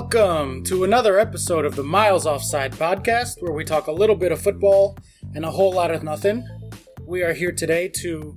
[0.00, 4.30] Welcome to another episode of the Miles Offside podcast, where we talk a little bit
[4.30, 4.96] of football
[5.34, 6.46] and a whole lot of nothing.
[7.04, 8.36] We are here today to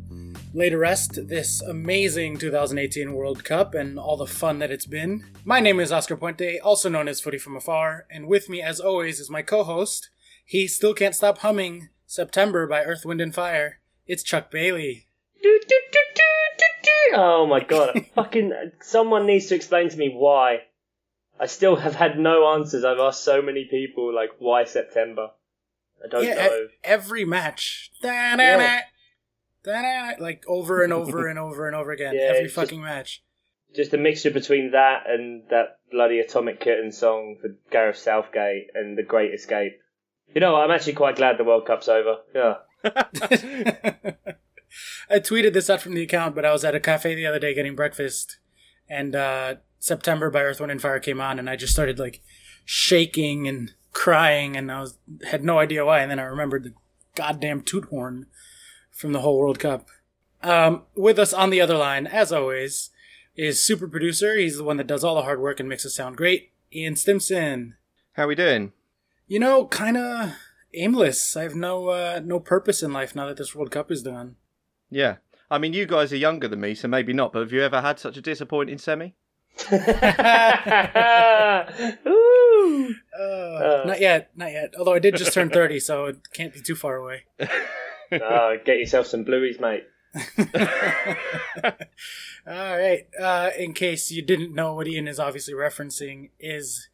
[0.56, 5.24] lay to rest this amazing 2018 World Cup and all the fun that it's been.
[5.46, 8.80] My name is Oscar Puente, also known as Footy from Afar, and with me, as
[8.80, 10.10] always, is my co host.
[10.44, 13.82] He still can't stop humming September by Earth, Wind, and Fire.
[14.08, 15.06] It's Chuck Bailey.
[17.14, 18.08] Oh my god!
[18.16, 18.52] Fucking
[18.82, 20.62] someone needs to explain to me why.
[21.42, 22.84] I still have had no answers.
[22.84, 25.30] I've asked so many people like why September.
[26.04, 26.56] I don't yeah, know.
[26.66, 27.90] e- every match.
[28.04, 28.82] Da-na-na,
[30.20, 32.14] Like over and over and over and over again.
[32.16, 33.24] Yeah, every fucking match.
[33.76, 38.96] Just a mixture between that and that bloody Atomic Kitten song for Gareth Southgate and
[38.96, 39.80] The Great Escape.
[40.36, 42.18] You know, I'm actually quite glad the World Cup's over.
[42.36, 42.58] Yeah.
[45.10, 47.40] I tweeted this out from the account, but I was at a cafe the other
[47.40, 48.38] day getting breakfast,
[48.88, 52.22] and uh, September by Earth, Wind, and Fire came on, and I just started like
[52.64, 56.74] shaking and crying, and I was had no idea why, and then I remembered the
[57.16, 58.28] goddamn toot horn
[58.92, 59.88] from the whole World Cup.
[60.44, 62.92] Um, with us on the other line, as always,
[63.36, 64.38] is super producer.
[64.38, 66.52] He's the one that does all the hard work and makes us sound great.
[66.72, 67.76] Ian Stimson.
[68.14, 68.74] How are we doing?
[69.28, 70.34] You know, kind of
[70.76, 71.36] aimless.
[71.36, 74.36] I have no uh, no purpose in life now that this World Cup is done.
[74.92, 75.18] Yeah.
[75.50, 77.82] I mean, you guys are younger than me, so maybe not, but have you ever
[77.82, 79.16] had such a disappointing semi?
[82.08, 82.96] Ooh.
[83.22, 84.74] Uh, not yet, not yet.
[84.80, 87.24] Although I did just turn 30, so it can't be too far away.
[88.12, 89.84] Oh, get yourself some blueies, mate.
[92.48, 93.06] All right.
[93.20, 96.90] Uh, in case you didn't know what Ian is obviously referencing is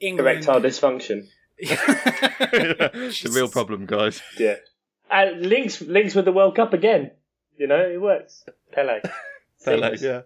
[0.00, 0.44] England.
[0.44, 1.28] Erectile dysfunction.
[1.58, 4.20] it's a real problem, guys.
[4.38, 4.56] Yeah.
[5.10, 7.12] And links links with the World Cup again.
[7.56, 8.44] You know, it works.
[8.72, 9.00] Pele.
[9.64, 10.22] Pele, yeah.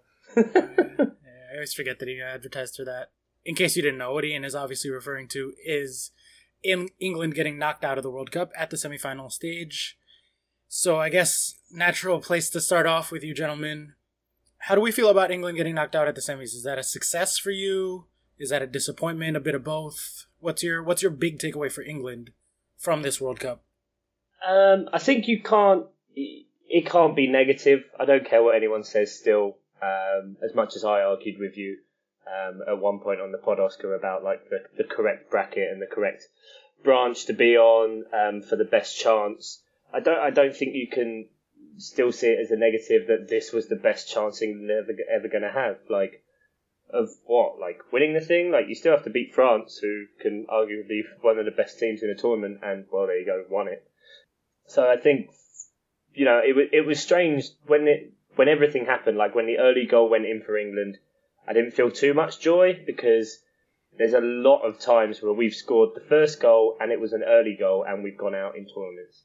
[1.57, 3.13] I always forget that he advertised for that.
[3.45, 6.11] In case you didn't know, what Ian is obviously referring to is
[6.63, 9.97] in England getting knocked out of the World Cup at the semifinal stage.
[10.69, 13.95] So I guess natural place to start off with you gentlemen.
[14.59, 16.55] How do we feel about England getting knocked out at the semis?
[16.55, 18.07] Is that a success for you?
[18.39, 19.37] Is that a disappointment?
[19.37, 20.27] A bit of both?
[20.41, 22.33] What's your what's your big takeaway for England
[22.77, 23.65] from this World Cup?
[24.47, 25.87] Um, I think you can't.
[26.15, 27.85] It can't be negative.
[27.99, 29.17] I don't care what anyone says.
[29.17, 31.79] Still, um, as much as I argued with you
[32.27, 35.81] um, at one point on the pod, Oscar, about like the, the correct bracket and
[35.81, 36.29] the correct
[36.83, 39.63] branch to be on um, for the best chance.
[39.93, 40.19] I don't.
[40.19, 41.29] I don't think you can
[41.79, 45.29] still see it as a negative that this was the best chance England ever ever
[45.29, 45.79] going to have.
[45.89, 46.23] Like
[46.91, 47.59] of what?
[47.59, 48.51] Like winning the thing?
[48.51, 51.79] Like you still have to beat France, who can arguably be one of the best
[51.79, 53.89] teams in the tournament, and well, there you go, won it.
[54.67, 55.31] So I think,
[56.15, 59.19] you know, it was it was strange when it when everything happened.
[59.19, 60.99] Like when the early goal went in for England,
[61.47, 63.41] I didn't feel too much joy because
[63.99, 67.23] there's a lot of times where we've scored the first goal and it was an
[67.27, 69.23] early goal and we've gone out in tournaments.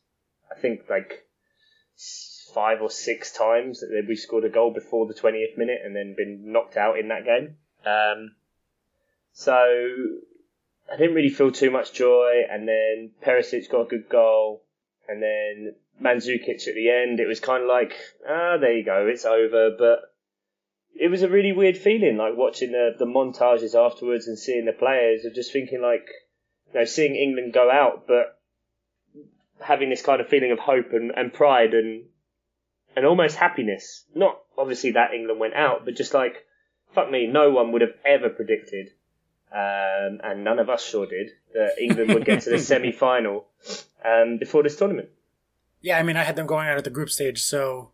[0.51, 1.25] I think like
[2.53, 6.15] five or six times that we scored a goal before the 20th minute and then
[6.17, 7.55] been knocked out in that game.
[7.85, 8.31] Um,
[9.33, 9.53] so
[10.91, 12.43] I didn't really feel too much joy.
[12.49, 14.63] And then Perisic got a good goal,
[15.07, 17.19] and then Mandzukic at the end.
[17.19, 17.93] It was kind of like,
[18.27, 19.75] ah, there you go, it's over.
[19.77, 19.99] But
[20.95, 24.73] it was a really weird feeling, like watching the the montages afterwards and seeing the
[24.73, 26.07] players, and just thinking like,
[26.73, 28.39] you know, seeing England go out, but
[29.59, 32.05] having this kind of feeling of hope and, and pride and
[32.95, 34.05] and almost happiness.
[34.15, 36.45] Not obviously that England went out, but just like,
[36.93, 38.89] fuck me, no one would have ever predicted,
[39.51, 43.47] um, and none of us sure did, that England would get to the semi final
[44.03, 45.09] um, before this tournament.
[45.81, 47.89] Yeah, I mean, I had them going out at the group stage, so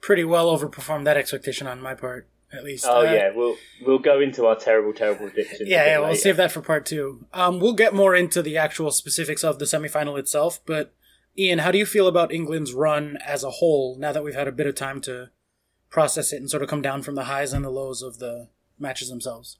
[0.00, 2.86] pretty well overperformed that expectation on my part, at least.
[2.88, 5.68] Oh Uh, yeah, we'll we'll go into our terrible, terrible predictions.
[5.68, 6.20] Yeah, yeah, we'll later.
[6.20, 7.26] save that for part two.
[7.34, 10.94] Um, we'll get more into the actual specifics of the semifinal itself, but
[11.36, 14.48] Ian, how do you feel about England's run as a whole now that we've had
[14.48, 15.30] a bit of time to
[15.90, 18.48] process it and sort of come down from the highs and the lows of the
[18.78, 19.58] matches themselves?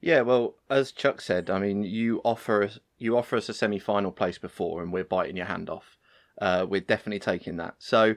[0.00, 4.10] Yeah, well, as Chuck said, I mean, you offer us you offer us a semi-final
[4.12, 5.95] place before, and we're biting your hand off.
[6.40, 7.74] Uh, we're definitely taking that.
[7.78, 8.16] So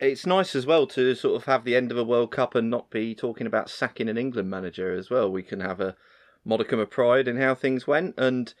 [0.00, 2.70] it's nice as well to sort of have the end of a World Cup and
[2.70, 5.30] not be talking about sacking an England manager as well.
[5.30, 5.96] We can have a
[6.44, 8.52] modicum of pride in how things went, and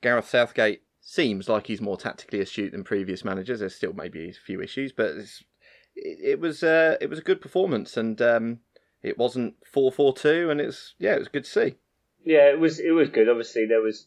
[0.00, 3.60] Gareth Southgate seems like he's more tactically astute than previous managers.
[3.60, 5.28] There's still maybe a few issues, but it,
[5.96, 8.60] it was uh, it was a good performance, and um,
[9.02, 11.74] it wasn't four four two, and it's yeah, it was good to see.
[12.24, 13.28] Yeah, it was it was good.
[13.28, 14.06] Obviously, there was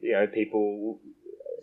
[0.00, 1.00] you know people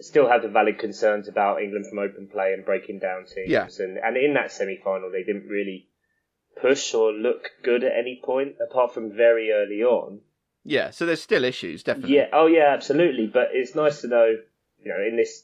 [0.03, 3.49] still had the valid concerns about England from open play and breaking down teams.
[3.49, 3.67] Yeah.
[3.79, 5.87] And and in that semi final, they didn't really
[6.61, 10.19] push or look good at any point, apart from very early on.
[10.63, 12.15] Yeah, so there's still issues, definitely.
[12.15, 13.27] Yeah, oh yeah, absolutely.
[13.27, 14.35] But it's nice to know,
[14.81, 15.43] you know, in this,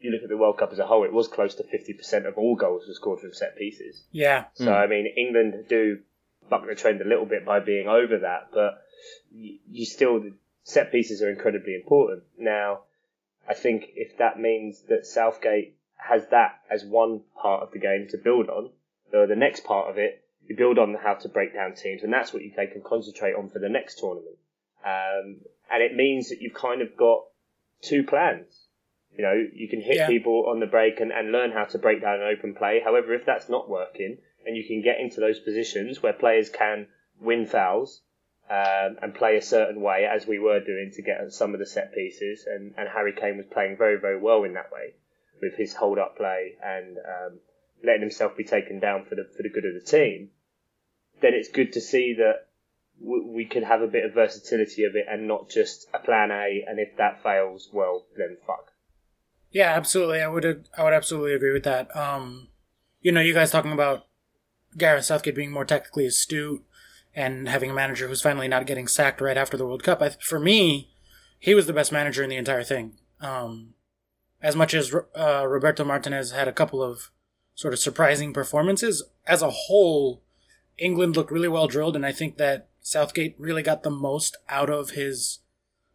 [0.00, 2.38] you look at the World Cup as a whole, it was close to 50% of
[2.38, 4.04] all goals were scored from set pieces.
[4.12, 4.44] Yeah.
[4.54, 4.74] So, mm.
[4.74, 5.98] I mean, England do
[6.48, 8.82] buck the trend a little bit by being over that, but
[9.32, 10.22] you, you still,
[10.64, 12.22] set pieces are incredibly important.
[12.38, 12.82] Now,
[13.48, 18.08] I think if that means that Southgate has that as one part of the game
[18.10, 18.70] to build on,
[19.10, 22.12] the, the next part of it, you build on how to break down teams, and
[22.12, 24.36] that's what you take and concentrate on for the next tournament.
[24.84, 25.36] Um,
[25.70, 27.24] and it means that you've kind of got
[27.80, 28.66] two plans.
[29.16, 30.06] You know, you can hit yeah.
[30.06, 32.80] people on the break and, and learn how to break down an open play.
[32.82, 36.88] However, if that's not working, and you can get into those positions where players can
[37.20, 38.00] win fouls
[38.52, 41.64] um, and play a certain way, as we were doing to get some of the
[41.64, 44.92] set pieces, and, and Harry Kane was playing very, very well in that way
[45.40, 47.38] with his hold up play and um,
[47.82, 50.28] letting himself be taken down for the for the good of the team.
[51.22, 52.48] Then it's good to see that
[53.00, 56.64] we could have a bit of versatility of it and not just a plan A.
[56.68, 58.66] And if that fails, well, then fuck.
[59.50, 60.20] Yeah, absolutely.
[60.20, 61.94] I would I would absolutely agree with that.
[61.96, 62.48] Um,
[63.00, 64.06] you know, you guys talking about
[64.76, 66.62] Gareth Southgate being more technically astute
[67.14, 70.00] and having a manager who's finally not getting sacked right after the World Cup.
[70.00, 70.90] I, for me,
[71.38, 72.94] he was the best manager in the entire thing.
[73.20, 73.74] Um,
[74.40, 77.10] as much as uh, Roberto Martinez had a couple of
[77.54, 80.22] sort of surprising performances, as a whole,
[80.78, 84.70] England looked really well drilled, and I think that Southgate really got the most out
[84.70, 85.40] of his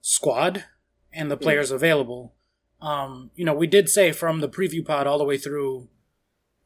[0.01, 0.65] squad
[1.11, 1.43] and the hmm.
[1.43, 2.33] players available.
[2.81, 5.89] Um, you know, we did say from the preview pod all the way through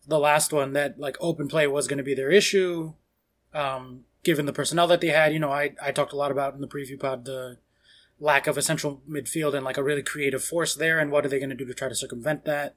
[0.08, 2.94] the last one that like open play was going to be their issue,
[3.54, 5.34] um, given the personnel that they had.
[5.34, 7.58] You know, I I talked a lot about in the preview pod the
[8.20, 11.30] lack of a central midfield and like a really creative force there, and what are
[11.30, 12.76] they going to do to try to circumvent that?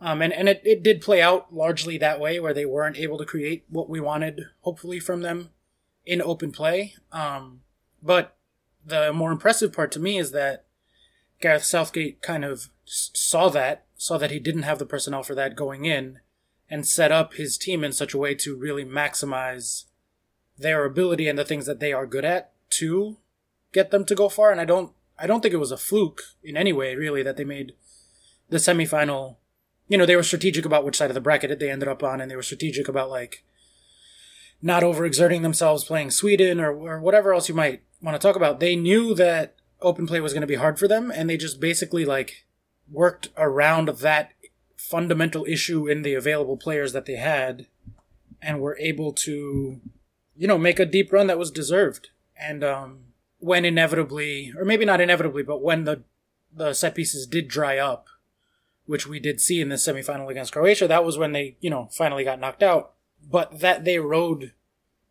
[0.00, 3.18] Um, and and it, it did play out largely that way, where they weren't able
[3.18, 5.50] to create what we wanted, hopefully, from them
[6.04, 6.94] in open play.
[7.12, 7.60] Um,
[8.02, 8.36] but
[8.84, 10.66] the more impressive part to me is that
[11.40, 15.56] Gareth Southgate kind of saw that, saw that he didn't have the personnel for that
[15.56, 16.18] going in,
[16.68, 19.84] and set up his team in such a way to really maximize
[20.56, 23.16] their ability and the things that they are good at to
[23.72, 24.50] get them to go far.
[24.50, 27.36] And I don't, I don't think it was a fluke in any way, really, that
[27.36, 27.72] they made
[28.48, 29.36] the semifinal.
[29.88, 32.20] You know, they were strategic about which side of the bracket they ended up on,
[32.20, 33.44] and they were strategic about like
[34.62, 38.60] not overexerting themselves playing Sweden or, or whatever else you might want to talk about.
[38.60, 41.60] They knew that open play was going to be hard for them, and they just
[41.60, 42.46] basically like
[42.90, 44.32] worked around that
[44.76, 47.66] fundamental issue in the available players that they had,
[48.40, 49.80] and were able to,
[50.36, 52.10] you know, make a deep run that was deserved.
[52.36, 53.00] And um,
[53.38, 56.02] when inevitably, or maybe not inevitably, but when the
[56.56, 58.06] the set pieces did dry up,
[58.86, 61.88] which we did see in the semifinal against Croatia, that was when they, you know,
[61.90, 62.94] finally got knocked out
[63.30, 64.52] but that they rode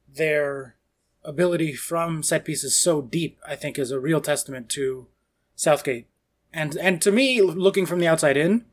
[0.08, 0.75] their
[1.24, 5.08] ability from set pieces so deep, I think, is a real testament to
[5.56, 6.08] Southgate.
[6.52, 8.66] And and to me, looking from the outside in,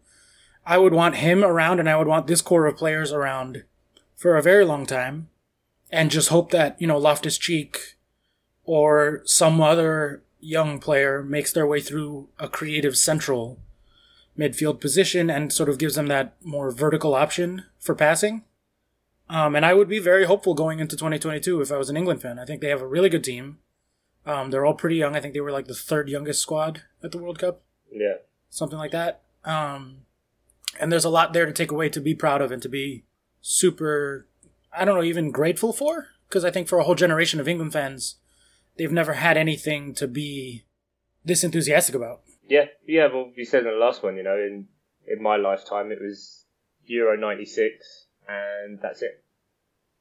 [0.67, 3.65] I would want him around, and I would want this core of players around
[4.17, 5.30] for a very long time,
[5.91, 7.97] and just hope that you know Loftus Cheek
[8.65, 13.59] or some other young player makes their way through a creative central
[14.39, 18.45] midfield position and sort of gives them that more vertical option for passing.
[19.29, 22.21] Um, and I would be very hopeful going into 2022 if I was an England
[22.23, 22.39] fan.
[22.39, 23.59] I think they have a really good team.
[24.27, 25.15] Um, they're all pretty young.
[25.15, 27.63] I think they were like the third youngest squad at the World Cup.
[27.93, 28.15] Yeah.
[28.49, 29.23] Something like that.
[29.45, 29.99] Um,
[30.81, 33.05] and there's a lot there to take away to be proud of and to be
[33.41, 34.27] super,
[34.73, 36.09] I don't know, even grateful for.
[36.29, 38.17] Because I think for a whole generation of England fans,
[38.77, 40.65] they've never had anything to be
[41.25, 42.21] this enthusiastic about.
[42.49, 43.09] Yeah, yeah.
[43.13, 44.69] Well, you said in the last one, you know, in
[45.07, 46.45] in my lifetime, it was
[46.85, 49.25] Euro '96 and that's it.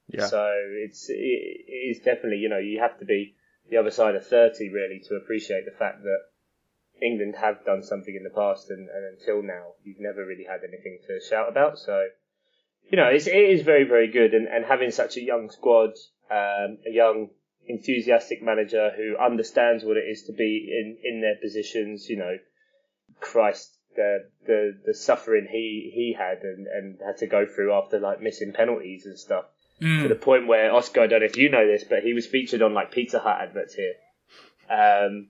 [0.08, 0.26] Yeah.
[0.26, 0.52] So
[0.84, 3.36] it's it is definitely you know you have to be
[3.70, 6.20] the other side of thirty really to appreciate the fact that
[7.02, 10.62] England have done something in the past and, and until now you've never really had
[10.68, 11.78] anything to shout about.
[11.78, 12.08] So
[12.90, 15.92] you know it's, it is very very good and, and having such a young squad,
[16.32, 17.30] um, a young
[17.68, 22.10] enthusiastic manager who understands what it is to be in in their positions.
[22.10, 22.38] You know,
[23.20, 28.00] Christ, the the the suffering he he had and and had to go through after
[28.00, 29.46] like missing penalties and stuff
[29.82, 30.04] mm.
[30.04, 32.26] to the point where Oscar I don't know if you know this but he was
[32.26, 33.94] featured on like Pizza Hut adverts here
[34.70, 35.28] um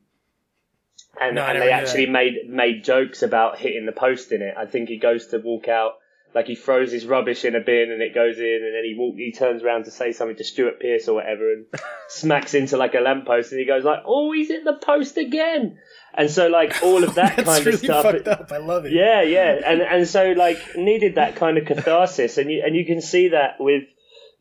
[1.19, 4.65] and, no, and they actually made made jokes about hitting the post in it I
[4.65, 5.93] think he goes to walk out
[6.33, 8.95] like he throws his rubbish in a bin and it goes in and then he
[8.98, 11.65] walk, he turns around to say something to Stuart Pearce or whatever and
[12.07, 15.77] smacks into like a lamppost and he goes like oh he's hit the post again
[16.13, 18.03] and so like all of that kind really of stuff.
[18.03, 18.51] Fucked up.
[18.51, 18.91] I love it.
[18.91, 22.86] Yeah, yeah, and and so like needed that kind of catharsis, and you and you
[22.86, 23.83] can see that with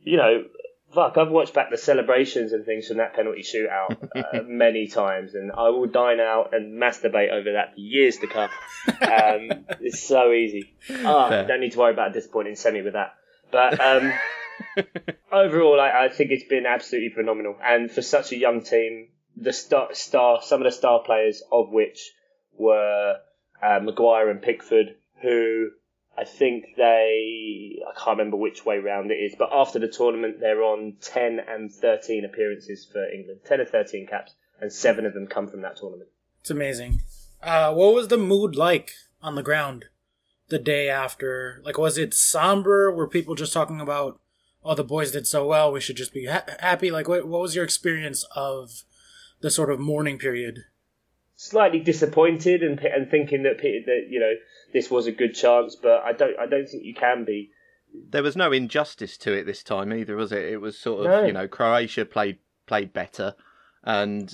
[0.02, 0.44] you know
[0.98, 5.34] fuck, I've watched back the celebrations and things from that penalty shootout uh, many times,
[5.34, 8.50] and I will dine out and masturbate over that for years to come.
[8.88, 10.74] Um, it's so easy.
[11.04, 11.46] Ah, Fair.
[11.46, 13.14] don't need to worry about a disappointing semi with that.
[13.50, 14.12] But um,
[15.32, 19.52] overall, I, I think it's been absolutely phenomenal, and for such a young team, the
[19.52, 22.10] star, star some of the star players of which
[22.56, 23.16] were
[23.62, 25.70] uh, Maguire and Pickford, who
[26.18, 30.40] I think they I can't remember which way round it is, but after the tournament
[30.40, 35.14] they're on ten and thirteen appearances for England, ten and thirteen caps, and seven of
[35.14, 36.10] them come from that tournament.
[36.40, 37.02] It's amazing.
[37.40, 39.86] Uh, what was the mood like on the ground
[40.48, 41.60] the day after?
[41.64, 42.90] Like, was it somber?
[42.90, 44.18] Were people just talking about,
[44.64, 46.90] oh, the boys did so well, we should just be ha- happy?
[46.90, 48.82] Like, what, what was your experience of
[49.40, 50.64] the sort of mourning period?
[51.36, 54.32] Slightly disappointed and and thinking that that you know
[54.72, 57.50] this was a good chance, but I don't I don't think you can be.
[58.10, 60.44] There was no injustice to it this time either, was it?
[60.44, 61.24] It was sort of No.
[61.26, 63.34] you know Croatia played played better,
[63.82, 64.32] and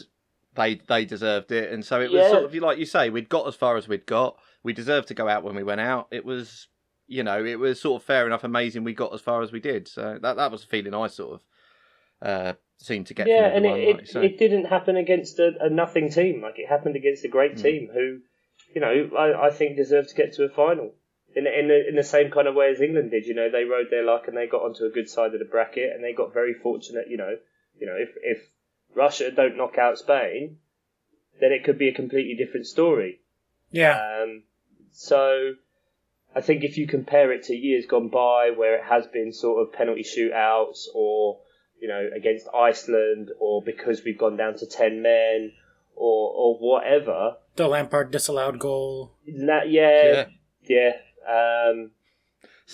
[0.55, 2.31] they they deserved it, and so it was Yeah.
[2.31, 4.39] sort of like you say, we'd got as far as we'd got.
[4.63, 6.09] We deserved to go out when we went out.
[6.11, 6.69] It was
[7.07, 8.83] you know it was sort of fair enough, amazing.
[8.85, 11.35] We got as far as we did, so that that was the feeling I sort
[11.35, 11.41] of
[12.29, 13.27] uh, seemed to get.
[13.29, 14.27] yeah, and it, like it, say.
[14.27, 16.41] it didn't happen against a, a nothing team.
[16.43, 17.63] Like it happened against a great Mm.
[17.63, 18.21] team who,
[18.75, 20.93] you know, I, I think deserve to get to a final.
[21.37, 23.65] In in the, in the same kind of way as England did, you know, they
[23.65, 26.13] rode their luck and they got onto a good side of the bracket and they
[26.13, 27.07] got very fortunate.
[27.09, 27.37] You know,
[27.79, 28.39] you know, if if
[28.95, 30.59] Russia don't knock out Spain,
[31.41, 33.21] then it could be a completely different story.
[33.71, 33.99] Yeah.
[34.23, 34.45] Um,
[34.93, 35.55] so
[36.35, 39.63] I think if you compare it to years gone by where it has been sort
[39.63, 41.41] of penalty shootouts or,
[41.81, 45.53] you know, against Iceland or because we've gone down to 10 men
[45.97, 49.15] or, or whatever, the Lampard disallowed goal.
[49.27, 50.27] that, yeah,
[50.63, 50.91] yeah.
[51.29, 51.91] Um,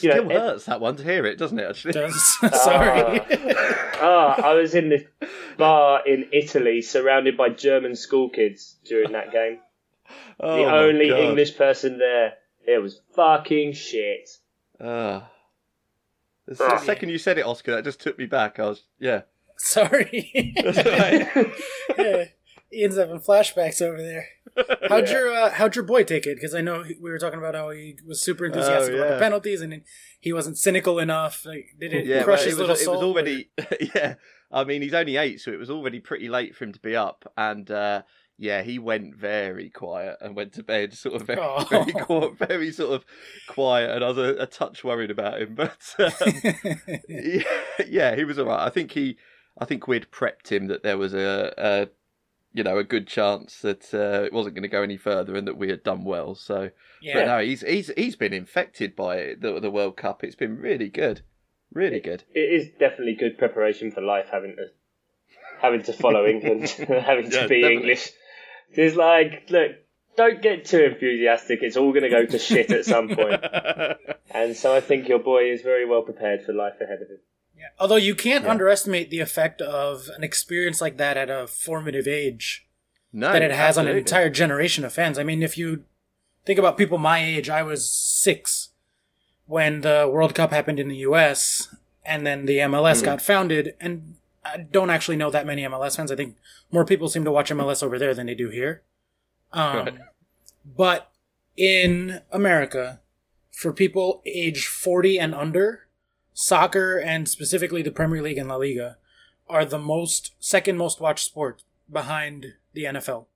[0.00, 1.68] you know, Still ev- hurts that one to hear it, doesn't it?
[1.68, 3.20] Actually, Does, sorry.
[4.00, 5.02] ah, I was in this
[5.58, 9.58] bar in Italy surrounded by German school kids during that game.
[10.40, 11.20] Oh the only God.
[11.20, 12.32] English person there.
[12.66, 14.28] It was fucking shit.
[14.80, 15.30] Ah.
[16.46, 16.78] the Oh.
[16.78, 18.58] se- second you said it, Oscar, that just took me back.
[18.58, 19.22] I was yeah.
[19.58, 20.52] sorry.
[20.64, 21.52] That's all right.
[21.98, 22.24] yeah.
[22.72, 24.26] Ian's having flashbacks over there.
[24.88, 26.34] How'd your uh, how'd your boy take it?
[26.36, 29.18] Because I know we were talking about how he was super enthusiastic Oh, about the
[29.18, 29.82] penalties, and
[30.18, 31.46] he wasn't cynical enough.
[31.46, 33.50] Like, did it yeah, crush well, his it little was, it was already
[33.94, 34.14] yeah.
[34.50, 36.96] I mean, he's only eight, so it was already pretty late for him to be
[36.96, 38.02] up, and uh,
[38.36, 41.64] yeah, he went very quiet and went to bed, sort of very, Oh.
[41.70, 43.04] very, quiet, very sort of
[43.48, 46.12] quiet, and I was a, a touch worried about him, but um,
[47.08, 47.42] yeah,
[47.86, 48.66] yeah, he was all right.
[48.66, 49.16] I think he,
[49.58, 51.88] I think we'd prepped him that there was a, a
[52.52, 55.46] you know, a good chance that uh, it wasn't going to go any further and
[55.46, 56.34] that we had done well.
[56.34, 57.14] So, yeah.
[57.14, 60.24] but no, he's he's he's been infected by it, the the World Cup.
[60.24, 61.22] It's been really good,
[61.72, 62.24] really good.
[62.34, 64.66] it is definitely good preparation for life having to
[65.60, 67.72] having to follow England, having to Yeah, be definitely.
[67.74, 68.10] English.
[68.72, 69.72] It's like, look,
[70.16, 71.58] don't get too enthusiastic.
[71.62, 73.42] It's all going to go to shit at some point.
[74.32, 77.18] And so I think your boy is very well prepared for life ahead of him.
[77.60, 77.66] Yeah.
[77.78, 78.50] Although you can't Yeah.
[78.50, 82.66] underestimate the effect of an experience like that at a formative age
[83.12, 85.18] no, that it has on an entire generation of fans.
[85.18, 85.84] I mean, if you
[86.46, 88.70] think about people my age, I was six
[89.46, 91.74] when the World Cup happened in the U.S.
[92.04, 93.04] and then the MLS Mm.
[93.04, 93.74] got founded.
[93.80, 94.14] And
[94.44, 96.10] I don't actually know that many MLS fans.
[96.10, 96.36] I think
[96.70, 98.82] more people seem to watch MLS over there than they do here.
[99.52, 99.98] Um,
[100.64, 101.10] But
[101.56, 103.00] in America,
[103.50, 105.86] for people age 40 and under,
[106.32, 108.96] soccer and specifically the Premier League and La Liga
[109.48, 113.26] are the most second most watched sport behind the NFL.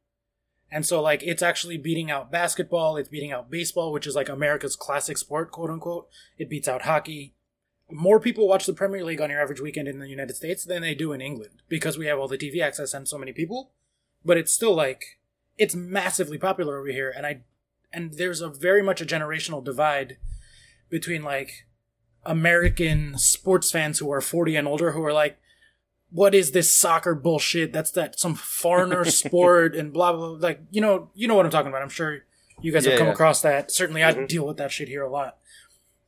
[0.71, 4.29] And so like it's actually beating out basketball, it's beating out baseball, which is like
[4.29, 6.09] America's classic sport, quote unquote.
[6.39, 7.35] It beats out hockey.
[7.91, 10.83] More people watch the Premier League on your average weekend in the United States than
[10.83, 13.73] they do in England because we have all the TV access and so many people.
[14.25, 15.19] But it's still like
[15.59, 17.43] it's massively popular over here and I
[17.93, 20.17] and there's a very much a generational divide
[20.91, 21.67] between like
[22.26, 25.38] American sports fans who are 40 and older who are like,
[26.11, 27.73] what is this soccer bullshit?
[27.73, 30.28] That's that some foreigner sport and blah blah.
[30.28, 30.38] blah.
[30.49, 31.83] Like you know, you know what I'm talking about.
[31.83, 32.21] I'm sure
[32.61, 33.12] you guys have come yeah.
[33.12, 33.71] across that.
[33.73, 34.28] Certainly, I Mhm.
[34.28, 35.38] deal with that shit here a lot.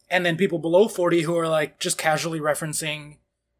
[0.09, 3.17] And then people below 40 who are like just casually referencing,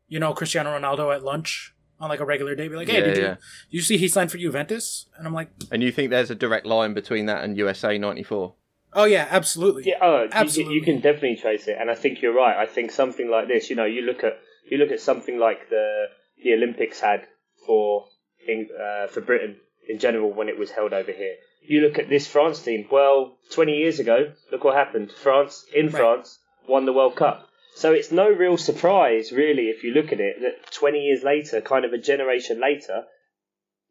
[0.07, 2.69] you know, Cristiano Ronaldo at lunch on like a regular day.
[2.69, 3.31] Be like, hey, Yeah, did yeah.
[3.31, 3.37] you
[3.71, 5.07] you see he signed for Juventus?
[5.19, 8.55] And I'm like, And you think there's a direct line between that and USA '94?
[8.97, 9.85] Oh yeah, absolutely.
[9.87, 10.75] Yeah, oh, you- Absolutely.
[10.75, 12.57] You, can definitely trace it, and I think you're right.
[12.57, 15.69] I think something like this, you know, you look at you look at something like
[15.71, 16.07] the
[16.43, 17.27] the Olympics had
[17.67, 18.07] for
[18.49, 19.57] uh, for Britain
[19.89, 21.37] in general when it was held over here.
[21.69, 22.87] You look at this France team.
[22.91, 25.11] Well, 20 years ago, look what happened.
[25.13, 25.97] France in Right.
[25.97, 26.39] France
[26.69, 27.49] won the World Cup.
[27.75, 31.61] So it's no real surprise, really, if you look at it, that 20 years later,
[31.61, 33.05] kind of a generation later,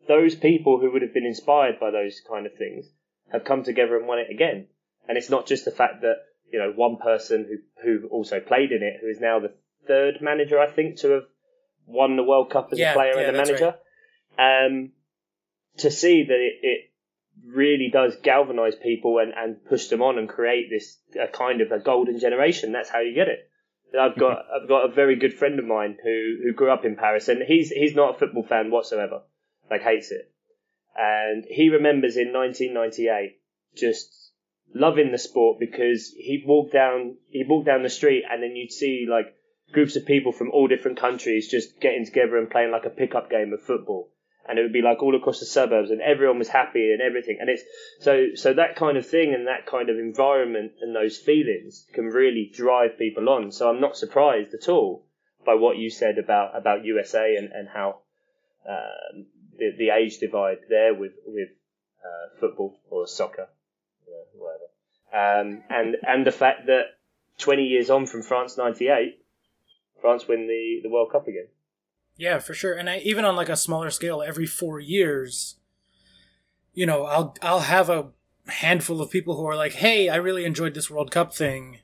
[0.08, 2.86] those people who would have been inspired by those kind of things
[3.32, 4.68] have come together and won it again.
[5.08, 6.16] And it's not just the fact that,
[6.52, 9.54] you know, one person who, who also played in it, who is now the
[9.88, 11.24] third manager, I think, to have
[11.86, 13.76] won the World Cup as Yeah, a player yeah, and a manager.
[14.38, 14.92] Um,
[15.78, 16.92] to see that it, it
[17.46, 21.72] really does galvanize people and, and push them on and create this a kind of
[21.72, 22.72] a golden generation.
[22.72, 23.50] That's how you get it.
[23.98, 26.96] I've got I've got a very good friend of mine who, who grew up in
[26.96, 29.22] Paris and he's he's not a football fan whatsoever,
[29.70, 30.32] like hates it,
[30.96, 33.40] and he remembers in 1998
[33.76, 34.25] just
[34.74, 38.72] loving the sport because he'd walk down he'd walk down the street and then you'd
[38.72, 39.36] see like
[39.72, 43.30] groups of people from all different countries just getting together and playing like a pickup
[43.30, 44.10] game of football.
[44.48, 47.38] And it would be like all across the suburbs and everyone was happy and everything.
[47.40, 47.64] And it's
[48.00, 52.06] so so that kind of thing and that kind of environment and those feelings can
[52.06, 53.52] really drive people on.
[53.52, 55.08] So i'm not surprised at all
[55.46, 58.02] by what you said about about usa and and how
[58.70, 59.26] um,
[59.58, 61.50] the the age divide there with with
[62.04, 63.48] uh, football or soccer
[64.08, 66.84] you know, whatever um, and and the fact that
[67.40, 69.20] 20 years on from france 98
[70.02, 71.48] france win the the world cup again
[72.18, 72.74] Yeah, for sure.
[72.74, 75.56] And I, even on like a smaller scale, every four years,
[76.74, 78.12] you know, I'll I'll have a
[78.48, 81.80] handful of people who are like, "Hey, I really enjoyed this World Cup thing.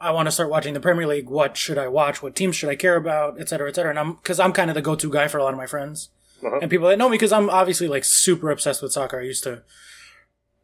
[0.00, 1.28] I want to start watching the Premier League.
[1.28, 2.22] What should I watch?
[2.22, 4.70] What teams should I care about, et cetera, et cetera." And I'm because I'm kind
[4.70, 6.08] of the go-to guy for a lot of my friends
[6.42, 6.58] Uh-huh.
[6.62, 9.20] and people that know me because I'm obviously like super obsessed with soccer.
[9.20, 9.62] I used to,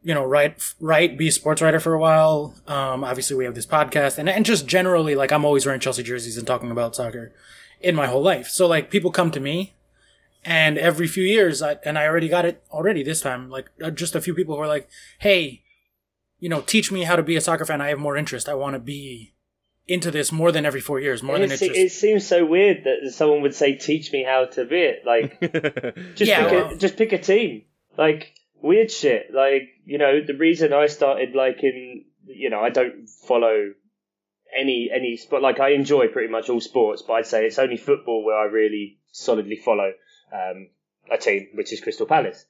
[0.03, 2.53] you know, write write be a sports writer for a while.
[2.67, 6.03] Um, obviously we have this podcast and and just generally like I'm always wearing Chelsea
[6.03, 7.33] jerseys and talking about soccer
[7.81, 8.47] in my whole life.
[8.49, 9.73] So like people come to me
[10.45, 13.91] and every few years I, and I already got it already this time like uh,
[13.91, 15.63] just a few people who are like, "Hey,
[16.39, 17.79] you know, teach me how to be a soccer fan.
[17.79, 18.49] I have more interest.
[18.49, 19.33] I want to be
[19.87, 22.45] into this more than every 4 years, more it, than it's just it seems so
[22.45, 25.39] weird that someone would say, "Teach me how to be it." Like,
[26.15, 27.63] just Yeah, pick well- a, just pick a team.
[27.97, 28.33] Like
[28.63, 29.31] weird shit.
[29.31, 33.73] Like you know, the reason I started liking, you know, I don't follow
[34.57, 35.43] any any sport.
[35.43, 38.45] Like I enjoy pretty much all sports, but I'd say it's only football where I
[38.45, 39.91] really solidly follow
[40.33, 40.69] um,
[41.11, 42.45] a team, which is Crystal Palace.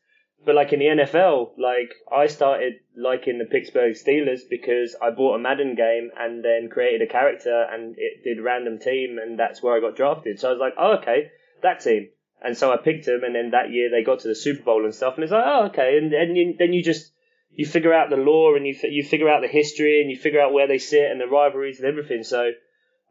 [0.46, 5.36] But like in the NFL, like I started liking the Pittsburgh Steelers because I bought
[5.36, 9.64] a Madden game and then created a character and it did random team and that's
[9.64, 10.40] where I got drafted.
[10.40, 12.10] So I was like, oh okay, that team.
[12.44, 14.84] And so I picked them and then that year they got to the Super Bowl
[14.84, 15.98] and stuff and it's like, oh okay.
[15.98, 17.12] And then you, then you just
[17.56, 20.42] you figure out the lore and you you figure out the history and you figure
[20.42, 22.24] out where they sit and the rivalries and everything.
[22.24, 22.52] So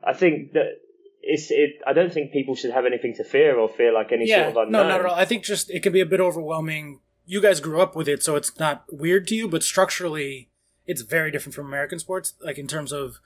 [0.05, 0.81] I think that
[1.23, 1.81] it's it.
[1.87, 4.49] I don't think people should have anything to fear or feel like any yeah, sort
[4.49, 4.83] of unknown.
[4.83, 5.14] no, not at all.
[5.14, 7.01] I think just it can be a bit overwhelming.
[7.25, 10.51] You guys grew up with it, so it's not weird to you, but structurally,
[10.87, 12.35] it's very different from American sports.
[12.45, 13.21] Like in terms of,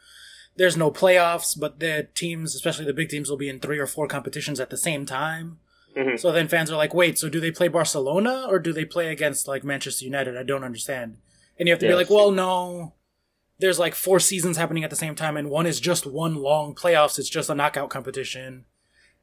[0.57, 3.87] there's no playoffs, but the teams, especially the big teams, will be in three or
[3.87, 5.59] four competitions at the same time.
[5.97, 6.19] Mhm.
[6.19, 9.11] So then fans are like, wait, so do they play Barcelona or do they play
[9.11, 10.37] against like Manchester United?
[10.37, 11.17] I don't understand.
[11.59, 12.93] And you have to be like, well, no.
[13.59, 16.75] There's like four seasons happening at the same time, and one is just one long
[16.75, 17.19] playoffs.
[17.19, 18.67] It's just a knockout competition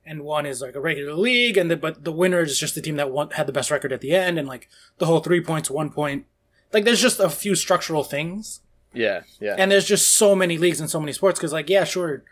[0.05, 2.81] and one is like a regular league, and the, but the winner is just the
[2.81, 5.41] team that won, had the best record at the end, and like the whole three
[5.41, 6.25] points, one point.
[6.71, 8.61] Like there's just a few structural things,
[8.93, 9.55] yeah, yeah.
[9.57, 11.39] and there's just so many leagues and so many sports.
[11.39, 12.23] Because like yeah, sure,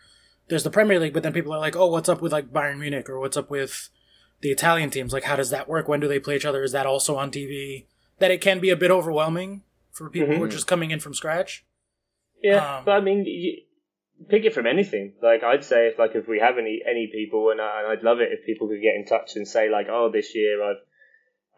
[0.48, 2.80] there's the Premier League, but then people are like, oh, what's up with like Bayern
[2.80, 3.90] Munich or what's up with
[4.42, 5.14] the Italian teams?
[5.14, 5.88] Like how does that work?
[5.88, 6.64] When do they play each other?
[6.64, 7.86] Is that also on TV?
[8.20, 10.52] That it can be a bit overwhelming for people who are Mhm.
[10.52, 11.66] just coming in from scratch.
[12.42, 13.58] Yeah, Um, but I mean, you,
[14.30, 15.14] pick it from anything.
[15.22, 18.04] Like I'd say, if like if we have any any people, and, I, and I'd
[18.04, 20.78] love it if people could get in touch and say like, oh, this year I've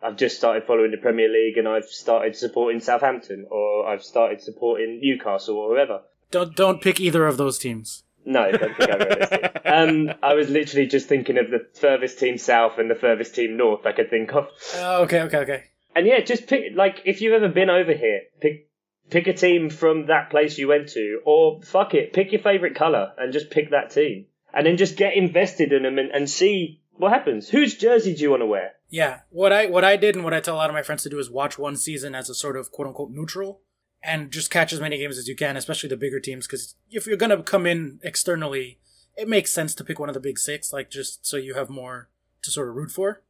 [0.01, 4.41] I've just started following the Premier League and I've started supporting Southampton or I've started
[4.41, 6.01] supporting Newcastle or whoever.
[6.31, 8.02] Don't don't pick either of those teams.
[8.25, 9.49] No, I don't think I'm realistic.
[9.65, 13.57] Um, I was literally just thinking of the furthest team south and the furthest team
[13.57, 14.49] north I could think of.
[14.75, 15.63] Oh, okay, okay, okay.
[15.95, 18.69] And yeah, just pick like if you've ever been over here, pick
[19.09, 22.75] pick a team from that place you went to, or fuck it, pick your favorite
[22.75, 26.29] color and just pick that team, and then just get invested in them and, and
[26.29, 27.49] see what happens.
[27.49, 28.73] Whose jersey do you want to wear?
[28.89, 31.01] Yeah, what I what I did and what I tell a lot of my friends
[31.03, 33.61] to do is watch one season as a sort of quote unquote neutral,
[34.03, 37.07] and just catch as many games as you can, especially the bigger teams, because if
[37.07, 38.79] you're gonna come in externally,
[39.15, 41.69] it makes sense to pick one of the big six, like just so you have
[41.69, 42.09] more
[42.41, 43.21] to sort of root for,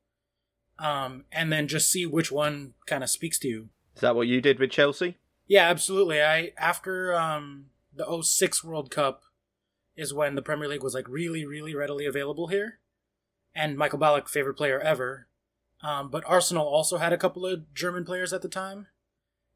[0.79, 3.69] um, and then just see which one kind of speaks to you.
[3.95, 5.17] Is that what you did with Chelsea?
[5.47, 6.21] Yeah, absolutely.
[6.21, 9.23] I after um the 06 World Cup
[9.95, 12.79] is when the Premier League was like really, really readily available here.
[13.53, 15.27] And Michael Ballack, favorite player ever.
[15.83, 18.87] Um, but Arsenal also had a couple of German players at the time.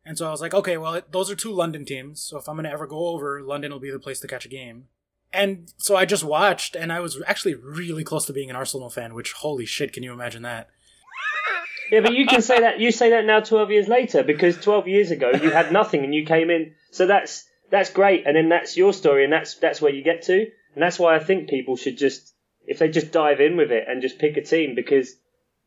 [0.07, 2.21] And so I was like, okay, well, it, those are two London teams.
[2.21, 4.45] So if I'm going to ever go over, London will be the place to catch
[4.45, 4.85] a game.
[5.33, 8.89] And so I just watched, and I was actually really close to being an Arsenal
[8.89, 9.13] fan.
[9.13, 10.69] Which holy shit, can you imagine that?
[11.91, 14.87] Yeah, but you can say that you say that now twelve years later because twelve
[14.87, 16.73] years ago you had nothing and you came in.
[16.91, 20.23] So that's that's great, and then that's your story, and that's that's where you get
[20.23, 22.33] to, and that's why I think people should just
[22.65, 25.13] if they just dive in with it and just pick a team because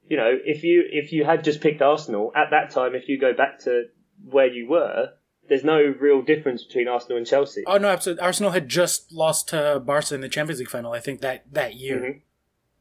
[0.09, 3.19] you know if you if you had just picked Arsenal at that time, if you
[3.19, 3.85] go back to
[4.29, 5.13] where you were,
[5.49, 7.63] there's no real difference between Arsenal and Chelsea.
[7.67, 8.23] Oh no, absolutely.
[8.23, 10.93] Arsenal had just lost to Barca in the Champions League final.
[10.93, 12.21] I think that that year, Mhm.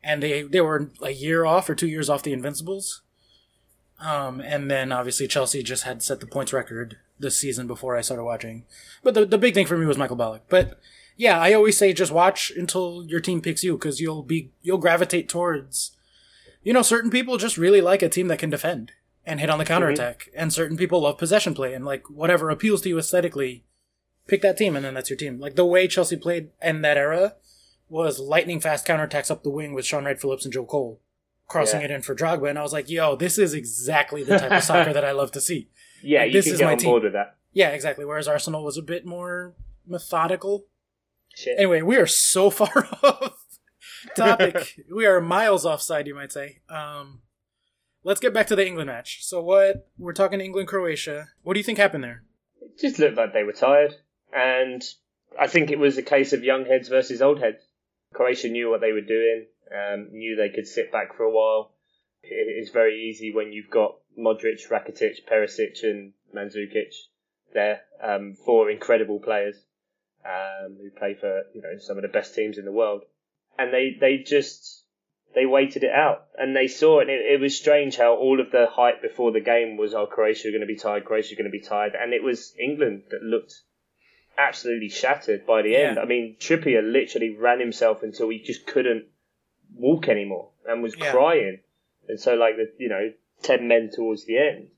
[0.04, 3.02] and they they were a year off or two years off the Invincibles.
[3.99, 8.02] Um, and then obviously Chelsea just had set the points record this season before I
[8.02, 8.65] started watching.
[9.04, 10.41] But the the big thing for me was Michael Ballack.
[10.47, 10.80] But
[11.17, 14.78] yeah, I always say just watch until your team picks you because you'll be you'll
[14.78, 15.91] gravitate towards.
[16.63, 18.91] You know, certain people just really like a team that can defend
[19.30, 22.82] and hit on the counterattack, and certain people love possession play and like whatever appeals
[22.82, 23.63] to you aesthetically.
[24.28, 25.39] Pick that team, and then that's your team.
[25.39, 27.36] Like the way Chelsea played in that era
[27.88, 31.00] was lightning fast counterattacks up the wing with Shaun Wright Phillips and Joe Cole
[31.48, 31.86] crossing Yeah.
[31.86, 34.63] it in for Drogba, and I was like, "Yo, this is exactly the type of
[34.63, 35.70] soccer that I love to see."
[36.04, 36.89] Yeah, Like, you this can is my team.
[36.92, 37.36] board with that.
[37.52, 38.06] Yeah, exactly.
[38.06, 39.54] Whereas Arsenal was a bit more
[39.86, 40.65] methodical.
[41.36, 41.56] Shit.
[41.58, 43.44] Anyway, we are so far off
[44.15, 44.80] topic.
[44.94, 46.60] we are miles offside, you might say.
[46.70, 47.22] Um,
[48.03, 49.23] let's get back to the England match.
[49.23, 51.29] So, what we're talking England Croatia.
[51.43, 52.23] What do you think happened there?
[52.62, 53.95] It just looked like they were tired,
[54.33, 54.83] and
[55.39, 57.63] I think it was a case of young heads versus old heads.
[58.13, 61.73] Croatia knew what they were doing, um, knew they could sit back for a while.
[62.21, 66.93] It's very easy when you've got Modric, Rakitic, Perisic, and Mandzukic
[67.53, 69.55] there, um, four incredible players
[70.25, 73.03] um, who play for you know some of the best teams in the world,
[73.57, 74.79] and they they just
[75.36, 77.04] they waited it out and they saw it.
[77.04, 80.06] And it, it was strange how all of the hype before the game was, oh,
[80.08, 82.54] Croatia are going to be tired, Croatia are going to be tired, and it was
[82.60, 83.54] England that looked
[84.38, 85.98] absolutely shattered by the end.
[85.98, 86.02] Yeah.
[86.02, 89.06] I mean, Trippier literally ran himself until he just couldn't
[89.76, 91.12] walk anymore and was Yeah.
[91.12, 91.60] crying,
[92.08, 93.13] and so like the you know
[93.44, 94.70] ten men towards the end.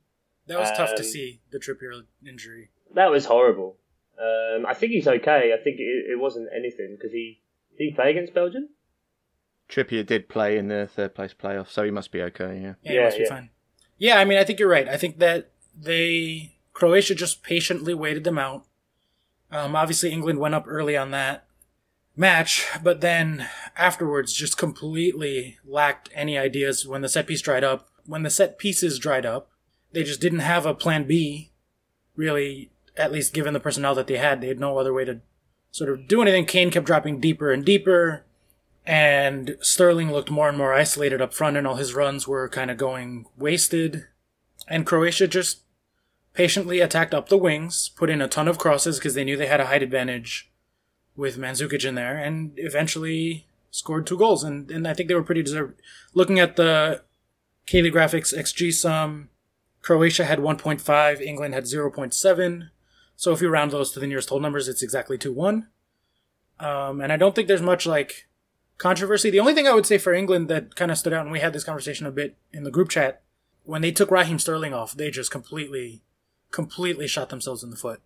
[0.48, 2.70] That was tough to Um, see the Trippier injury.
[2.94, 3.78] That was horrible.
[4.20, 5.54] Um, I think he's okay.
[5.54, 7.42] I think it, it wasn't anything because he
[7.78, 8.70] did he play against Belgium.
[9.72, 12.60] Trippier did play in the third place playoff, so he must be okay.
[12.62, 12.74] Yeah.
[12.84, 13.30] Yeah, Yeah, it must be yeah.
[13.30, 13.50] fine.
[13.98, 14.88] Yeah, I mean, I think you're right.
[14.90, 18.66] I think that they Croatia just patiently waited them out.
[19.52, 21.46] Um, obviously, England went up early on that
[22.16, 27.88] match, but then afterwards just completely lacked any ideas when the set piece dried up.
[28.06, 29.50] When the set pieces dried up,
[29.92, 31.52] they just didn't have a plan B,
[32.16, 34.42] really, at least given the personnel that they had.
[34.42, 35.22] They had no other way to
[35.70, 36.46] sort of do anything.
[36.46, 38.26] Kane kept dropping deeper and deeper
[38.86, 42.72] and Sterling looked more and more isolated up front, and all his runs were kind
[42.72, 44.08] of going wasted.
[44.68, 45.62] And Croatia just
[46.34, 49.48] patiently attacked up the wings, put in a ton of crosses because they knew they
[49.48, 50.52] had a height advantage
[51.16, 54.44] with Mandzukic in there, and eventually scored two goals.
[54.44, 55.80] And, and I think they were pretty deserved.
[56.14, 57.04] Looking at the
[57.66, 59.30] Caley Graphics XG sum,
[59.82, 62.70] Croatia had 1.5, England had 0.7.
[63.16, 65.68] So if you round those to the nearest whole numbers, it's exactly 2 1.
[66.60, 68.28] Um, and I don't think there's much like
[68.82, 69.30] controversy.
[69.30, 71.40] The only thing I would say for England that kind of stood out, and we
[71.40, 73.22] had this conversation a bit in the group chat,
[73.64, 76.02] when they took Raheem Sterling off, they just completely,
[76.50, 78.02] completely shot themselves in the foot.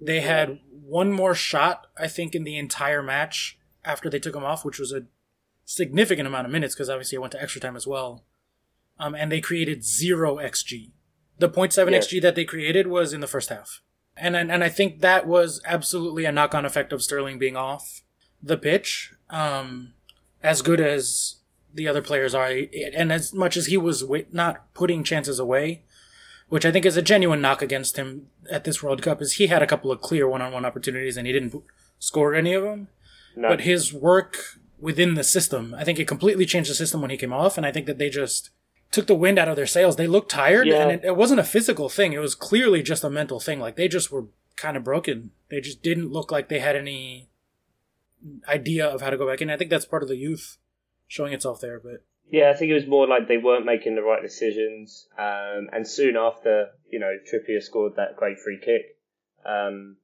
[0.00, 4.44] They had one more shot, I think, in the entire match after they took him
[4.44, 5.06] off, which was a
[5.64, 8.24] significant amount of minutes because obviously it went to extra time as well.
[8.98, 10.92] Um, and they created zero XG.
[11.38, 11.98] The 0.7 Yeah.
[11.98, 13.82] XG that they created was in the first half.
[14.16, 17.56] And, and and I think that was absolutely a knock on effect of Sterling being
[17.56, 18.02] off
[18.42, 19.12] the pitch.
[19.28, 19.92] Um,
[20.42, 21.36] as good as
[21.74, 22.50] the other players are,
[22.94, 25.82] and as much as he was wa- not putting chances away,
[26.48, 29.48] which I think is a genuine knock against him at this World Cup, is he
[29.48, 31.54] had a couple of clear one-on-one opportunities and he didn't
[31.98, 32.88] score any of them.
[33.34, 33.48] No.
[33.48, 34.36] But his work
[34.78, 37.66] within the system, I think it completely changed the system when he came off, and
[37.66, 38.50] I think that they just
[38.92, 39.96] took the wind out of their sails.
[39.96, 40.82] They looked tired, Yeah.
[40.82, 42.12] and it, it wasn't a physical thing.
[42.14, 43.58] It was clearly just a mental thing.
[43.60, 45.32] Like they just were kind of broken.
[45.50, 47.28] They just didn't look like they had any
[48.48, 49.50] idea of how to go back in.
[49.50, 50.58] I think that's part of the youth
[51.06, 51.78] showing itself there.
[51.80, 55.08] But Yeah, I think it was more like they weren't making the right decisions.
[55.18, 58.96] Um, and soon after, you know, Trippier scored that great free kick.
[59.44, 59.96] Um,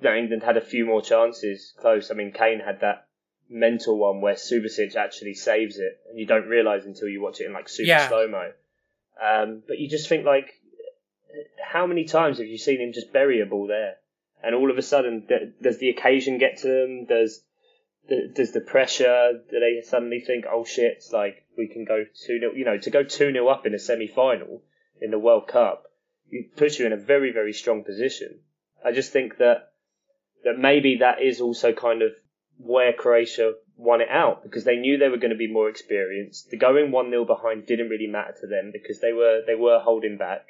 [0.00, 2.10] you know, England had a few more chances close.
[2.10, 3.06] I mean, Kane had that
[3.48, 7.46] mental one where Subasic actually saves it, and you don't realise until you watch it
[7.46, 8.08] in like super Yeah.
[8.08, 8.52] slow mo.
[9.22, 10.58] Um, but you just think like,
[11.62, 13.96] how many times have you seen him just bury a ball there?
[14.42, 17.04] And all of a sudden, th- does the occasion get to them?
[17.06, 17.42] Does
[18.08, 19.42] does the pressure?
[19.50, 22.90] Do they suddenly think, "Oh shit!" Like we can go two 0 You know, to
[22.90, 24.62] go two 0 up in a semi final
[25.00, 25.84] in the World Cup,
[26.30, 28.40] it puts you in a very very strong position.
[28.84, 29.72] I just think that
[30.44, 32.12] that maybe that is also kind of
[32.58, 36.50] where Croatia won it out because they knew they were going to be more experienced.
[36.50, 39.78] The going one 0 behind didn't really matter to them because they were they were
[39.78, 40.46] holding back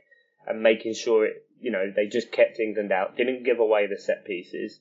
[0.46, 1.46] and making sure it.
[1.60, 4.80] You know, they just kept England out, didn't give away the set pieces,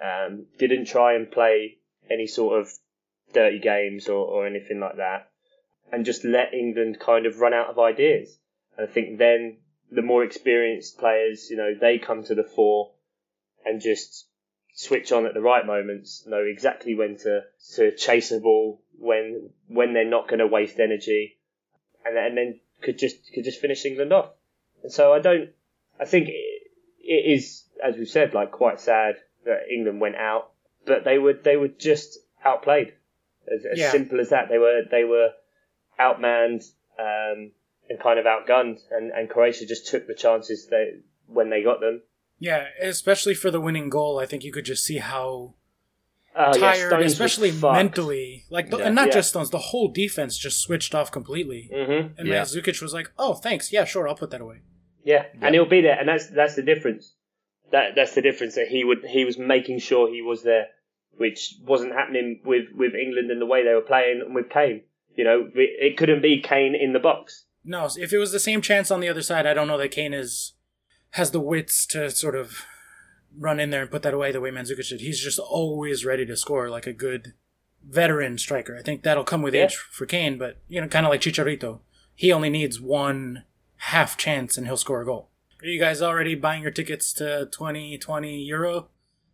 [0.00, 1.76] um, didn't try and play
[2.10, 2.70] any sort of
[3.32, 5.30] dirty games or, or anything like that,
[5.92, 8.38] and just let England kind of run out of ideas.
[8.76, 9.58] And I think then
[9.90, 12.90] the more experienced players, you know, they come to the fore
[13.64, 14.26] and just
[14.74, 17.42] switch on at the right moments, know exactly when to,
[17.76, 21.36] to chase a ball, when when they're not going to waste energy,
[22.04, 24.30] and, and then could just could just finish England off.
[24.82, 25.50] And so I don't.
[25.98, 30.50] I think it, it is, as we've said, like quite sad that England went out,
[30.86, 32.92] but they were they were just outplayed.
[33.52, 33.90] As, as Yeah.
[33.90, 35.30] simple as that, they were they were
[35.98, 36.64] outmanned
[36.98, 37.52] um,
[37.88, 40.94] and kind of outgunned, and, and Croatia just took the chances they
[41.26, 42.02] when they got them.
[42.38, 45.54] Yeah, especially for the winning goal, I think you could just see how
[46.34, 48.44] Uh, tired, Stones was especially mentally.
[48.50, 48.86] Like, the, Yeah.
[48.86, 49.14] and not Yeah.
[49.14, 51.70] just Stones, the whole defense just switched off completely.
[51.72, 52.18] Mhm.
[52.18, 52.42] And Yeah.
[52.42, 53.72] Mandzukic was like, "Oh, thanks.
[53.72, 54.58] Yeah, sure, I'll put that away."
[55.04, 55.46] Yeah, Yeah.
[55.46, 57.14] and he'll be there, and that's that's the difference.
[57.74, 60.66] That that's the difference that he would he was making sure he was there,
[61.16, 64.82] which wasn't happening with with England and the way they were playing and with Kane.
[65.16, 67.46] You know, it, it couldn't be Kane in the box.
[67.64, 69.90] No, if it was the same chance on the other side, I don't know that
[69.90, 70.52] Kane is
[71.10, 72.64] has the wits to sort of
[73.36, 75.00] run in there and put that away the way Mandzukic did.
[75.00, 77.32] He's just always ready to score like a good
[77.84, 78.76] veteran striker.
[78.78, 79.64] I think that'll come with Yeah.
[79.64, 81.80] age for Kane, but you know, kind of like Chicharito,
[82.14, 83.42] he only needs one
[83.78, 85.30] half chance and he'll score a goal.
[85.64, 88.88] Are you guys already buying your tickets to 2020 Euro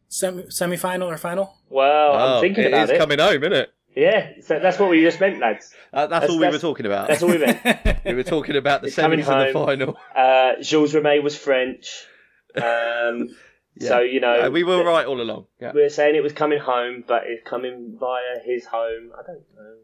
[0.06, 1.58] semi semifinal or final?
[1.68, 2.98] Well, Oh, I'm thinking it about is it.
[2.98, 3.70] coming home, isn't it?
[3.96, 5.74] Yeah, so that's what we just meant, lads.
[5.92, 7.08] Uh, that's, That's- all we that's- were talking about.
[7.08, 8.04] That's all we meant.
[8.04, 9.96] we were talking about the It's coming semis and the final.
[10.14, 12.06] Uh, Jules Rimet was French,
[12.54, 13.30] um,
[13.80, 15.46] so you know Uh, we were right all along.
[15.60, 15.72] Yeah.
[15.74, 19.10] We were saying it was coming home, but it's coming via his home.
[19.18, 19.74] I don't know.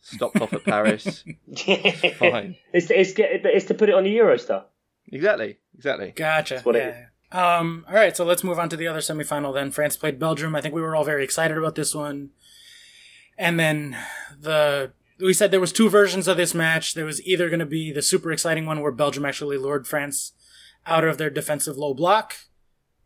[0.00, 1.24] Stopped off at Paris.
[1.26, 1.34] Um,
[2.18, 2.56] Fine.
[2.72, 4.64] It's it's it's to put it on the Eurostar.
[5.12, 5.58] Exactly.
[5.74, 6.12] Exactly.
[6.14, 6.62] Gotcha.
[6.74, 7.06] yeah.
[7.32, 9.70] Um, all right, so let's move on to the other semifinal then.
[9.70, 10.54] France played Belgium.
[10.54, 12.30] I think we were all very excited about this one.
[13.36, 13.96] And then
[14.38, 16.94] the we said there was two versions of this match.
[16.94, 20.32] There was either going to be the super exciting one where Belgium actually lured France
[20.86, 22.36] out of their defensive low block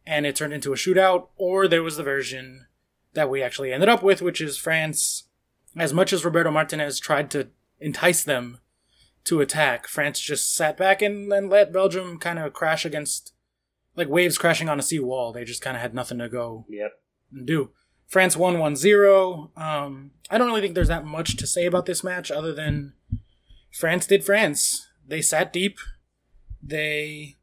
[0.06, 2.66] and it turned into a shootout, or there was the version
[3.14, 5.24] that we actually ended up with, which is France
[5.76, 8.58] as much as Roberto Martinez tried to entice them
[9.24, 13.32] to attack, France just sat back and, and let Belgium kind of crash against,
[13.96, 15.32] like waves crashing on a sea wall.
[15.32, 16.92] They just kind of had nothing to go Yep.
[17.32, 17.70] and do.
[18.06, 19.52] France won 1 0.
[19.56, 22.94] Um, I don't really think there's that much to say about this match other than
[23.72, 24.88] France did France.
[25.06, 25.78] They sat deep.
[26.62, 27.36] They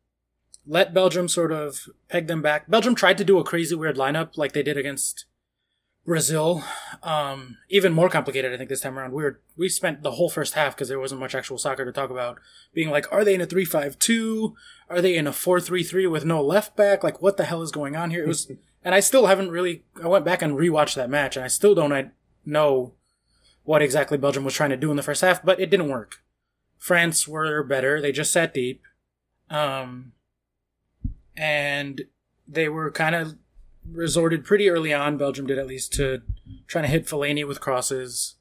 [0.66, 2.70] let Belgium sort of peg them back.
[2.70, 5.26] Belgium tried to do a crazy weird lineup like they did against
[6.08, 6.64] Brazil.
[7.04, 9.12] Um, even more complicated, I think, this time around.
[9.12, 11.92] We were, we spent the whole first half because there wasn't much actual soccer to
[11.92, 12.40] talk about.
[12.74, 14.56] Being like, are they in a 3 5 2?
[14.90, 17.04] Are they in a 4 3 3 with no left back?
[17.04, 18.24] Like, what the hell is going on here?
[18.24, 18.50] It was,
[18.84, 21.76] and I still haven't really, I went back and rewatched that match, and I still
[21.76, 22.12] don't I
[22.46, 22.94] know
[23.64, 26.24] what exactly Belgium was trying to do in the first half, but it didn't work.
[26.78, 28.00] France were better.
[28.00, 28.82] They just sat deep.
[29.50, 30.14] Um,
[31.36, 32.04] and
[32.48, 33.36] they were kind of
[33.92, 36.22] resorted pretty early on, Belgium did at least, to
[36.68, 38.36] trying to hit Fellaini with crosses,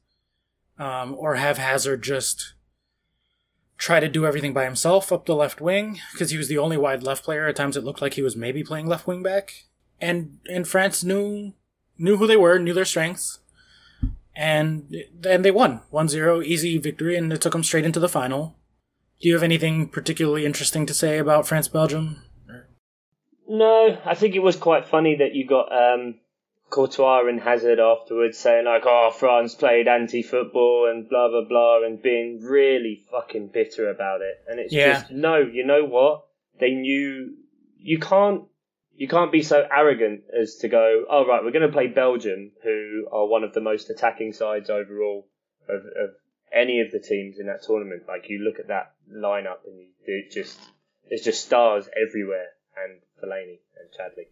[0.77, 2.53] um, or have Hazard just
[3.77, 6.77] try to do everything by himself up the left wing because he was the only
[6.77, 7.47] wide left player.
[7.47, 9.65] At times, it looked like he was maybe playing left wing back,
[10.01, 11.53] and and France knew
[11.97, 13.39] knew who they were, knew their strengths,
[14.35, 18.55] and then they won 1-0, easy victory, and it took them straight into the final.
[19.19, 22.21] Do you have anything particularly interesting to say about France Belgium?
[23.47, 26.15] No, I think it was quite funny that you got um,
[26.69, 32.01] Courtois and Hazard afterwards saying like, "Oh, France played anti-football and blah blah blah," and
[32.01, 34.35] being really fucking bitter about it.
[34.47, 34.99] And it's Yeah.
[34.99, 36.25] just no, you know what?
[36.59, 37.35] They knew
[37.77, 38.43] you can't
[38.95, 42.51] you can't be so arrogant as to go, "Oh right, we're going to play Belgium,
[42.63, 45.27] who are one of the most attacking sides overall
[45.69, 46.15] of, of
[46.51, 49.87] any of the teams in that tournament." Like you look at that lineup and you
[50.05, 50.59] it just
[51.07, 54.27] there's just stars everywhere and Fellaini and Chadli.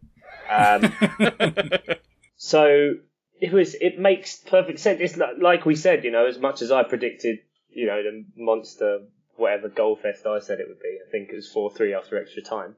[0.49, 1.97] Um,
[2.37, 2.95] so
[3.39, 3.75] it was.
[3.75, 4.99] It makes perfect sense.
[5.01, 8.25] It's like, like we said, you know, as much as I predicted, you know, the
[8.35, 9.01] monster
[9.37, 10.97] whatever goal fest I said it would be.
[11.05, 12.75] I think it was four three after extra time.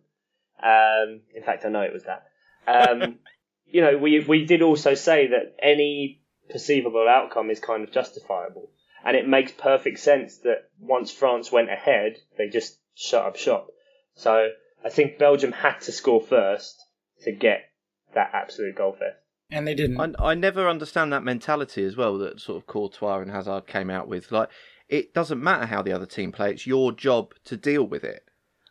[0.61, 2.27] Um, in fact, I know it was that.
[2.67, 3.19] Um,
[3.65, 8.71] you know, we we did also say that any perceivable outcome is kind of justifiable,
[9.05, 13.67] and it makes perfect sense that once France went ahead, they just shut up shop.
[14.15, 14.49] So
[14.83, 16.81] I think Belgium had to score first
[17.23, 17.69] to get
[18.13, 19.17] that absolute goal fest.
[19.51, 20.15] and they didn't.
[20.19, 23.89] I, I never understand that mentality as well that sort of Courtois and Hazard came
[23.89, 24.31] out with.
[24.31, 24.49] Like,
[24.89, 28.23] it doesn't matter how the other team play; it's your job to deal with it.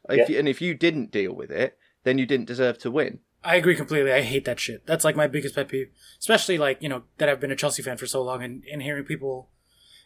[0.09, 0.35] If Yeah.
[0.35, 3.21] you, and if you didn't deal with it, then you didn't deserve to win.
[3.45, 4.13] I agree completely.
[4.13, 4.87] I hate that shit.
[4.87, 7.83] That's like my biggest pet peeve, especially like you know that I've been a Chelsea
[7.83, 9.51] fan for so long, and, and hearing people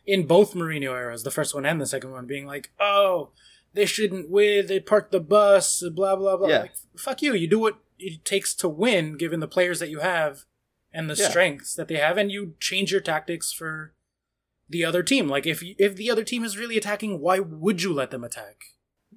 [0.06, 3.30] in both Mourinho eras, the first one and the second one, being like, "Oh,
[3.74, 4.66] they shouldn't win.
[4.66, 5.82] They parked the bus.
[5.94, 6.60] Blah blah blah." Yeah.
[6.62, 7.34] Like, fuck you.
[7.34, 10.44] You do what it takes to win, given the players that you have
[10.92, 11.28] and the Yeah.
[11.28, 13.94] strengths that they have, and you change your tactics for
[14.68, 15.28] the other team.
[15.28, 18.56] Like if if the other team is really attacking, why would you let them attack?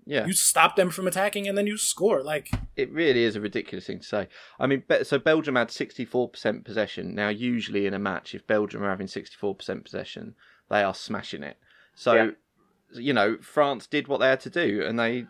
[0.05, 2.21] Yeah, You stop them from attacking, and then you score.
[2.23, 4.27] Like it really is a ridiculous thing to say.
[4.59, 7.15] I mean, so Belgium had sixty-four percent possession.
[7.15, 10.35] Now, usually in a match, if Belgium are having sixty-four percent possession,
[10.69, 11.57] they are smashing it.
[11.95, 12.31] So, Yeah.
[12.95, 15.25] You know, France did what they had to do, and they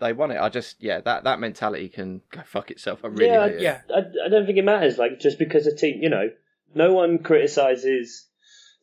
[0.00, 0.38] they won it.
[0.38, 3.04] I just, yeah, that that mentality can go fuck itself.
[3.04, 3.62] I really Yeah, hate it.
[3.62, 4.98] yeah, I, I don't think it matters.
[4.98, 6.30] Like just because a team, you know,
[6.74, 8.26] no one criticizes,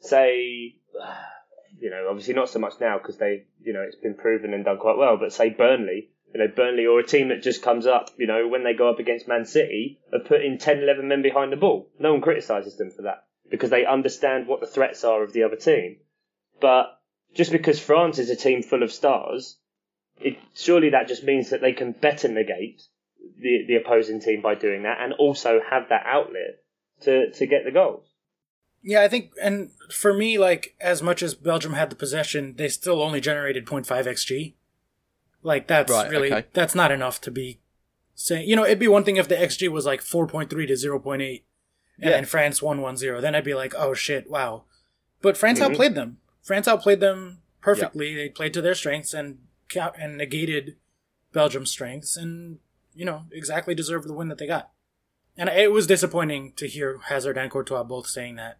[0.02, 0.76] say,
[1.80, 4.65] you know, obviously not so much now because they, you know, it's been proven and
[4.65, 5.17] done quite well.
[5.17, 8.48] But say Burnley, you know, Burnley or a team that just comes up, you know,
[8.48, 11.89] when they go up against Man City, of putting 10, 11 men behind the ball.
[12.00, 15.43] No one criticizes them for that because they understand what the threats are of the
[15.43, 15.98] other team.
[16.60, 16.88] But
[17.36, 19.58] just because France is a team full of stars,
[20.19, 22.82] it surely that just means that they can better negate
[23.39, 26.63] the the opposing team by doing that, and also have that outlet
[27.02, 28.08] to to get the goals.
[28.82, 32.69] Yeah, I think, and for me, like as much as Belgium had the possession, they
[32.69, 34.54] still only generated 0.5 xg.
[35.41, 36.48] Like that's Right, really okay.
[36.54, 37.60] that's not enough to be
[38.13, 38.48] saying.
[38.48, 41.39] You know, it'd be one thing if the xg was like 4.3 to 0.8, and
[41.98, 42.10] Yeah.
[42.12, 43.21] then France won 1-0.
[43.21, 44.63] Then I'd be like, oh shit, wow.
[45.21, 45.63] But France Mhm.
[45.71, 46.19] outplayed them.
[46.45, 48.15] France outplayed them perfectly.
[48.15, 49.39] They played to their strengths and
[49.75, 50.77] and negated
[51.34, 52.60] Belgium's strengths, and
[52.93, 54.71] you know exactly deserved the win that they got.
[55.36, 58.60] And it was disappointing to hear Hazard and Courtois both saying that,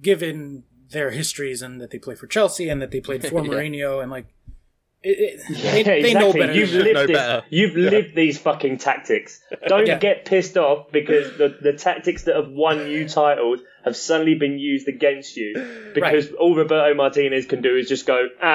[0.00, 3.50] given their histories and that they play for Chelsea and that they played for Yeah.
[3.50, 4.32] Mourinho and like,
[5.02, 6.40] it, it, Yeah, they, they know exactly.
[6.40, 6.52] better.
[6.54, 6.84] You've than that.
[6.84, 7.42] Know lived this, better.
[7.50, 9.40] You've lived these fucking tactics.
[9.66, 9.98] Don't Yeah.
[9.98, 14.58] get pissed off because the the tactics that have won you titles have suddenly been
[14.58, 18.46] used against you because all Roberto Martinez can do is just go uh,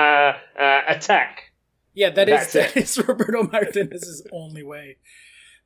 [0.60, 1.52] uh attack.
[1.96, 2.84] Yeah, that is That's that it.
[2.84, 4.98] is Roberto Martinez's only way.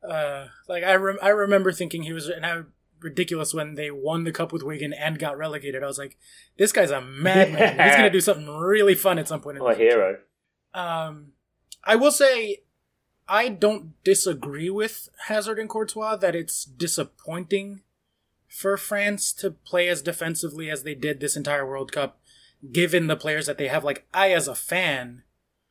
[0.07, 2.65] Uh, like I rem- I remember thinking he was and how
[3.01, 5.83] ridiculous when they won the cup with Wigan and got relegated.
[5.83, 6.17] I was like,
[6.57, 7.79] this guy's a madman.
[7.79, 9.57] He's gonna do something really fun at some point.
[9.57, 9.95] In Oh, the a future.
[9.95, 10.17] hero.
[10.77, 11.33] Um,
[11.83, 12.63] I will say,
[13.27, 17.81] I don't disagree with Hazard and Courtois that it's disappointing
[18.47, 22.19] for France to play as defensively as they did this entire World Cup,
[22.71, 23.83] given the players that they have.
[23.83, 25.23] Like I, as a fan,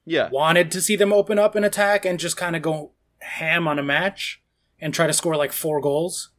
[0.04, 2.90] Yeah, wanted to see them open up and attack and just kind of go
[3.20, 4.42] ham on a match
[4.80, 6.30] and try to score like four goals,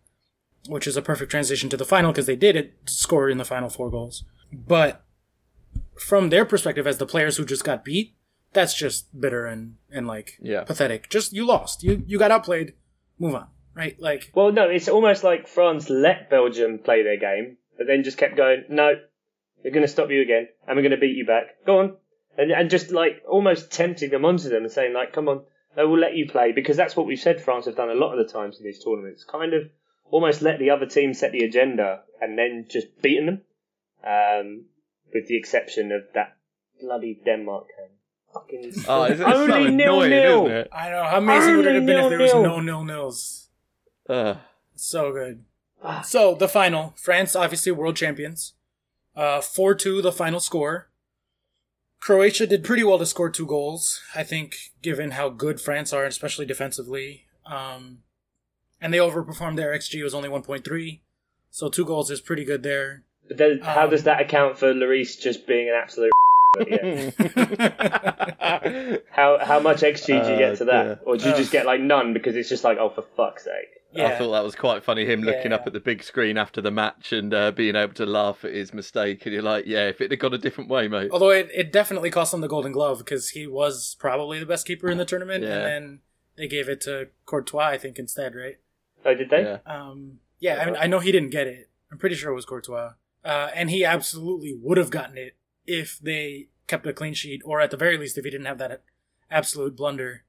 [0.67, 3.45] which is a perfect transition to the final because they did it score in the
[3.45, 4.25] final four goals.
[4.51, 5.05] But
[5.97, 8.13] from their perspective, as the players who just got beat,
[8.53, 10.63] that's just bitter and and like Yeah.
[10.63, 11.09] pathetic.
[11.09, 12.73] Just you lost, you you got outplayed,
[13.19, 13.99] move on, right?
[13.99, 18.17] Like Well, no, it's almost like France let Belgium play their game, but then just
[18.17, 18.93] kept going, no,
[19.63, 21.65] we're going to stop you again, and we're going to beat you back.
[21.65, 21.97] Go on.
[22.37, 25.41] And, and just like almost tempting them onto them and saying, like, come on,
[25.75, 26.51] no, we'll let you play.
[26.51, 28.83] Because that's what we've said France have done a lot of the times in these
[28.83, 29.23] tournaments.
[29.23, 29.63] Kind of
[30.11, 33.41] almost let the other team set the agenda and then just beaten them.
[34.05, 34.65] Um,
[35.13, 36.37] with the exception of that
[36.79, 37.96] bloody Denmark game.
[38.41, 40.45] Fucking Oh, it's, it's so only nil annoying, nil.
[40.45, 40.69] isn't it?
[40.71, 42.51] I know how amazing would it have been if there was Nil-nil.
[42.57, 43.49] no nil nils.
[44.09, 44.37] Ugh.
[44.75, 45.43] So good.
[45.83, 46.01] Ah.
[46.01, 48.53] So the final, France obviously world champions.
[49.15, 50.89] Uh, four two the final score.
[51.99, 54.01] Croatia did pretty well to score two goals.
[54.15, 57.25] I think, given how good France are, especially defensively.
[57.45, 57.99] Um,
[58.79, 61.01] and they overperformed their xG was only one point three,
[61.49, 63.03] so two goals is pretty good there.
[63.27, 66.11] But then, how Um, does that account for Lloris just being an absolute?
[66.57, 67.11] But yeah.
[69.11, 70.99] How how much XG do you Oh, get to that, dear.
[71.05, 73.81] or do you just get like none because it's just like oh for fuck's sake?
[73.91, 74.07] Yeah.
[74.07, 75.05] I thought that was quite funny.
[75.05, 75.55] Him looking Yeah.
[75.57, 78.53] up at the big screen after the match and uh, being able to laugh at
[78.53, 81.29] his mistake, and you're like, "Yeah, if it had gone a different way, mate." although
[81.31, 84.89] it, it definitely cost him the Golden Glove because he was probably the best keeper
[84.89, 85.49] in the tournament, Yeah.
[85.55, 85.99] and then
[86.37, 88.57] they gave it to Courtois, I think, instead, right?
[89.05, 89.41] Oh, did they?
[89.43, 89.57] Yeah.
[89.65, 91.69] Um, yeah, I mean, I know he didn't get it.
[91.91, 92.91] I'm pretty sure it was Courtois.
[93.25, 95.35] Uh, and he absolutely would have gotten it
[95.67, 98.57] if they kept a clean sheet, or at the very least, if he didn't have
[98.57, 98.81] that
[99.29, 100.23] absolute blunder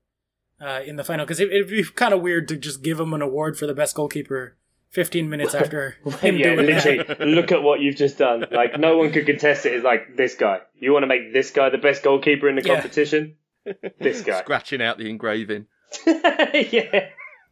[0.61, 1.25] uh, in the final.
[1.25, 3.75] Because it, it'd be kind of weird to just give him an award for the
[3.75, 4.57] best goalkeeper
[4.91, 7.03] 15 minutes after him yeah, doing literally.
[7.03, 7.21] that.
[7.21, 8.45] look at what you've just done.
[8.51, 9.75] Like no one could contest it.
[9.75, 10.61] It's like this guy.
[10.79, 12.75] You want to make this guy the best goalkeeper in the Yeah.
[12.75, 13.37] competition?
[14.01, 14.41] This guy.
[14.41, 15.67] Scratching out the engraving.
[16.07, 17.09] yeah.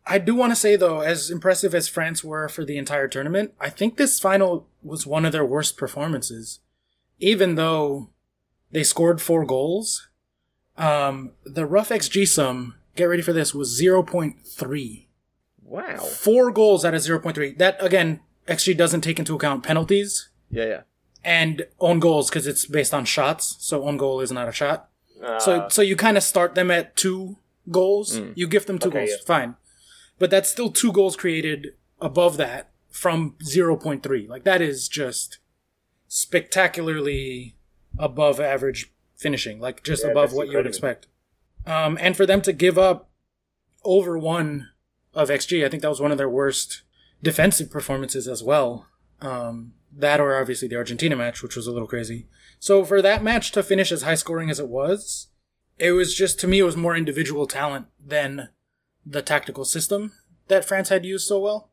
[0.07, 3.53] I do want to say though, as impressive as France were for the entire tournament,
[3.61, 6.61] I think this final was one of their worst performances.
[7.19, 8.11] Even though
[8.71, 10.09] they scored four goals,
[10.77, 15.07] um, the rough XG sum, get ready for this, was 0.3.
[15.63, 15.97] Wow.
[15.99, 17.57] Four goals out of 0.3.
[17.59, 20.81] That, again, XG doesn't take into account penalties Yeah, yeah.
[21.25, 23.57] and own goals because it's based on shots.
[23.61, 24.89] So own goal is not a shot.
[25.23, 27.37] Uh, So so you kind of start them at two
[27.71, 28.19] goals.
[28.21, 28.33] Mm.
[28.37, 29.27] You give them two Okay, goals, yeah.
[29.27, 29.57] fine.
[30.19, 34.29] But that's still two goals created above that from 0.3.
[34.29, 35.39] Like that is just
[36.09, 37.57] spectacularly
[37.99, 41.07] above average finishing, like just Yeah, above what you would expect.
[41.65, 43.11] Um, and for them to give up
[43.85, 44.69] over one
[45.15, 46.83] of XG, I think that was one of their worst
[47.23, 48.87] defensive performances as well.
[49.21, 52.29] Um, that or obviously the Argentina match, which was a little crazy.
[52.59, 55.29] So for that match to finish as high scoring as it was,
[55.79, 58.51] it was just to me it was more individual talent than
[59.05, 60.13] the tactical system
[60.49, 61.71] that France had used so well.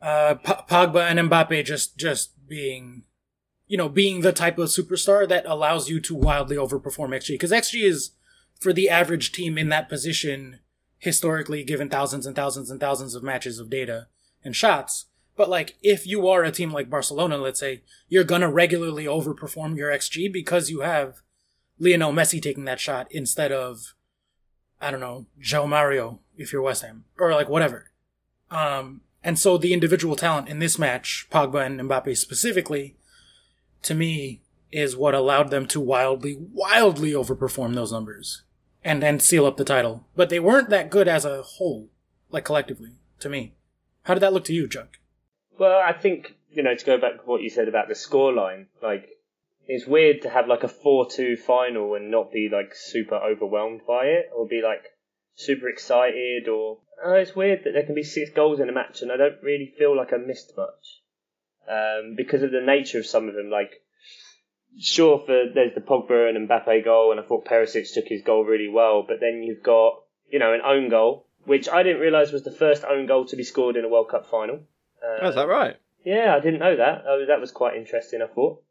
[0.00, 3.04] Uh, P- Pogba and Mbappe just just being,
[3.66, 7.50] you know, being the type of superstar that allows you to wildly overperform XG because
[7.50, 8.10] XG is
[8.60, 10.60] for the average team in that position
[10.98, 14.06] historically given thousands and thousands and thousands of matches of data
[14.42, 15.06] and shots.
[15.36, 19.76] But like if you are a team like Barcelona, let's say, you're gonna regularly overperform
[19.76, 21.22] your XG because you have
[21.78, 23.94] Lionel Messi taking that shot instead of
[24.80, 27.04] I don't know, João Mário if you're West Ham.
[27.18, 27.90] Or like whatever.
[28.50, 32.96] Um and so the individual talent in this match, Pogba and Mbappe specifically,
[33.84, 38.42] to me, is what allowed them to wildly, wildly overperform those numbers
[38.82, 40.04] and then seal up the title.
[40.16, 41.88] But they weren't that good as a whole,
[42.30, 43.54] like collectively, to me.
[44.02, 44.98] How did that look to you, Chuck?
[45.58, 48.66] Well, I think you know to go back to what you said about the scoreline,
[48.82, 49.08] like
[49.66, 54.06] it's weird to have like a four-two final and not be like super overwhelmed by
[54.06, 54.84] it, or be like
[55.36, 59.02] super excited, or oh, it's weird that there can be six goals in a match
[59.02, 61.02] and I don't really feel like I missed much
[61.68, 63.50] um, because of the nature of some of them.
[63.50, 63.82] Like,
[64.78, 68.44] sure, for there's the Pogba and Mbappe goal, and I thought Perisic took his goal
[68.44, 70.00] really well, but then you've got
[70.30, 73.36] you know an own goal, which I didn't realise was the first own goal to
[73.36, 74.60] be scored in a World Cup final.
[75.02, 75.76] Uh, Oh, is that right?
[76.04, 77.04] yeah, I didn't know that.
[77.06, 78.20] Oh, that was quite interesting.
[78.22, 78.62] I thought.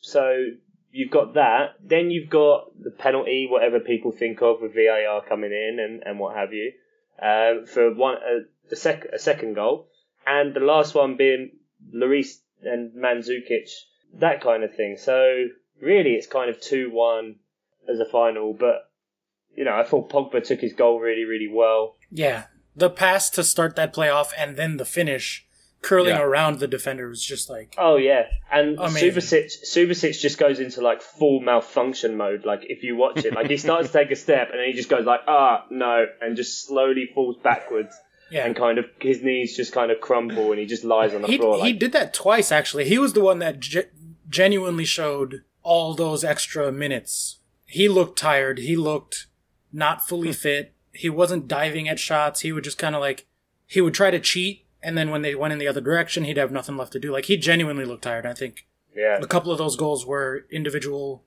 [0.00, 0.46] So
[0.92, 1.74] you've got that.
[1.84, 6.18] Then you've got the penalty, whatever people think of with VAR coming in and, and
[6.18, 6.72] what have you,
[7.20, 9.88] um, for one uh, the sec- a second goal,
[10.26, 11.50] and the last one being
[11.94, 13.68] Lloris and Mandzukic,
[14.14, 14.96] that kind of thing.
[14.98, 15.46] So
[15.80, 17.36] really, it's kind of two one
[17.88, 18.52] as a final.
[18.52, 18.88] But
[19.56, 21.96] you know, I thought Pogba took his goal really, really well.
[22.10, 22.44] Yeah.
[22.76, 25.44] The pass to start that playoff and then the finish
[25.82, 26.22] curling Yeah.
[26.22, 29.10] around the defender was just like Oh yeah, and Amazing.
[29.12, 32.44] Subasic Subasic just goes into like full malfunction mode.
[32.44, 34.72] Like if you watch it, like he starts to take a step and then he
[34.74, 37.94] just goes like ah no, and just slowly falls backwards
[38.30, 38.46] yeah.
[38.46, 41.28] and kind of his knees just kind of crumble and he just lies on the
[41.28, 41.64] he, floor.
[41.64, 42.84] he did that twice actually.
[42.84, 43.88] He was the one that ge-
[44.28, 47.38] genuinely showed all those extra minutes.
[47.66, 48.58] He looked tired.
[48.58, 49.26] He looked
[49.72, 50.34] not fully hmm.
[50.34, 50.74] fit.
[50.92, 52.40] He wasn't diving at shots.
[52.40, 53.26] He would just kind of like
[53.66, 56.36] he would try to cheat and then when they went in the other direction, he'd
[56.36, 57.12] have nothing left to do.
[57.12, 58.26] Like he genuinely looked tired.
[58.26, 61.24] I think yeah, a couple of those goals were individual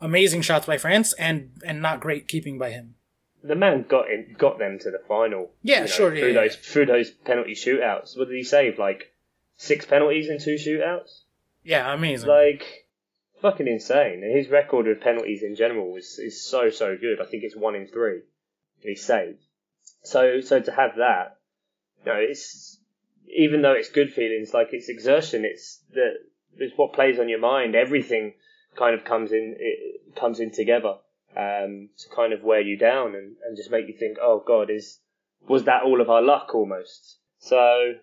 [0.00, 2.94] amazing shots by France and and not great keeping by him.
[3.42, 5.50] The man got in, got them to the final.
[5.62, 6.40] Yeah, you know, sure, Through yeah.
[6.40, 8.16] those through those penalty shootouts.
[8.18, 8.78] What did he save?
[8.78, 9.12] Like
[9.56, 11.22] six penalties in two shootouts.
[11.62, 12.28] Yeah, I amazing.
[12.28, 12.86] Like
[13.40, 14.22] fucking insane.
[14.22, 17.20] And His record with penalties in general is is so so good.
[17.20, 18.22] I think it's one in three
[18.80, 19.44] he saved.
[20.02, 21.38] So so to have that,
[22.04, 22.78] you know, it's
[23.36, 25.44] even though it's good feelings, like it's exertion.
[25.44, 26.14] It's the
[26.56, 27.74] it's what plays on your mind.
[27.74, 28.34] Everything
[28.76, 30.96] kind of comes in it comes in together
[31.36, 34.70] um, to kind of wear you down and, and just make you think, oh God,
[34.70, 34.98] is
[35.46, 37.18] was that all of our luck almost?
[37.38, 37.94] So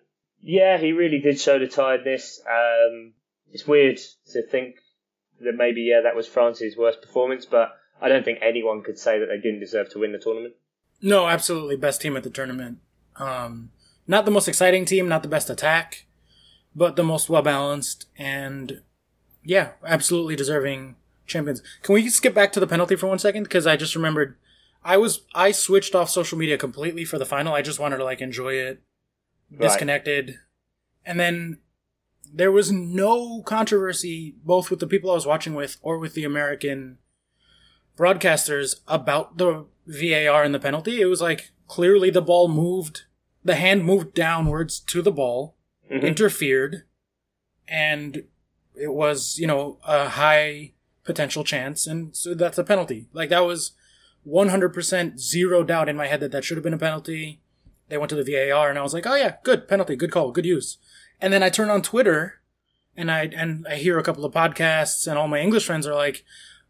[0.42, 2.40] yeah, he really did show the tiredness.
[2.48, 3.12] Um,
[3.52, 3.98] it's weird
[4.32, 4.76] to think
[5.40, 9.18] that maybe yeah that was France's worst performance, but I don't think anyone could say
[9.18, 10.54] that they didn't deserve to win the tournament.
[11.02, 12.78] No, absolutely best team at the tournament.
[13.16, 13.70] Um,
[14.06, 16.06] not the most exciting team, not the best attack,
[16.74, 18.82] but the most well balanced and
[19.44, 20.96] yeah, absolutely deserving
[21.26, 21.62] champions.
[21.82, 23.44] Can we skip back to the penalty for one second?
[23.44, 24.36] Because I just remembered
[24.84, 27.54] I was I switched off social media completely for the final.
[27.54, 28.82] I just wanted to like enjoy it,
[29.50, 29.60] Right.
[29.62, 30.38] disconnected,
[31.04, 31.58] and then
[32.32, 36.24] there was no controversy both with the people I was watching with or with the
[36.24, 36.98] American
[37.96, 41.00] broadcasters about the VAR and the penalty.
[41.00, 43.02] It was like clearly the ball moved,
[43.44, 45.56] the hand moved downwards to the ball,
[45.90, 46.02] Mhm.
[46.02, 46.82] interfered,
[47.68, 48.24] and
[48.74, 50.72] it was, you know, a high
[51.06, 51.86] potential chance.
[51.86, 53.06] And so that's a penalty.
[53.12, 53.72] Like that was
[54.26, 57.40] 100% zero doubt in my head that that should have been a penalty.
[57.88, 60.32] they went to the VAR, and I was like, oh yeah, good penalty, good call,
[60.32, 60.78] good use.
[61.20, 62.40] And then I turn on Twitter,
[62.96, 65.94] and I and I hear a couple of podcasts, and all my English friends are
[65.94, 66.24] like,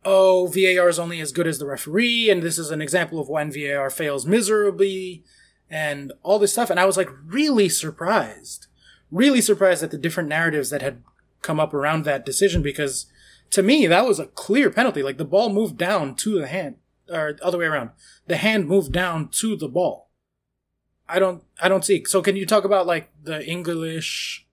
[0.05, 3.29] oh, VAR is only as good as the referee, and this is an example of
[3.29, 5.25] when VAR fails miserably,
[5.71, 6.69] and all this stuff.
[6.71, 8.67] And I was like really surprised,
[9.11, 11.03] really surprised at the different narratives that had
[11.41, 13.07] come up around that decision because
[13.51, 15.03] to me that was a clear penalty.
[15.03, 16.77] Like the ball moved down to the hand,
[17.11, 17.91] or other way around.
[18.27, 20.11] The hand moved down to the ball.
[21.09, 22.05] I don't, I don't see.
[22.05, 24.47] So can you talk about like the English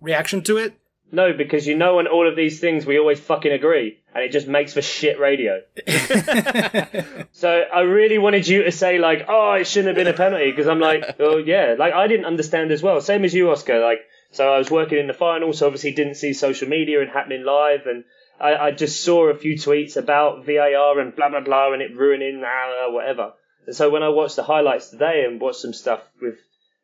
[0.00, 0.78] reaction to it?
[1.14, 4.32] No, because you know on all of these things we always fucking agree, and it
[4.32, 5.60] just makes for shit radio.
[7.32, 10.50] so I really wanted you to say like, oh, it shouldn't have been a penalty,
[10.50, 12.98] because I'm like, oh yeah, like I didn't understand as well.
[13.02, 13.84] Same as you, Oscar.
[13.84, 17.10] Like, so I was working in the final, so obviously didn't see social media and
[17.10, 18.04] happening live, and
[18.42, 21.96] I, I just saw a few tweets about VAR and blah blah blah, and it
[21.96, 23.34] ruining uh, whatever.
[23.66, 26.38] And so when I watched the highlights today and watched some stuff with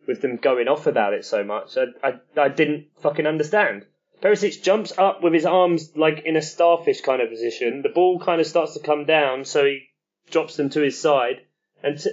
[0.06, 3.86] with them going off about it so much, I I, I didn't fucking understand.
[4.22, 7.82] Perisic jumps up with his arms like in a starfish kind of position.
[7.82, 9.82] The ball kind of starts to come down, so he
[10.30, 11.42] drops them to his side.
[11.82, 12.10] And t-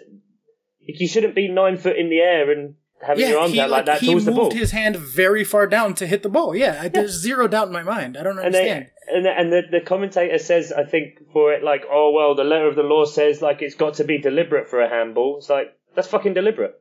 [0.82, 3.86] you shouldn't be nine foot in the air and having your arms he, out like,
[3.86, 4.46] that he towards the ball.
[4.46, 6.56] He moved his hand very far down to hit the ball.
[6.56, 8.18] Yeah, I- there's zero doubt in my mind.
[8.18, 8.92] I don't understand.
[9.08, 12.44] And the, and the, the commentator says, I think for it, like, oh well, the
[12.44, 15.38] letter of the law says like it's got to be deliberate for a handball.
[15.38, 16.76] It's like that's fucking deliberate.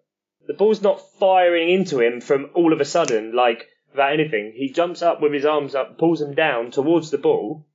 [0.46, 4.52] The ball's not firing into him from all of a sudden, like without anything.
[4.54, 7.66] He jumps up with his arms up, pulls him down towards the ball.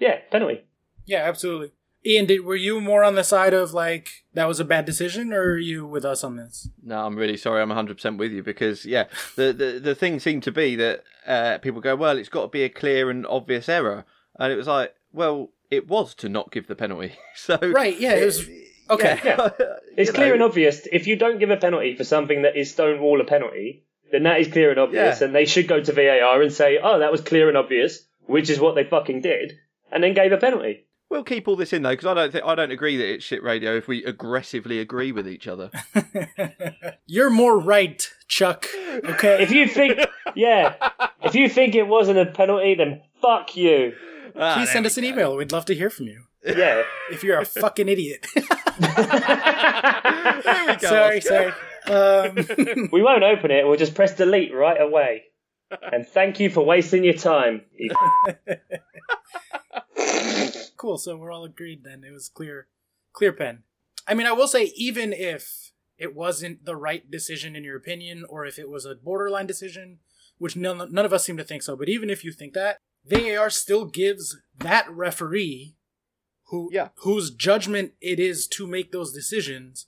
[0.00, 0.62] Yeah, penalty.
[1.06, 1.72] yeah, absolutely.
[2.06, 5.32] Ian, did, were you more on the side of like that was a bad decision,
[5.32, 6.68] or are you with us on this?
[6.82, 7.60] No, I'm really sorry.
[7.60, 9.04] I'm 100% with you because, yeah,
[9.36, 12.48] the, the, the thing seemed to be that uh, people go, well, it's got to
[12.48, 14.04] be a clear and obvious error.
[14.38, 17.14] And it was like, well, it was to not give the penalty.
[17.36, 17.98] So Right?
[17.98, 18.48] Yeah, it was
[18.90, 19.20] okay.
[19.24, 19.50] Yeah.
[19.96, 20.34] It's clear know.
[20.34, 20.86] and obvious.
[20.90, 24.40] If you don't give a penalty for something that is stonewall a penalty, then that
[24.40, 25.26] is clear and obvious, Yeah.
[25.26, 28.48] and they should go to VAR and say, "Oh, that was clear and obvious," which
[28.48, 29.54] is what they fucking did,
[29.90, 30.86] and then gave a penalty.
[31.10, 33.24] We'll keep all this in though, because I don't think I don't agree that it's
[33.24, 35.70] shit radio if we aggressively agree with each other.
[37.06, 38.66] You're more right, Chuck.
[39.04, 39.42] Okay.
[39.42, 39.98] If you think,
[40.36, 40.74] yeah,
[41.22, 43.94] if you think it wasn't a penalty, then fuck you.
[44.36, 45.08] Ah, Please send us an go.
[45.08, 45.36] email.
[45.36, 46.24] We'd love to hear from you.
[46.44, 46.82] Yeah.
[47.10, 48.26] If you're a fucking idiot.
[48.80, 50.88] There we go.
[50.88, 51.54] sorry, Oscar.
[51.86, 52.28] sorry.
[52.28, 53.66] Um, We won't open it.
[53.66, 55.24] We'll just press delete right away.
[55.92, 57.62] And thank you for wasting your time.
[60.76, 60.98] cool.
[60.98, 62.04] So we're all agreed then.
[62.04, 62.66] It was clear,
[63.12, 63.62] clear pen.
[64.06, 68.24] I mean, I will say, even if it wasn't the right decision in your opinion,
[68.28, 69.98] or if it was a borderline decision,
[70.38, 72.78] which none, none of us seem to think so, but even if you think that,
[73.04, 75.74] VAR still gives that referee,
[76.44, 76.88] who Yeah.
[76.98, 79.86] whose judgment it is to make those decisions,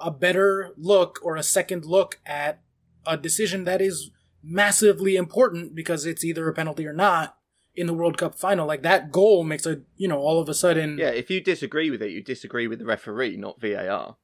[0.00, 2.60] a better look or a second look at
[3.06, 4.10] a decision that is
[4.42, 7.36] massively important because it's either a penalty or not
[7.74, 8.66] in the World Cup final.
[8.66, 11.90] Like that goal makes a you know all of a sudden Yeah, if you disagree
[11.90, 14.16] with it, you disagree with the referee, not VAR.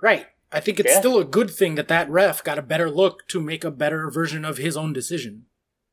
[0.00, 0.26] right.
[0.50, 0.98] I think it's Yeah.
[1.00, 4.08] still a good thing that that ref got a better look to make a better
[4.10, 5.44] version of his own decision.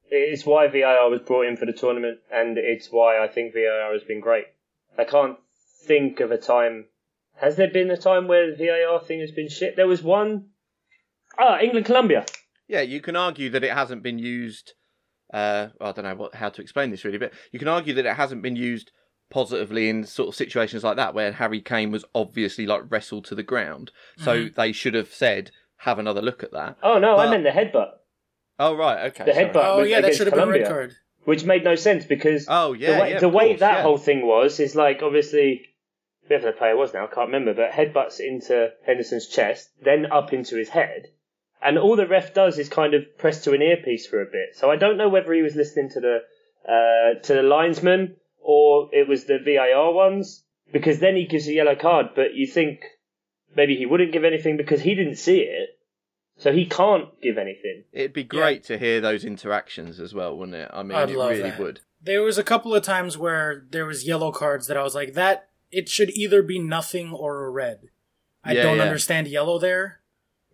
[0.10, 3.92] It's why VAR was brought in for the tournament, and it's why I think VAR
[3.92, 4.46] has been great.
[4.98, 5.38] I can't
[5.84, 6.86] think of a time.
[7.42, 9.76] Has there been a time where the VAR thing has been shit?
[9.76, 10.52] There was one.
[11.38, 12.26] Ah, England Colombia.
[12.68, 14.74] Yeah, you can argue that it hasn't been used.
[15.34, 18.06] Uh, I don't know what how to explain this really, but you can argue that
[18.06, 18.92] it hasn't been used
[19.32, 23.36] positively in sort of situations like that where Harry Kane was obviously like wrestled to
[23.36, 23.92] the ground.
[24.18, 27.44] So they should have said, "Have another look at that." Oh no, I But- meant
[27.44, 27.92] the headbutt,
[28.60, 29.26] Oh right, okay.
[29.26, 29.46] The sorry.
[29.48, 29.56] headbutt.
[29.66, 30.88] Oh yeah, that against should have been a red Colombia.
[30.90, 30.96] card.
[31.26, 33.82] which made no sense because Oh yeah, the way, yeah, the way course, that yeah.
[33.82, 35.66] whole thing was is like obviously
[36.28, 40.32] whoever the player was now I can't remember, but headbutts into Henderson's chest, then up
[40.34, 41.08] into his head,
[41.66, 44.56] and all the ref does is kind of press to an earpiece for a bit.
[44.56, 46.18] So I don't know whether he was listening to the
[46.68, 51.54] uh, to the linesman or it was the VAR ones because then he gives a
[51.54, 52.82] yellow card, but you think
[53.56, 55.70] maybe he wouldn't give anything because he didn't see it,
[56.38, 57.84] so he can't give anything.
[57.92, 60.70] It'd be great to hear those interactions as well, wouldn't it?
[60.74, 61.60] I mean, I'd it love really that.
[61.60, 61.80] would.
[62.02, 65.14] There was a couple of times where there was yellow cards that I was like,
[65.14, 67.90] that it should either be nothing or a red.
[68.44, 68.84] I Yeah, don't yeah.
[68.84, 70.02] understand yellow there.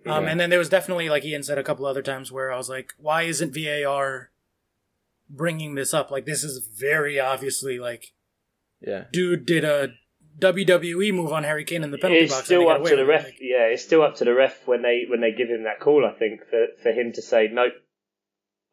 [0.06, 0.32] Um, Yeah.
[0.32, 2.70] and then there was definitely, like Ian said, a couple other times where I was
[2.70, 4.32] like, why isn't VAR
[5.30, 6.12] bringing this up?
[6.12, 8.14] Like, this is very obviously like,
[8.82, 9.06] Yeah.
[9.12, 9.94] dude did a
[10.40, 12.40] WWE move on Harry Kane in the penalty it's box.
[12.42, 13.04] and still up to the with it.
[13.12, 13.24] ref.
[13.26, 15.80] Like, yeah, it's still up to the ref when they when they give him that
[15.80, 16.06] call.
[16.06, 17.74] I think for for him to say nope,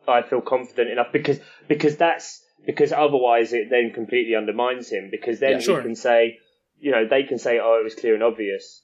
[0.07, 5.41] I feel confident enough because because that's because otherwise it then completely undermines him because
[5.41, 5.83] then Yeah, he sure.
[5.83, 6.39] can say
[6.79, 8.83] you know they can say oh it was clear and obvious,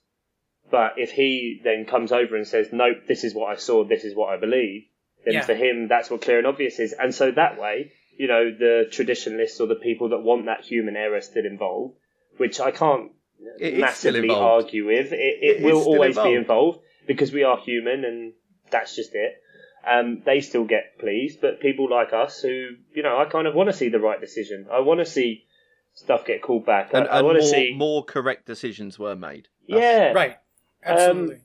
[0.70, 4.04] But if he then comes over and says, "Nope, this is what I saw, this
[4.04, 4.86] is what I believe,"
[5.24, 5.40] then Yeah.
[5.42, 6.92] for him, that's what clear and obvious is.
[6.92, 10.96] And so that way, you know, the traditionalists or the people that want that human
[10.96, 11.96] error still involved,
[12.38, 13.12] which I can't
[13.58, 16.36] It is still massively argue with, it, It it, is will still always be involved.
[16.36, 18.32] involved because we are human and
[18.70, 19.40] that's just it.
[19.86, 23.54] Um, they still get pleased, but people like us who, you know, I kind of
[23.54, 24.66] want to see the right decision.
[24.72, 25.44] I want to see
[25.92, 26.94] stuff get called back.
[26.94, 29.48] And, I, I want more, to see, more correct decisions were made.
[29.68, 30.36] That's- yeah, Right.
[30.84, 31.36] Absolutely.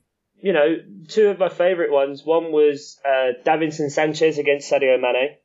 [0.41, 0.75] you know,
[1.07, 2.23] two of my favourite ones.
[2.25, 5.37] One was uh, Davinson Sanchez against Sadio Mane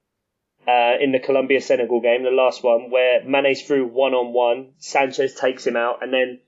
[0.67, 4.73] uh, in the Colombia Senegal game, the last one, where Mane's through one on one,
[4.79, 6.41] Sanchez takes him out, and then,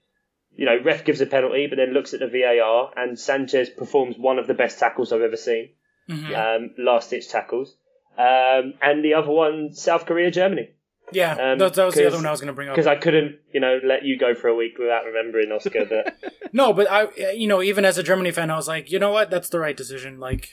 [0.54, 4.16] you know, ref gives a penalty, but then looks at the VAR, and Sanchez performs
[4.18, 5.70] one of the best tackles I've ever seen,
[6.08, 6.34] Mhm.
[6.56, 7.76] um, last ditch tackles.
[8.16, 10.70] Um, and the other one, South Korea, Germany.
[11.12, 12.74] Yeah, um, that, that was the other one I was going to bring up.
[12.74, 16.16] Because I couldn't, you know, let you go for a week without remembering Oscar, but
[16.52, 19.12] No, but I, you know, even as a Germany fan, I was like, you know
[19.12, 20.18] what, that's the right decision.
[20.18, 20.50] Like,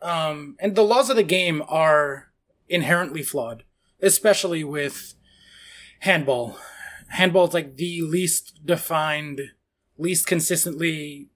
[0.00, 2.32] um, and the laws of the game are
[2.68, 3.64] inherently flawed,
[4.00, 5.14] especially with
[6.00, 6.58] handball.
[7.08, 9.40] Handball is like the least defined,
[9.96, 11.28] least consistently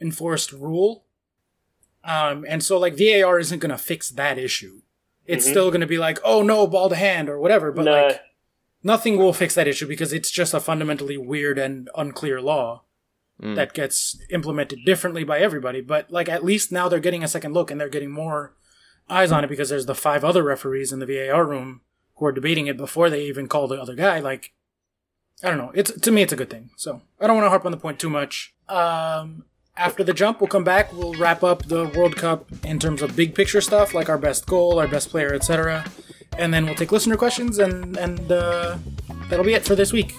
[0.00, 1.04] enforced rule.
[2.04, 4.80] Um, and so like VAR isn't going to fix that issue.
[5.28, 5.50] It's Mhm.
[5.50, 7.70] still going to be like, oh no, ball to hand or whatever.
[7.70, 7.92] But no.
[8.06, 8.20] like,
[8.82, 12.82] nothing will fix that issue because it's just a fundamentally weird and unclear law
[13.40, 13.54] Mm.
[13.54, 15.80] that gets implemented differently by everybody.
[15.80, 18.56] But like at least now they're getting a second look and they're getting more
[19.08, 21.82] eyes on it because there's the five other referees in the VAR room
[22.16, 24.18] who are debating it before they even call the other guy.
[24.18, 24.54] Like
[25.44, 25.70] I don't know.
[25.72, 26.70] It's to me it's a good thing.
[26.76, 28.54] So I don't want to harp on the point too much.
[28.68, 29.44] Um
[29.78, 30.92] after the jump, we'll come back.
[30.92, 34.46] We'll wrap up the World Cup in terms of big picture stuff, like our best
[34.46, 35.84] goal, our best player, etc.
[36.36, 38.76] And then we'll take listener questions, and and uh,
[39.28, 40.14] that'll be it for this week.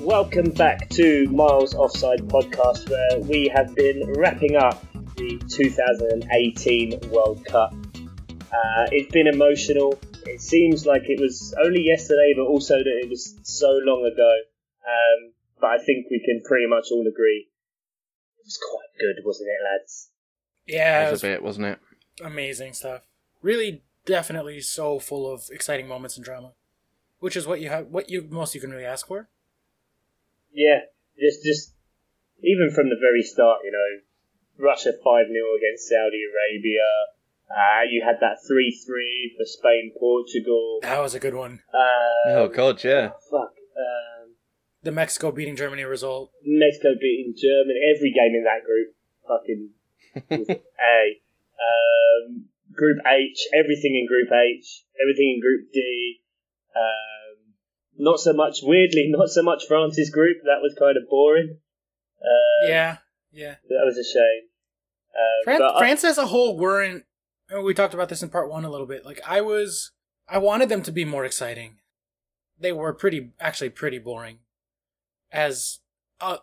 [0.00, 4.87] Welcome back to Miles Offside Podcast, where we have been wrapping up
[5.18, 7.72] the 2018 World Cup.
[8.50, 9.98] Uh, it's been emotional.
[10.24, 14.32] It seems like it was only yesterday, but also that it was so long ago.
[14.86, 17.48] Um, but I think we can pretty much all agree
[18.38, 20.10] it was quite good, wasn't it, lads?
[20.66, 21.78] Yeah, it That was was a bit, wasn't it?
[22.24, 23.02] amazing stuff.
[23.42, 26.52] Really, definitely so full of exciting moments and drama,
[27.20, 29.28] which is what you have, what you most you can really ask for.
[30.52, 30.80] Yeah,
[31.18, 31.74] just just
[32.42, 34.00] even from the very start, you know,
[34.58, 36.88] Russia five 0 against Saudi Arabia.
[37.48, 40.80] Uh, you had that three three for Spain Portugal.
[40.82, 41.60] That was a good one.
[41.72, 43.10] Uh, oh god, yeah.
[43.30, 43.54] fuck.
[43.78, 44.34] Um,
[44.82, 46.30] The Mexico beating Germany result.
[46.44, 47.80] Mexico beating Germany.
[47.96, 48.94] Every game in that group,
[49.26, 49.70] fucking
[50.60, 51.20] A.
[51.58, 56.20] Um, group H, everything in Group H, everything in Group D.
[56.76, 57.54] Um,
[57.96, 60.38] not so much, weirdly, not so much France's group.
[60.44, 61.58] That was kind of boring.
[62.20, 62.96] Um, yeah,
[63.32, 63.54] yeah.
[63.68, 64.47] That was a shame.
[65.18, 67.04] Um, France, but I- France as a whole weren't.
[67.64, 69.06] We talked about this in part one a little bit.
[69.06, 69.92] Like I was,
[70.28, 71.78] I wanted them to be more exciting.
[72.60, 74.40] They were pretty, actually, pretty boring.
[75.32, 75.78] As,
[76.20, 76.38] uh,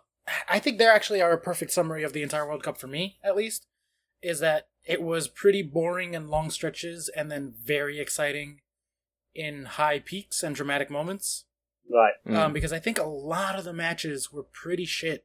[0.48, 3.18] I think they actually are a perfect summary of the entire World Cup for me,
[3.22, 3.66] at least.
[4.22, 8.60] Is that it was pretty boring in long stretches, and then very exciting
[9.34, 11.44] in high peaks and dramatic moments.
[11.88, 12.14] right.
[12.26, 12.36] Mm.
[12.36, 15.24] um, because I think a lot of the matches were pretty shit.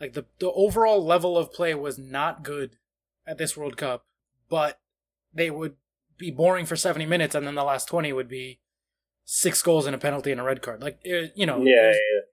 [0.00, 2.76] Like the the overall level of play was not good
[3.26, 4.04] at this World Cup,
[4.48, 4.80] but
[5.32, 5.76] they would
[6.18, 8.60] be boring for seventy minutes, and then the last twenty would be
[9.24, 10.82] six goals and a penalty and a red card.
[10.82, 12.24] Like it, you know, yeah, yeah, yeah.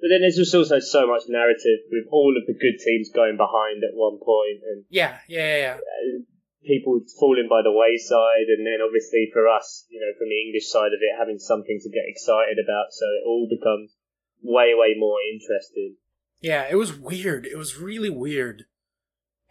[0.00, 3.36] But then there's just also so much narrative with all of the good teams going
[3.36, 6.24] behind at one point and yeah, yeah, yeah, yeah.
[6.66, 10.66] people falling by the wayside, and then obviously for us, you know, from the English
[10.66, 13.94] side of it, having something to get excited about, so it all becomes
[14.42, 16.01] way, way more interesting.
[16.42, 17.46] Yeah, it was weird.
[17.46, 18.66] It was really weird.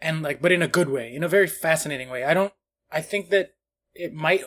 [0.00, 2.24] And like but in a good way, in a very fascinating way.
[2.24, 2.52] I don't
[2.90, 3.54] I think that
[3.94, 4.44] it might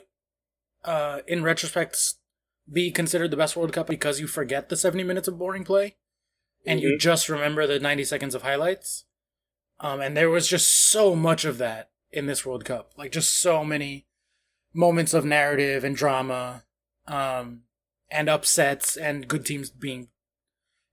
[0.84, 2.16] uh in retrospect
[2.72, 5.98] be considered the best World Cup because you forget the 70 minutes of boring play
[6.66, 7.00] and you Mhm.
[7.00, 9.06] just remember the 90 seconds of highlights.
[9.80, 12.94] Um and there was just so much of that in this World Cup.
[12.98, 14.08] Like just so many
[14.74, 16.66] moments of narrative and drama
[17.08, 17.64] um
[18.12, 20.10] and upsets and good teams being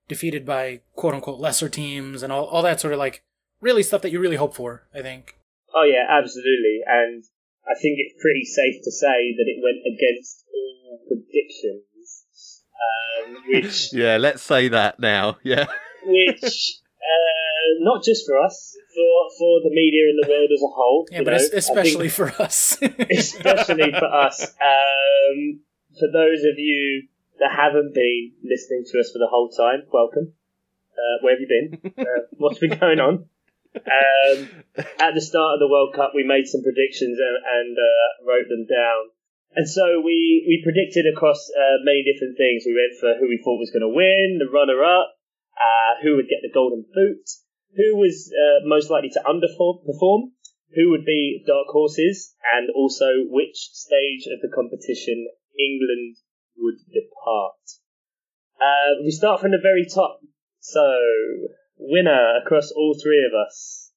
[0.08, 3.22] defeated by quote unquote lesser teams and all, all that sort of like
[3.60, 5.36] really stuff that you really hope for, I think.
[5.74, 7.24] Oh yeah, absolutely, and
[7.66, 13.90] I think it's pretty safe to say that it went against all predictions, um, which
[13.92, 15.38] Yeah, let's say that now.
[15.44, 15.66] Yeah.
[16.04, 20.72] which uh, not just for us, for for the media in the world as a
[20.74, 21.06] whole.
[21.10, 21.48] Yeah, you but know.
[21.54, 22.76] especially think- for us.
[23.10, 24.42] especially for us.
[24.60, 25.60] Um,
[25.98, 27.04] for those of you
[27.42, 30.30] that haven't been listening to us for the whole time, welcome.
[30.94, 31.74] Uh, where have you been?
[31.98, 33.26] Uh, what's been going on?
[33.74, 34.38] Um,
[34.78, 38.46] at the start of the World Cup, we made some predictions and, and uh, wrote
[38.46, 39.10] them down.
[39.58, 42.62] And so we, we predicted across uh, many different things.
[42.62, 45.18] We went for who we thought was going to win, the runner-up,
[45.58, 47.26] uh, who would get the golden boot,
[47.74, 50.30] who was uh, most likely to underperform,
[50.78, 55.26] who would be dark horses, and also which stage of the competition
[55.58, 56.16] England
[56.62, 57.58] would depart.
[58.60, 60.20] Uh, we start from the very top.
[60.60, 60.80] So,
[61.76, 63.90] winner across all three of us.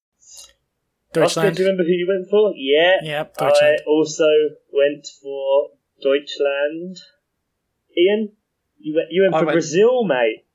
[1.11, 1.55] Oscar, Deutschland.
[1.55, 2.53] do you remember who you went for?
[2.57, 2.97] Yeah.
[3.03, 4.28] Yep, I also
[4.74, 5.70] went for
[6.01, 6.97] Deutschland.
[7.97, 8.32] Ian,
[8.80, 10.45] you went, you went I for went- Brazil, mate.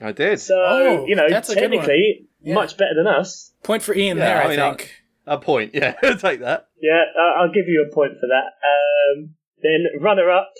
[0.00, 0.40] I did.
[0.40, 1.70] So, Oh, you know, that's a good one.
[1.72, 2.54] technically, Yeah.
[2.54, 3.52] much better than us.
[3.62, 4.94] Point for Ian Yeah, there, I I, mean, I- think.
[5.26, 5.92] A point, yeah.
[6.02, 6.68] Take that.
[6.80, 8.54] Yeah, I- I'll give you a point for that.
[8.66, 10.52] Um, then runner up.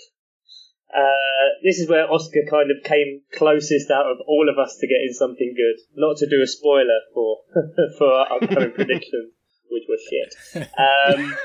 [0.95, 4.87] Uh, this is where Oscar kind of came closest out of all of us to
[4.87, 5.79] getting something good.
[5.95, 7.37] Not to do a spoiler for
[7.97, 9.31] for our upcoming predictions,
[9.69, 10.67] which were shit.
[10.77, 11.35] Um,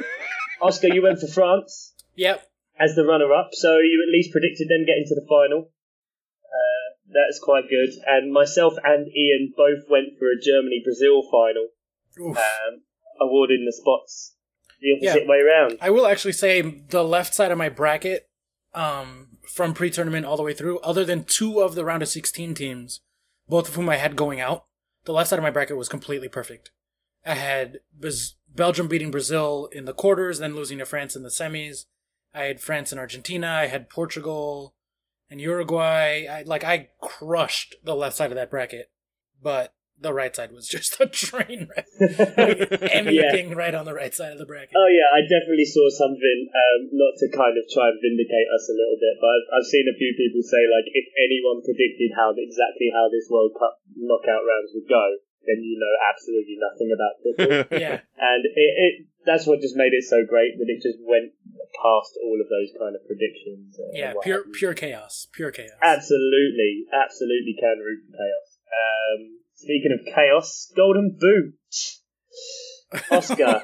[0.61, 2.43] Oscar, you went for France Yep.
[2.81, 5.69] as the runner up, so you at least predicted them getting to the final.
[6.45, 7.91] Uh, that's quite good.
[8.07, 11.69] And myself and Ian both went for a Germany Brazil final,
[12.37, 12.83] um,
[13.21, 14.35] awarding the spots
[14.81, 15.29] the opposite Yeah.
[15.31, 15.79] way round.
[15.81, 18.29] I will actually say the left side of my bracket,
[18.75, 22.55] um, from pre-tournament all the way through, other than two of the round of 16
[22.55, 23.01] teams,
[23.49, 24.67] both of whom I had going out,
[25.05, 26.71] the left side of my bracket was completely perfect.
[27.25, 27.81] I had
[28.55, 31.87] Belgium beating Brazil in the quarters, then losing to France in the semis.
[32.35, 33.49] I had France and Argentina.
[33.49, 34.75] I had Portugal
[35.31, 36.27] and Uruguay.
[36.27, 38.91] I, like I crushed the left side of that bracket,
[39.43, 41.89] but the right side was just a train wreck.
[42.93, 44.77] Anything right on the right side of the bracket.
[44.77, 46.39] Oh yeah, I definitely saw something.
[46.53, 49.69] Um, not to kind of try and vindicate us a little bit, but I've, I've
[49.69, 53.81] seen a few people say like, if anyone predicted how exactly how this World Cup
[53.97, 55.05] knockout rounds would go,
[55.49, 57.65] then you know absolutely nothing about football.
[57.81, 58.03] Yeah.
[58.19, 58.95] and it, it
[59.25, 61.33] that's what just made it so great that it just went
[61.83, 63.75] past all of those kind of predictions.
[63.79, 65.27] and Yeah, pure pure chaos.
[65.33, 65.79] Pure chaos.
[65.83, 68.49] Absolutely, absolutely can root for chaos.
[68.71, 69.21] Um,
[69.57, 71.55] speaking of chaos, Golden Boot.
[73.11, 73.61] Oscar.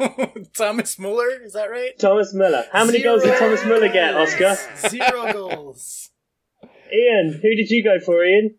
[0.56, 1.96] Thomas Muller, is that right?
[1.98, 2.64] Thomas Müller.
[2.72, 4.14] How many goals did Thomas Müller get.
[4.16, 4.56] Oscar?
[4.88, 6.10] Zero goals.
[6.92, 8.56] Ian, who did you go for, Ian?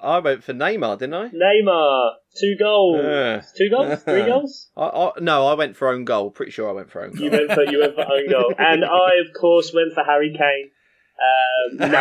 [0.00, 1.28] I went for Neymar, didn't I?
[1.28, 2.12] Neymar.
[2.38, 3.00] Two goals.
[3.02, 3.42] Yeah.
[3.56, 4.02] Two goals?
[4.04, 4.70] Three goals?
[4.76, 6.30] I, I, no, I went for own goal.
[6.30, 7.24] Pretty sure I went for own goal.
[7.24, 10.36] You went for you went for own goal, and I of course went for Harry
[10.36, 10.70] Kane.
[11.18, 11.98] Um, no.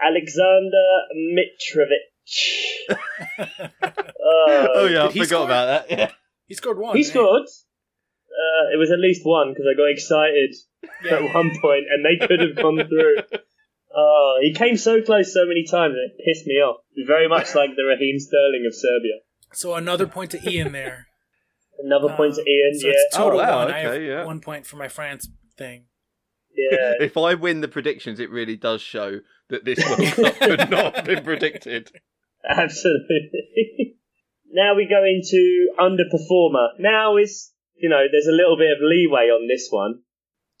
[0.00, 2.09] Alexander Mitrovic.
[2.98, 5.44] Oh Oh, yeah, I forgot score?
[5.44, 5.98] about that.
[5.98, 6.10] Yeah.
[6.46, 6.96] He scored one.
[6.96, 7.42] He scored.
[7.46, 10.54] Uh, it was at least one because I got excited
[11.04, 11.16] Yeah.
[11.28, 13.16] at one point, and they could have gone through.
[13.94, 16.76] Oh, he came so close so many times, and it pissed me off.
[17.06, 19.14] Very much like the Raheem Sterling of Serbia.
[19.52, 21.06] So another point to Ian there.
[21.82, 22.78] Another point to Ian.
[22.78, 23.72] So yeah, it's total Oh, wow, one.
[23.74, 24.24] I have okay, yeah.
[24.26, 25.86] one point for my France thing.
[26.54, 26.94] Yeah.
[27.00, 30.96] If I win the predictions, it really does show that this World Cup could not
[30.96, 31.90] have been predicted.
[32.48, 33.30] Absolutely.
[34.52, 36.68] now we go into underperformer.
[36.78, 40.00] Now is, you know, there's a little bit of leeway on this one.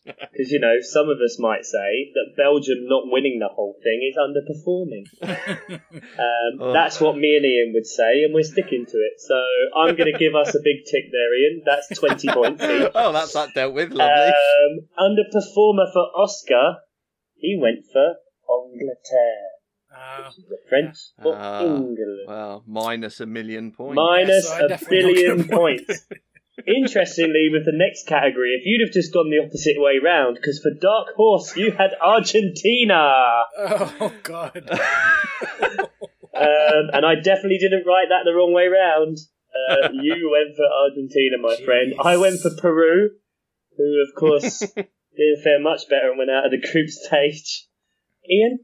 [0.04, 4.00] Because, you know, some of us might say that Belgium not winning the whole thing
[4.08, 5.04] is underperforming.
[5.92, 6.72] Um, Oh.
[6.72, 9.14] That's what me and Ian would say, and we're sticking to it.
[9.18, 9.34] So
[9.76, 11.62] I'm going to give us a big tick there, Ian.
[11.64, 12.90] That's 20 points each.
[12.94, 13.90] oh, that's that dealt with.
[13.92, 14.32] Lovely.
[14.32, 16.76] Um, underperformer for Oscar,
[17.36, 18.14] he went for
[18.50, 19.50] Angleterre.
[19.96, 22.24] Uh, The French for Ah, England.
[22.26, 23.96] well, minus a million points.
[23.96, 25.86] minus Yeah, so I a billion get a point.
[25.86, 26.06] points.
[26.66, 30.60] Interestingly, with the next category, if you'd have just gone the opposite way round, because
[30.60, 34.56] for Dark Horse you had Argentina, oh God.
[34.70, 34.78] um,
[36.92, 39.18] and I definitely didn't write that the wrong way round.
[39.50, 41.94] Uh, you went for Argentina, my friend.
[42.00, 43.10] I went for Peru,
[43.76, 44.58] who of course
[45.16, 47.66] didn't fare much better and went out of the group stage.
[48.30, 48.60] Ian,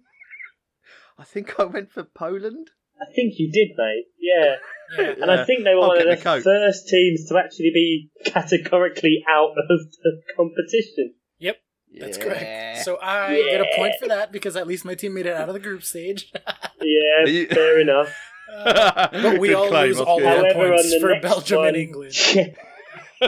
[1.18, 2.70] I think I went for Poland.
[3.00, 4.04] I think you did, mate.
[4.18, 4.54] Yeah.
[4.98, 5.14] Yeah.
[5.20, 8.10] And I think they were I'll one of the the first teams to actually be
[8.24, 11.14] categorically out of the competition.
[11.38, 11.56] Yep.
[11.98, 12.24] That's Yeah.
[12.24, 12.84] correct.
[12.84, 15.48] So I get a point for that because at least my team made it out
[15.48, 16.32] of the group stage.
[16.82, 18.14] Yeah, You- fair enough.
[18.62, 20.08] but we Good all claim, lose Oscar.
[20.10, 22.14] all our However, points for Belgium one, and England.
[23.22, 23.26] uh,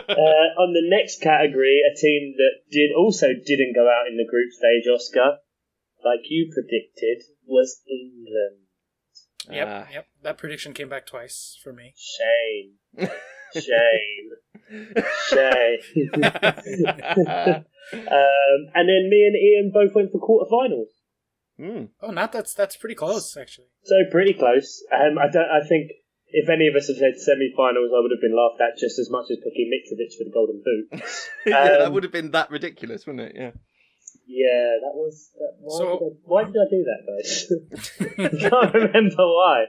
[0.63, 4.53] on the next category, a team that did also didn't go out in the group
[4.53, 5.39] stage, Oscar,
[6.05, 8.68] like you predicted, was England.
[9.51, 9.87] Yep, Ah.
[9.93, 10.07] yep.
[10.23, 11.95] That prediction came back twice for me.
[11.97, 12.75] Shame.
[13.55, 14.31] Shame.
[15.29, 15.81] Shame.
[17.93, 20.89] um, and then me and Ian both went for quarterfinals.
[21.59, 21.89] Mm.
[22.03, 23.67] Oh, not that's that's pretty close actually.
[23.83, 24.83] So pretty close.
[24.93, 25.49] Um, I don't.
[25.51, 25.91] I think
[26.29, 29.09] if any of us had said semi-finals, I would have been laughed at just as
[29.11, 31.03] much as picking Mitrovic for the Golden Boot.
[31.47, 33.33] yeah, that Um, would have been that ridiculous, wouldn't it?
[33.35, 33.51] Yeah.
[34.31, 35.31] Yeah, that was.
[35.39, 37.31] That, why, So- did I, why did I do that, guys?
[38.45, 39.65] I can't remember why.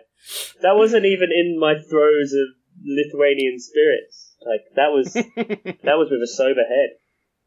[0.62, 2.47] That wasn't even in my throes of
[2.86, 4.36] Lithuanian spirits.
[4.45, 5.14] Like that was
[5.84, 6.89] that was with a sober head.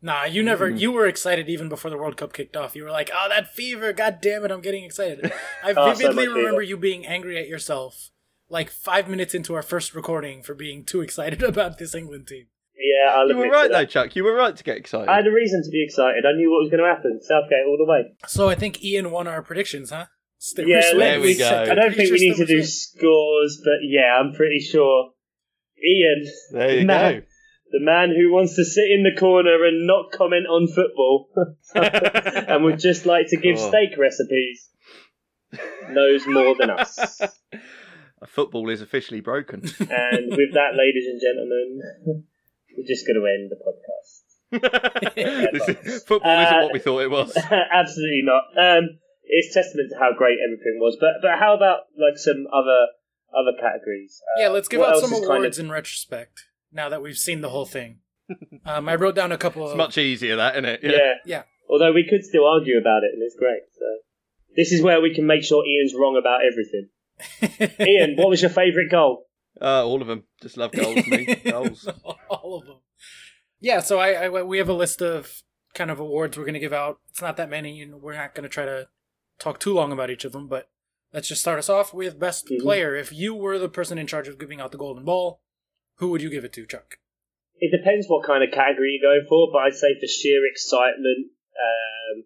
[0.04, 0.70] Nah, you never.
[0.70, 0.80] Mm.
[0.80, 2.74] You were excited even before the World Cup kicked off.
[2.74, 3.92] You were like, "Oh, that fever!
[3.92, 5.30] God damn it, I'm getting excited."
[5.62, 6.70] I Oh, so vividly much remember fever.
[6.70, 8.10] you being angry at yourself,
[8.48, 12.46] like five minutes into our first recording, for being too excited about this England team.
[12.82, 14.16] Yeah, I'll You were right though, Chuck.
[14.16, 15.08] You were right to get excited.
[15.08, 16.24] I had a reason to be excited.
[16.26, 17.20] I knew what was going to happen.
[17.22, 18.14] Southgate all the way.
[18.26, 20.06] So I think Ian won our predictions, huh?
[20.38, 21.48] Stick Yeah, there we go.
[21.48, 25.10] I don't think we need to do scores, but yeah, I'm pretty sure
[25.84, 27.12] Ian, there you No.
[27.12, 27.22] go.
[27.70, 31.28] the man who wants to sit in the corner and not comment on football
[31.74, 33.68] and would just like to give Oh.
[33.68, 34.68] steak recipes,
[35.88, 37.20] knows more than us.
[38.28, 39.60] Football is officially broken.
[39.80, 42.24] And with that, ladies and gentlemen,
[42.76, 44.20] we're just going to end the podcast.
[45.52, 47.36] This is- football isn't Uh, what we thought it was.
[47.72, 48.44] Absolutely not.
[48.58, 50.96] Um, it's testament to how great everything was.
[51.00, 52.86] But but how about like some other
[53.32, 54.20] other categories?
[54.36, 56.44] Uh, Yeah, let's give out some awards kind in retrospect.
[56.70, 58.00] Now that we've seen the whole thing,
[58.66, 59.78] um, I wrote down a couple It's of.
[59.78, 60.84] much easier, that isn't it?
[60.84, 61.12] of, yeah.
[61.24, 61.42] Yeah.
[61.70, 63.62] Although we could still argue about it, and it's great.
[63.78, 63.86] So
[64.56, 66.88] this is where we can make sure Ian's wrong about everything.
[67.80, 69.24] Ian, what was your favourite goal?
[69.60, 70.24] Uh, all of them.
[70.40, 71.26] Just love goals, me.
[71.44, 71.88] Goals.
[72.30, 72.78] All of them.
[73.60, 75.42] Yeah, so I, I we have a list of
[75.74, 76.98] kind of awards we're going to give out.
[77.10, 78.88] It's not that many, and we're not going to try to
[79.38, 80.48] talk too long about each of them.
[80.48, 80.68] But
[81.12, 82.60] let's just start us off with best Mhm.
[82.60, 82.96] player.
[82.96, 85.42] If you were the person in charge of giving out the golden ball,
[85.96, 86.98] who would you give it to, Chuck?
[87.58, 91.30] It depends what kind of category you're going for, but I'd say for sheer excitement,
[91.54, 92.24] um,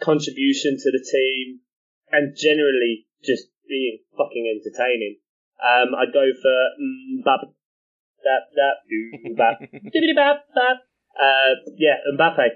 [0.00, 1.60] contribution to the team,
[2.12, 5.18] and generally just being fucking entertaining.
[5.60, 7.52] Um, I'd go for Mbappe.
[8.24, 8.74] That, that,
[9.36, 9.72] Mbappe.
[9.74, 10.76] Dibbidi bap, bap.
[11.18, 12.48] Uh, yeah, Mbappe.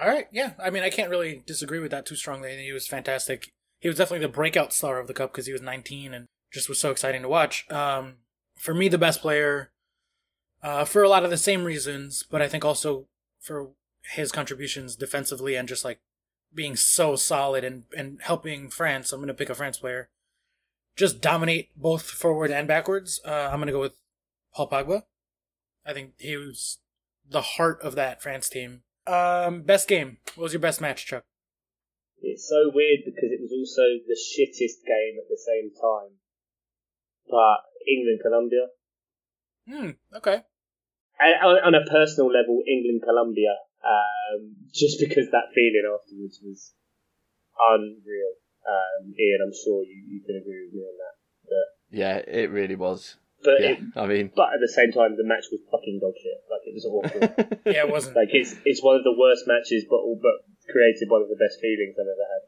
[0.00, 0.52] All right, yeah.
[0.58, 2.56] I mean, I can't really disagree with that too strongly.
[2.56, 3.50] He was fantastic.
[3.80, 6.68] He was definitely the breakout star of the cup because he was 19 and just
[6.68, 7.70] was so exciting to watch.
[7.70, 8.16] Um,
[8.56, 9.72] for me, the best player,
[10.62, 13.06] uh, for a lot of the same reasons, but I think also
[13.40, 13.70] for
[14.14, 16.00] his contributions defensively and just like
[16.54, 19.12] being so solid and, and helping France.
[19.12, 20.08] I'm going to pick a France player.
[20.96, 23.20] Just dominate both forward and backwards.
[23.24, 23.96] Uh, I'm going to go with
[24.54, 25.02] Paul Pogba.
[25.86, 26.78] I think he was
[27.28, 28.82] the heart of that France team.
[29.06, 30.18] Um, best game.
[30.34, 31.24] What was your best match, Chuck?
[32.20, 36.18] It's so weird because it was also the shittest game at the same time.
[37.26, 38.66] But England Colombia.
[39.66, 40.16] Hmm.
[40.16, 40.42] Okay.
[41.18, 43.54] And on, on a personal level, England Colombia.
[43.82, 46.72] Um, just because that feeling afterwards was
[47.58, 48.34] unreal.
[48.66, 51.14] Um, Ian, I'm sure you, you can agree with me on that.
[51.44, 53.16] But, Yeah, it really was.
[53.42, 56.14] But Yeah, it, I mean, but at the same time, the match was fucking dog
[56.14, 56.38] shit.
[56.46, 57.20] Like it was awful.
[57.72, 58.14] Yeah, it wasn't.
[58.16, 61.58] like it's it's one of the worst matches, but but created one of the best
[61.58, 62.42] feelings I've ever had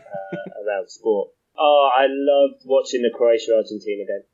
[0.00, 1.36] uh, around sport.
[1.58, 4.24] Oh, I loved watching the Croatia Argentina game.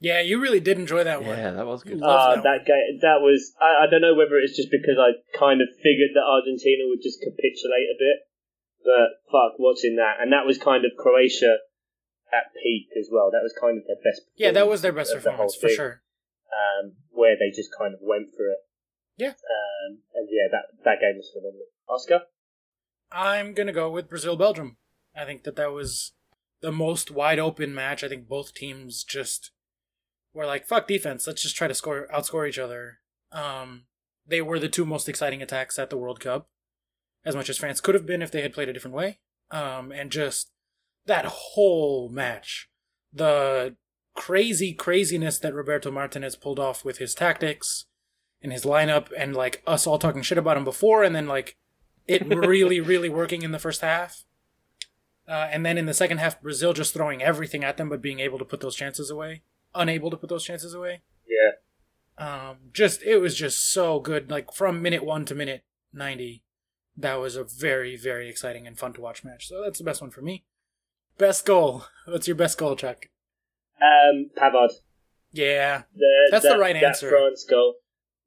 [0.00, 1.38] yeah, you really did enjoy that one.
[1.38, 1.96] yeah, that was good.
[1.96, 3.54] loved Uh, that game, that was.
[3.56, 7.00] I, I don't know whether it's just because I kind of figured that Argentina would
[7.00, 8.27] just capitulate a bit,
[8.84, 11.58] but fuck, watching that, and that was kind of Croatia
[12.32, 13.30] at peak as well.
[13.30, 14.22] That was kind of their best.
[14.36, 16.02] Yeah, that was their best of the performance for sure.
[16.48, 18.58] Um, where they just kind of went for it.
[19.16, 19.34] Yeah.
[19.34, 21.66] Um, and yeah, that that game was phenomenal.
[21.88, 22.20] Oscar.
[23.10, 24.76] I'm gonna go with Brazil Belgium.
[25.16, 26.12] I think that that was
[26.60, 28.04] the most wide open match.
[28.04, 29.50] I think both teams just
[30.32, 33.00] were like, "Fuck defense, let's just try to score outscore each other."
[33.32, 33.86] Um,
[34.26, 36.48] they were the two most exciting attacks at the World Cup,
[37.24, 39.18] as much as France could have been if they had played a different way.
[39.50, 40.50] Um, and just
[41.06, 42.68] that whole match,
[43.12, 43.76] the
[44.14, 47.86] crazy craziness that Roberto Martinez pulled off with his tactics
[48.42, 51.56] and his lineup, and like us all talking shit about him before, and then like
[52.06, 54.24] it really, really working in the first half.
[55.26, 58.18] Uh, and then in the second half, Brazil just throwing everything at them, but being
[58.18, 59.42] able to put those chances away,
[59.74, 61.02] unable to put those chances away.
[61.28, 61.50] Yeah.
[62.18, 64.30] Um, just it was just so good.
[64.30, 66.42] Like from minute one to minute ninety,
[66.98, 69.48] that was a very, very exciting and fun to watch match.
[69.48, 70.44] So that's the best one for me.
[71.16, 71.84] Best goal.
[72.06, 73.06] What's your best goal, Chuck?
[73.80, 74.70] Um, Pavard.
[75.32, 77.10] Yeah, The, That's the right that answer.
[77.10, 77.74] France goal.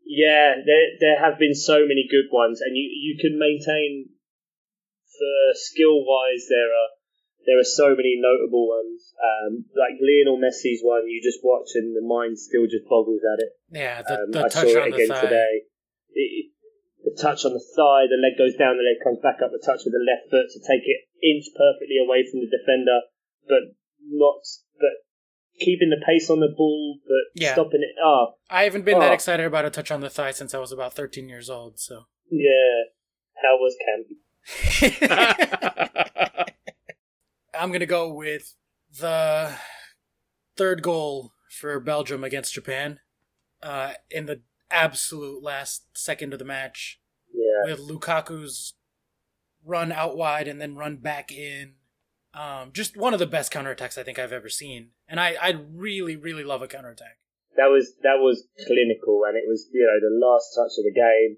[0.05, 4.09] Yeah, there there have been so many good ones, and you you can maintain
[5.05, 6.89] for skill wise there are
[7.45, 9.13] there are so many notable ones.
[9.17, 13.41] Um, like Lionel Messi's one, you just watch and the mind still just boggles at
[13.43, 13.51] it.
[13.71, 15.21] Yeah, the, Um, the I touch saw on it the again thigh.
[15.21, 15.61] today.
[16.13, 16.51] It-
[17.03, 19.61] the touch on the thigh, the leg goes down, the leg comes back up, the
[19.63, 23.01] touch with the left foot to take it inch perfectly away from the defender,
[23.47, 23.73] but
[24.09, 24.41] not,
[24.79, 25.05] but
[25.59, 27.53] keeping the pace on the ball, but Yeah.
[27.53, 27.95] stopping it.
[28.03, 29.13] Ah, I haven't been that Oh.
[29.13, 31.79] excited about a touch on the thigh since I was about 13 years old.
[31.79, 32.83] So yeah.
[33.41, 34.07] How was Camp?
[37.53, 38.55] I'm gonna go with
[38.99, 39.53] the
[40.55, 42.99] third goal for Belgium against Japan
[43.61, 44.41] uh, in the
[44.71, 46.99] absolute last second of the match
[47.33, 47.63] Yeah.
[47.71, 48.73] with Lukaku's
[49.63, 51.75] run out wide and then run back in.
[52.33, 55.49] Um, just one of the best counterattacks I think I've ever seen, and I I
[55.51, 57.19] really really love a counterattack.
[57.57, 60.95] that was that was clinical, and it was you know the last touch of the
[60.95, 61.37] game,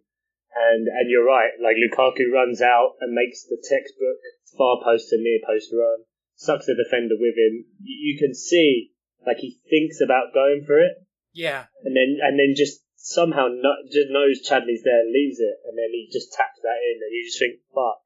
[0.53, 1.49] and and you're right.
[1.57, 4.21] Like Lukaku runs out and makes the textbook
[4.55, 6.05] far post to near post run,
[6.35, 7.65] sucks the defender with him.
[7.81, 8.91] You, you can see
[9.25, 10.93] like he thinks about going for it,
[11.33, 15.75] Yeah, and then and then just somehow not, just knows Chadli's there, leaves it, and
[15.75, 17.99] then he just taps that in, and you just think, fuck.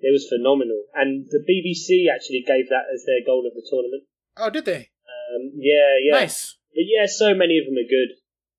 [0.00, 4.08] It was phenomenal, and the BBC actually gave that as their goal of the tournament.
[4.40, 4.88] Oh, did they?
[5.04, 6.24] Um, yeah, yeah.
[6.24, 6.56] Nice.
[6.72, 8.16] But yeah, so many of them are good.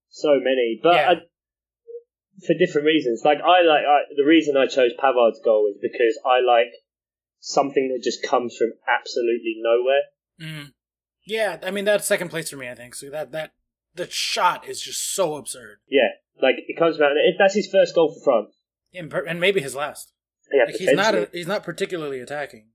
[0.10, 0.80] So many.
[0.82, 1.10] But Yeah.
[1.10, 1.14] I,
[2.46, 3.24] for different reasons.
[3.26, 6.70] Like, I like, I, the reason I chose Pavard's goal is because I like
[7.40, 10.06] something that just comes from absolutely nowhere.
[10.40, 10.74] Mm.
[11.26, 12.70] Yeah, I mean that's second place for me.
[12.70, 13.10] I think so.
[13.10, 13.54] That that
[13.96, 16.10] the shot is just so absurd, Yeah.
[16.42, 18.56] Like, it comes from, if that's his first goal for France.
[18.94, 20.12] and, per- and maybe his last.
[20.52, 22.68] Yeah, Like, he's not a, he's not particularly attacking.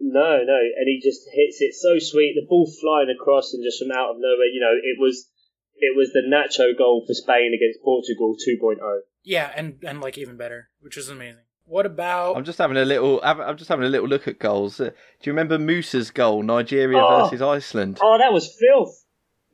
[0.00, 2.34] No, no, and he just hits it so sweet.
[2.34, 4.46] The ball flying across and just from out of nowhere.
[4.52, 5.28] You know, it was
[5.76, 8.66] it was the Nacho goal for Spain against Portugal oh.
[8.74, 9.00] 2.0.
[9.22, 11.42] Yeah, and and like even better, which is amazing.
[11.66, 12.36] What about?
[12.36, 13.20] I'm just having a little.
[13.22, 14.80] I'm just having a little look at goals.
[14.80, 14.90] Uh, do
[15.24, 17.24] you remember Musa's goal, Nigeria Oh.
[17.24, 17.98] versus Iceland?
[18.02, 18.99] Oh, that was filth.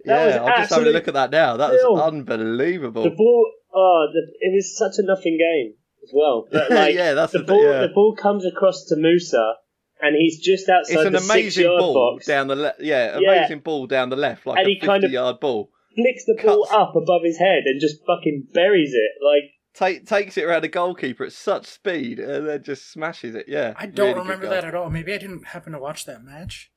[0.06, 1.56] That yeah, I'm just having a look at that now.
[1.56, 1.98] That filth.
[1.98, 3.02] was unbelievable.
[3.04, 6.46] The ball, oh, the, it was such a nothing game as well.
[6.52, 7.80] But like, yeah, that's the the ball, yeah.
[7.82, 9.54] the ball comes across to Musa,
[10.00, 12.26] and he's just outside It's an the amazing six-yard ball box.
[12.26, 12.80] down the left.
[12.80, 13.32] Yeah, Yeah.
[13.38, 15.70] amazing ball down the left, like And a he kind of- fifty-yard ball.
[15.94, 19.10] Flicks the ball cuts- up above his head and just fucking buries it.
[19.24, 23.44] Like, Take, takes it around the goalkeeper at such speed and then just smashes it.
[23.48, 24.88] Yeah, I don't really remember that at all.
[24.90, 26.70] Maybe I didn't happen to watch that match.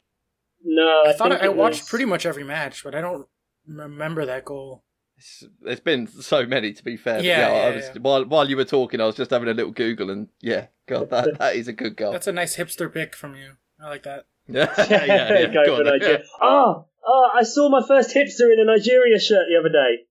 [0.64, 3.28] No, I, thought think I, I watched was- pretty much every match, but I don't
[3.68, 4.84] remember that goal.
[5.18, 7.18] It's- There's been so many, to be fair.
[7.18, 8.02] But Yeah, I yeah, was, yeah.
[8.02, 11.10] While while you were talking, I was just having a little Google, and yeah, God,
[11.10, 12.12] that, that is a good goal.
[12.12, 13.54] That's a nice hipster pick from you.
[13.84, 14.26] I like that.
[14.48, 15.46] yeah, yeah, yeah.
[15.48, 15.94] Go Go for on then.
[16.00, 16.24] Nigeria.
[16.42, 20.06] Oh, oh, ah, I saw my first hipster in a Nigeria shirt the other day.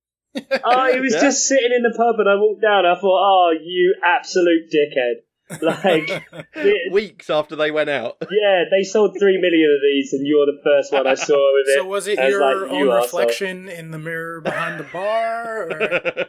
[0.65, 1.21] Oh, he was Yeah.
[1.23, 2.87] just sitting in the pub and I walked down.
[2.87, 5.23] I thought, oh, you absolute dickhead.
[5.63, 6.25] Like,
[6.55, 8.17] it- Weeks after they went out.
[8.31, 11.69] yeah, they sold three million of these and you're the first one I saw with
[11.69, 11.75] it.
[11.79, 13.01] So was it your like, own arsehole.
[13.03, 16.27] reflection in the mirror behind the bar, or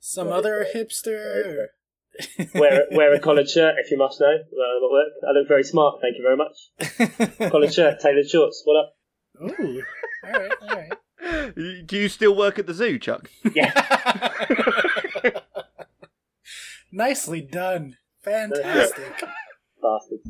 [0.00, 1.66] some other hipster?
[2.54, 4.26] wear, wear a collared shirt if you must know.
[4.26, 5.12] Uh, at work.
[5.28, 7.50] I look very smart, thank you very much.
[7.50, 8.62] Collared shirt, tailored shorts.
[8.64, 8.96] What up?
[9.60, 9.82] Ooh,
[10.24, 11.54] all right, all right.
[11.86, 13.30] Do you still work at the zoo, Chuck?
[13.54, 13.72] Yeah.
[16.92, 17.96] Nicely done.
[18.26, 19.12] Fantastic.
[19.82, 20.20] Bastard.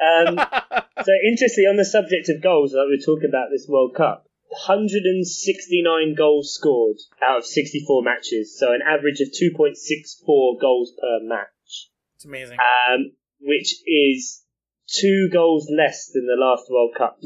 [0.00, 0.38] Um,
[1.04, 4.24] so interestingly, on the subject of goals, like we we're talking about this World Cup,
[4.50, 11.90] 169 goals scored out of 64 matches, so an average of 2.64 goals per match,
[12.16, 12.58] It's amazing.
[12.58, 14.42] um, which is
[14.86, 17.18] two goals less than the last World Cup.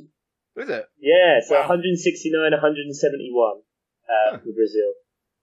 [0.57, 0.87] Is it?
[1.01, 1.61] Yeah, so Wow.
[1.68, 3.61] 169, 171
[4.09, 4.93] uh, for Brazil.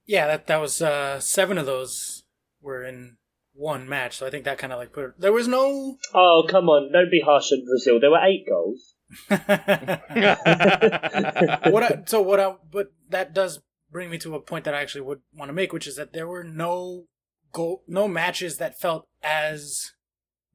[0.05, 2.23] Yeah, that that was uh, seven of those
[2.61, 3.17] were in
[3.61, 5.13] one match, so I think that kind of like put.
[5.19, 5.97] There was no.
[6.13, 7.99] Oh, come on, don't be harsh on Brazil.
[7.99, 8.95] There were eight goals.
[11.69, 13.59] what I, so what I but that does
[13.91, 16.13] bring me to a point that I actually would want to make, which is that
[16.13, 17.05] there were no
[17.53, 19.91] goal, no matches that felt as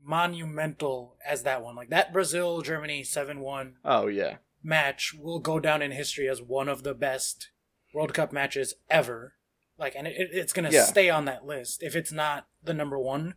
[0.02, 1.76] monumental as that one.
[1.76, 3.74] Like that Brazil Germany seven one.
[3.84, 4.38] Oh yeah.
[4.62, 7.50] match will go down in history as one of the best
[7.94, 9.34] World Cup matches ever.
[9.78, 10.84] Like, and it, it's gonna Yeah.
[10.84, 13.34] stay on that list if it's not the number one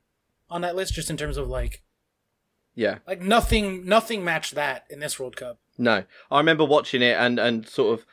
[0.50, 1.84] on that list, just in terms of like,
[2.76, 3.00] Yeah.
[3.08, 5.60] like nothing, nothing matched that in this World Cup.
[5.78, 8.06] No, I remember watching it and and sort of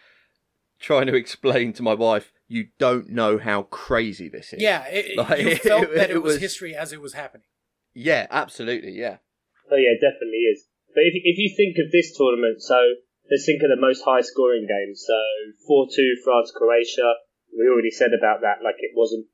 [0.78, 4.60] trying to explain to my wife, you don't know how crazy this is.
[4.62, 7.00] Yeah, it, it- Like, you felt it- that it, it was, was- history as it
[7.00, 7.46] was happening.
[7.94, 8.92] Yeah, absolutely.
[8.92, 9.18] Yeah.
[9.70, 10.66] Oh yeah, it definitely is.
[10.94, 12.76] But if if you think of this tournament, so
[13.30, 15.02] let's think of the most high scoring games.
[15.06, 15.16] So
[15.66, 17.14] four two France Croatia.
[17.58, 18.62] We already said about that.
[18.62, 19.26] Like it wasn't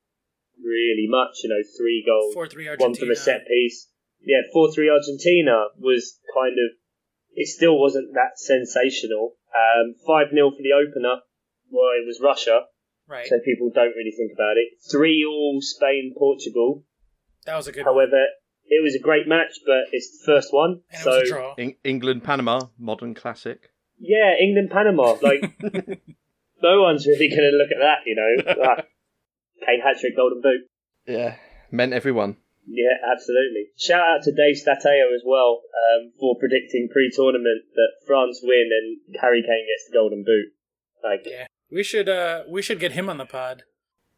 [0.62, 1.43] really much.
[1.43, 3.07] You know, three goals, Four three one Argentina.
[3.07, 3.89] from a set piece.
[4.25, 6.77] Yeah, four three Argentina was kind of
[7.35, 9.35] it still wasn't that sensational.
[9.53, 11.20] Um, 5 0 for the opener.
[11.70, 12.62] Well, it was Russia,
[13.09, 13.27] Right.
[13.27, 14.68] so people don't really think about it.
[14.91, 16.85] 3 all Spain Portugal.
[17.47, 17.95] That was a good one.
[17.95, 18.25] However,
[18.66, 20.83] it was a great match, but it's the first one.
[20.91, 21.55] And it so, was a draw.
[21.59, 23.70] Eng- England Panama modern classic.
[23.99, 25.16] yeah, England Panama.
[25.23, 25.59] Like,
[26.63, 28.55] no one's really going to look at that, you know.
[28.65, 28.83] Ah,
[29.67, 30.63] Kane hat trick, golden boot.
[31.07, 31.37] Yeah,
[31.71, 32.37] meant everyone.
[32.67, 33.67] Yeah, absolutely.
[33.77, 39.17] Shout out to Dave Mateo as well um, for predicting pre-tournament that France win and
[39.21, 40.53] Harry Kane gets the golden boot.
[41.03, 41.47] Like, Yeah.
[41.71, 43.63] We should uh we should get him on the pod.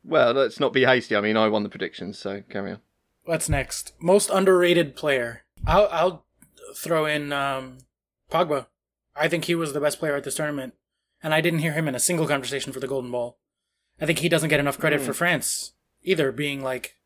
[0.02, 1.14] Well, let's not be hasty.
[1.14, 2.80] I mean, I won the predictions, so carry on.
[3.24, 3.92] What's next?
[4.00, 5.44] Most underrated player.
[5.64, 6.24] I'll I'll
[6.74, 7.78] throw in um
[8.30, 8.66] Pogba.
[9.14, 10.74] I think he was the best player at this tournament,
[11.24, 13.38] and I didn't hear him in a single conversation for the Golden Ball.
[14.00, 15.06] I think he doesn't get enough credit hmm.
[15.06, 15.72] for France
[16.02, 16.96] either, being like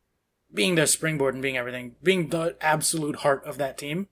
[0.52, 4.08] being their springboard and being everything, being the absolute heart of that team.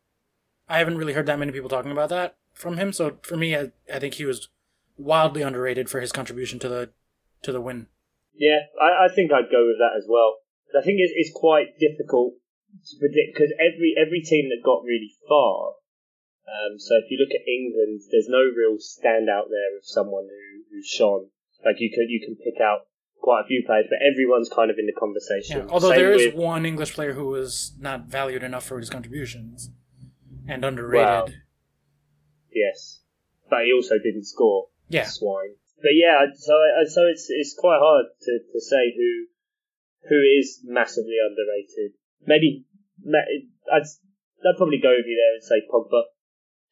[0.69, 2.93] I haven't really heard that many people talking about that from him.
[2.93, 4.49] So for me, I, I think he was
[4.97, 6.91] wildly underrated for his contribution to the
[7.43, 7.89] to the win.
[8.35, 10.39] yeah, I, I think I'd go with that as well.
[10.77, 12.35] I think it's, it's quite difficult
[12.91, 15.75] to predict because every every team that got really far.
[16.47, 20.63] Um, so if you look at England, there's no real standout there of someone who
[20.77, 21.27] who shone.
[21.65, 22.87] Like you could you can pick out
[23.21, 25.67] quite a few players, but everyone's kind of in the conversation.
[25.67, 28.79] Yeah, although Same there is with- one English player who was not valued enough for
[28.79, 29.71] his contributions
[30.47, 31.07] and underrated.
[31.07, 31.27] Wow.
[32.53, 33.01] Yes,
[33.51, 34.69] but he also didn't score.
[34.89, 35.07] Yeah.
[35.07, 35.57] swine.
[35.83, 36.55] But yeah, so
[36.87, 39.27] so it's it's quite hard to, to say who
[40.09, 41.99] who is massively underrated.
[42.25, 42.65] Maybe
[43.05, 46.03] I'd I'd probably go with you there and say Pogba.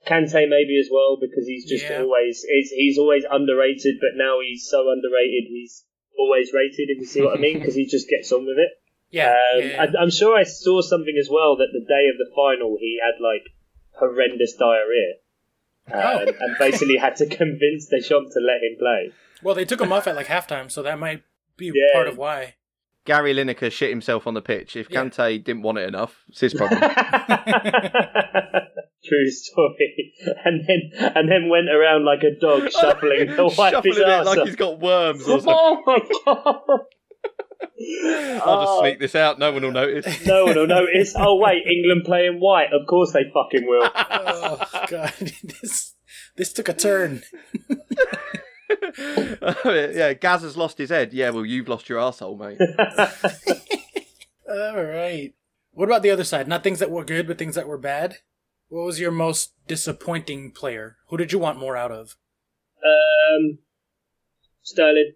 [0.07, 2.03] Kante maybe as well because he's just Yeah.
[2.03, 5.85] always he's, he's always underrated, but now he's so underrated he's
[6.19, 6.91] always rated.
[6.91, 8.71] If you see what I mean, because he just gets on with it.
[9.11, 9.81] Yeah, Um, yeah.
[9.83, 12.99] I, I'm sure I saw something as well that the day of the final he
[13.01, 13.45] had like
[13.93, 15.15] horrendous diarrhea.
[15.93, 16.23] Oh.
[16.23, 19.13] Um, and basically had to convince Deschamps to let him play.
[19.43, 21.23] Well, they took him off at like halftime, so that might
[21.57, 21.93] be Yeah.
[21.93, 22.55] part of why.
[23.05, 24.77] Gary Lineker shit himself on the pitch.
[24.77, 25.05] If Yeah.
[25.05, 26.81] Kante didn't want it enough, it's his problem.
[29.05, 30.15] True story.
[30.45, 34.25] And then and then went around like a dog shuffling to wipe his Shuffling it
[34.27, 34.47] like off.
[34.47, 35.55] he's got worms or oh something.
[35.55, 36.81] Oh my god!
[38.43, 39.39] I'll just Oh, sneak this out.
[39.39, 40.25] No one will notice.
[40.27, 41.15] No one will notice.
[41.17, 42.69] Oh wait, England playing white.
[42.73, 43.91] Of course they fucking will.
[43.95, 45.95] Oh god, this
[46.37, 47.23] this took a turn.
[49.65, 51.13] yeah, Gaz has lost his head.
[51.13, 52.59] Yeah, well, you've lost your asshole, mate.
[54.49, 55.35] All right.
[55.73, 56.47] What about the other side?
[56.47, 58.19] Not things that were good, but things that were bad.
[58.69, 60.97] What was your most disappointing player?
[61.09, 62.17] Who did you want more out of?
[62.85, 63.59] Um,
[64.63, 65.13] Sterling.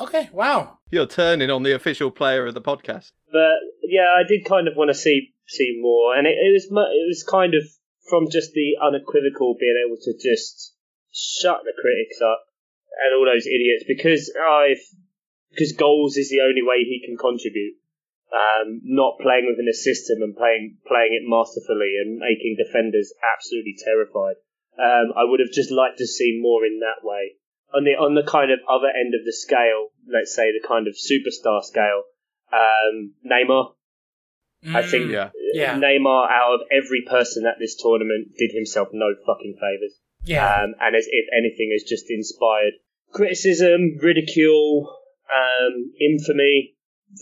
[0.00, 0.78] Okay, wow.
[0.90, 3.12] You're turning on the official player of the podcast.
[3.30, 6.64] But yeah, I did kind of want to see see more, and it, it was
[6.64, 7.62] it was kind of
[8.08, 10.74] from just the unequivocal being able to just
[11.12, 12.44] shut the critics up
[13.02, 14.80] and all those idiots because if
[15.50, 17.74] because goals is the only way he can contribute.
[18.34, 23.76] Um, not playing within a system and playing playing it masterfully and making defenders absolutely
[23.78, 24.34] terrified.
[24.74, 27.38] Um, I would have just liked to see more in that way.
[27.72, 30.88] On the on the kind of other end of the scale, let's say the kind
[30.88, 32.02] of superstar scale,
[32.52, 33.74] um, Neymar.
[34.66, 35.30] I Mm, think Yeah.
[35.52, 35.78] Yeah.
[35.78, 40.00] Neymar, out of every person at this tournament, did himself no fucking favors.
[40.24, 40.46] Yeah.
[40.46, 42.74] Um, and as if anything, has just inspired
[43.12, 44.88] criticism, ridicule,
[45.30, 46.76] um, infamy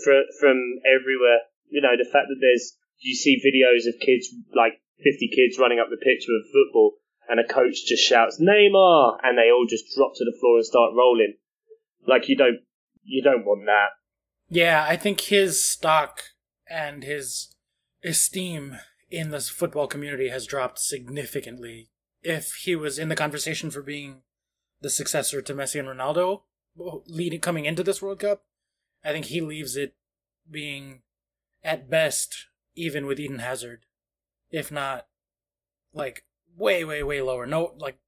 [0.05, 1.41] fr- from everywhere.
[1.69, 5.81] You know, the fact that there's you see videos of kids like 50 kids running
[5.81, 6.95] up the pitch with football,
[7.29, 10.67] and a coach just shouts Neymar, and they all just drop to the floor and
[10.67, 11.35] start rolling.
[12.07, 12.61] Like you don't
[13.03, 13.91] you don't want that.
[14.49, 16.23] Yeah, I think his stock
[16.69, 17.55] and his
[18.05, 18.79] esteem
[19.11, 21.89] in the football community has dropped significantly.
[22.23, 24.23] If he was in the conversation for being
[24.81, 26.43] the successor to Messi and Ronaldo,
[27.07, 28.45] leading coming into this World Cup,
[29.05, 29.95] I think he leaves it
[30.51, 31.03] being
[31.63, 33.87] at best even with Eden Hazard,
[34.51, 35.07] if not
[35.93, 36.25] like
[36.57, 37.47] way, way, way lower.
[37.47, 37.99] No, like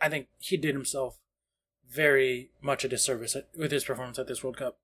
[0.00, 1.18] I think he did himself
[1.88, 4.78] very much a disservice at, with his performance at this World Cup.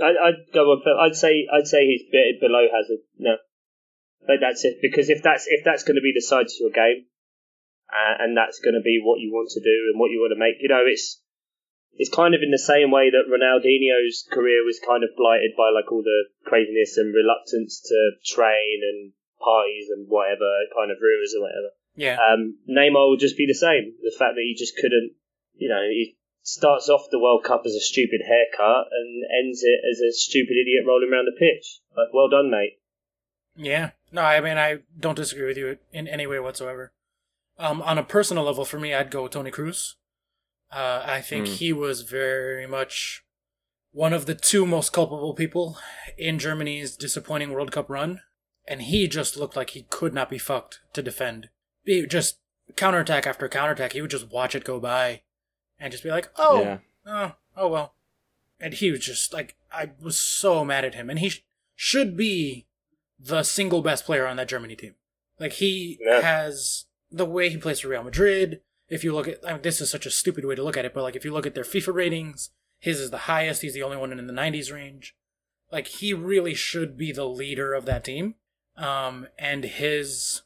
[0.00, 0.82] I, I'd go on.
[1.00, 2.02] I'd say I'd say he's
[2.40, 3.04] below Hazard.
[3.18, 3.36] No,
[4.26, 4.78] but that's it.
[4.80, 7.06] Because if that's if that's going to be the side to your game,
[7.90, 10.32] uh, and that's going to be what you want to do and what you want
[10.32, 11.20] to make, you know, it's
[11.98, 15.74] it's kind of in the same way that Ronaldinho's career was kind of blighted by
[15.74, 19.12] like all the craziness and reluctance to train and
[19.42, 21.70] parties and whatever kind of rumors and whatever.
[21.96, 22.16] Yeah.
[22.16, 23.98] Um, Neymar will just be the same.
[24.00, 25.12] The fact that he just couldn't,
[25.58, 29.80] you know, he starts off the World Cup as a stupid haircut and ends it
[29.84, 31.80] as a stupid idiot rolling around the pitch.
[31.96, 32.78] Like, well done, mate.
[33.56, 33.90] Yeah.
[34.12, 36.92] No, I mean I don't disagree with you in any way whatsoever.
[37.60, 39.94] Um, on a personal level, for me, I'd go Toni Kroos.
[40.72, 41.56] Uh, I think Mm.
[41.56, 43.22] he was very much
[43.92, 45.78] one of the two most culpable people
[46.16, 48.22] in Germany's disappointing World Cup run,
[48.66, 51.50] and he just looked like he could not be fucked to defend.
[51.84, 52.38] He just
[52.76, 55.22] counterattack after counterattack, he would just watch it go by,
[55.78, 56.78] and just be like, "Oh, Yeah.
[57.04, 57.94] oh, oh well."
[58.60, 62.16] And he was just like, I was so mad at him, and he sh- should
[62.16, 62.68] be
[63.18, 64.94] the single best player on that Germany team.
[65.38, 66.20] Like he Yeah.
[66.20, 68.60] has the way he plays for Real Madrid.
[68.88, 70.84] If you look at, I mean, this is such a stupid way to look at
[70.84, 73.62] it, but like if you look at their FIFA ratings, his is the highest.
[73.62, 75.14] He's the only one in the 90s range.
[75.70, 78.34] Like he really should be the leader of that team.
[78.76, 80.42] Um, and his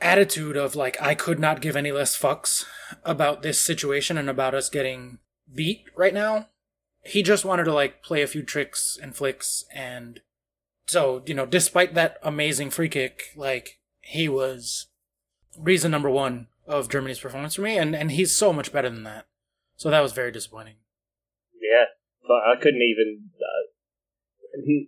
[0.00, 2.64] attitude of like I could not give any less fucks
[3.04, 5.18] about this situation and about us getting
[5.52, 6.48] beat right now.
[7.02, 10.20] He just wanted to like play a few tricks and flicks and
[10.86, 14.88] so, you know, despite that amazing free kick, like he was
[15.58, 19.02] reason number 1 of Germany's performance for me and and he's so much better than
[19.04, 19.26] that.
[19.76, 20.74] So that was very disappointing.
[21.60, 21.84] Yeah,
[22.26, 23.30] but I couldn't even.
[23.40, 23.66] Uh,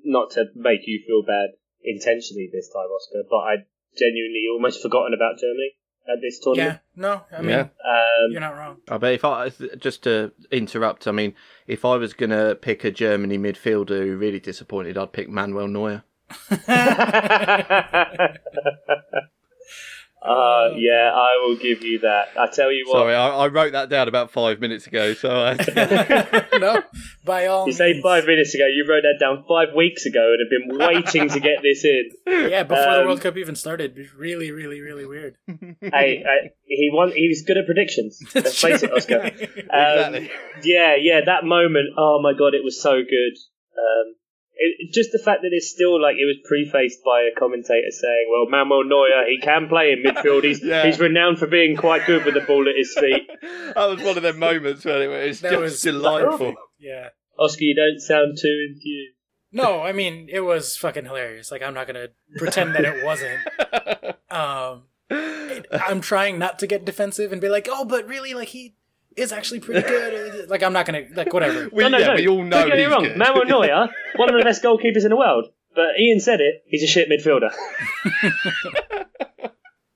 [0.04, 1.50] not to make you feel bad
[1.82, 3.54] intentionally this time, Oscar, but I
[3.96, 5.72] genuinely almost forgotten about Germany
[6.08, 6.80] at this tournament.
[6.96, 7.60] Yeah, no, I mean, Yeah.
[7.62, 8.78] Um, you're not wrong.
[8.88, 11.34] I bet if I just to interrupt, I mean,
[11.66, 16.02] if I was gonna pick a Germany midfielder who really disappointed, I'd pick Manuel Neuer.
[20.24, 22.28] uh, yeah, I will give you that.
[22.38, 22.98] I tell you what.
[23.00, 25.14] Sorry, I, I wrote that down about five minutes ago.
[25.14, 25.54] So I,
[26.58, 26.82] no,
[27.24, 28.02] by all You say means.
[28.02, 28.66] five minutes ago.
[28.66, 32.10] You wrote that down five weeks ago and have been waiting to get this in.
[32.26, 33.96] Yeah, before the Um, World Cup even started.
[34.16, 35.36] Really, really, really weird.
[35.80, 37.10] hey, uh, he won.
[37.12, 38.20] He was good at predictions.
[38.34, 39.22] Let's face it, Oscar.
[39.24, 39.30] Um,
[40.14, 40.30] Exactly.
[40.62, 41.90] Yeah, yeah, that moment.
[41.98, 43.36] Oh my god, it was so good.
[43.76, 44.14] Um,
[44.62, 48.26] it, just the fact that it's still like it was prefaced by a commentator saying,
[48.30, 50.44] "Well, Manuel Neuer, he can play in midfield.
[50.44, 50.84] He's Yeah.
[50.86, 53.28] he's renowned for being quite good with the ball at his feet."
[53.74, 56.38] that was one of them moments where it was That just was delightful.
[56.38, 56.58] perfect.
[56.78, 57.08] Yeah.
[57.38, 59.16] Oscar, you don't sound too enthused.
[59.52, 61.50] No, I mean it was fucking hilarious.
[61.50, 63.40] Like I'm not gonna pretend that it wasn't.
[64.32, 64.84] Um,
[65.70, 68.76] I'm trying not to get defensive and be like, oh, but really, like he
[69.16, 70.48] is actually pretty good.
[70.50, 71.68] Like I'm not gonna like whatever.
[71.72, 72.14] we, no, no, yeah, no.
[72.14, 73.02] we all know Don't get me wrong.
[73.04, 73.16] good.
[73.16, 75.46] Manuel Neuer, one of the best goalkeepers in the world.
[75.74, 76.62] But Ian said it.
[76.66, 77.50] He's a shit midfielder.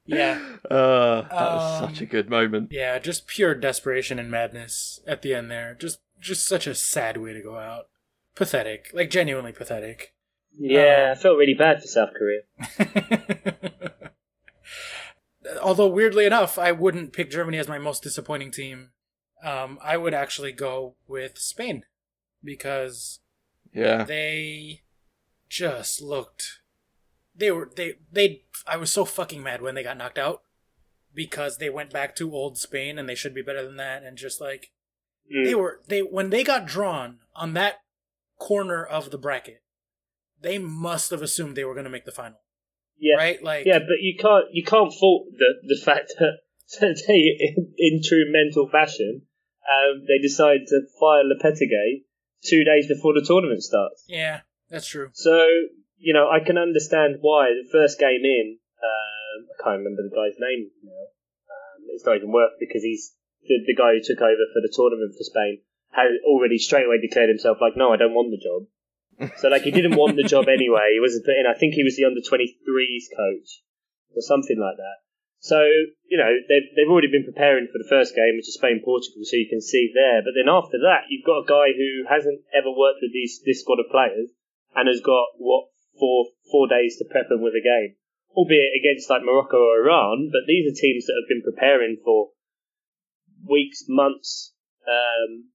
[0.08, 0.38] Yeah,
[0.70, 2.68] Uh, that was Um, such a good moment.
[2.70, 5.74] yeah, just pure desperation and madness at the end there.
[5.76, 7.86] Just, just such a sad way to go out.
[8.36, 10.14] Pathetic, like genuinely pathetic.
[10.56, 12.42] Yeah, I felt really bad for South Korea.
[15.60, 18.90] Although weirdly enough, I wouldn't pick Germany as my most disappointing team.
[19.42, 21.84] Um, I would actually go with Spain
[22.42, 23.20] because
[23.72, 24.82] Yeah, they
[25.48, 26.60] just looked.
[27.34, 28.42] They were they they.
[28.66, 30.42] I was so fucking mad when they got knocked out
[31.14, 34.16] because they went back to old Spain and they should be better than that and
[34.18, 34.70] just like
[35.28, 35.44] Mm.
[35.44, 37.80] they were they when they got drawn on that
[38.38, 39.60] corner of the bracket,
[40.40, 42.38] they must have assumed they were going to make the final,
[42.96, 43.42] Yeah, right?
[43.42, 46.38] Like Yeah, but you can't you can't fault the the fact that
[46.80, 49.22] they, in, in true mental fashion,
[49.66, 52.04] um, they decide to fire Lopetegui
[52.44, 54.04] two days before the tournament starts.
[54.06, 54.40] yeah,
[54.70, 55.10] that's true.
[55.12, 55.46] So
[55.98, 60.14] you know I can understand why the first game in, um, I can't remember the
[60.14, 61.06] guy's name now.
[61.50, 64.72] Um, it's not even worth because he's the, the guy who took over for the
[64.74, 68.42] tournament for Spain had already straight away declared himself like, no, I don't want the
[68.42, 68.68] job.
[69.40, 70.92] So like he didn't want the job anyway.
[70.92, 71.48] He wasn't put in.
[71.48, 73.64] I think he was the under 23s coach
[74.12, 75.05] or something like that.
[75.40, 75.62] So
[76.08, 79.22] you know they've they've already been preparing for the first game, which is Spain Portugal.
[79.24, 80.22] So you can see there.
[80.22, 83.60] But then after that, you've got a guy who hasn't ever worked with these this
[83.60, 84.32] squad of players
[84.74, 85.68] and has got what
[85.98, 87.96] four four days to prep them with a game,
[88.34, 90.30] albeit against like Morocco or Iran.
[90.32, 92.30] But these are teams that have been preparing for
[93.44, 94.52] weeks, months
[94.88, 95.52] um,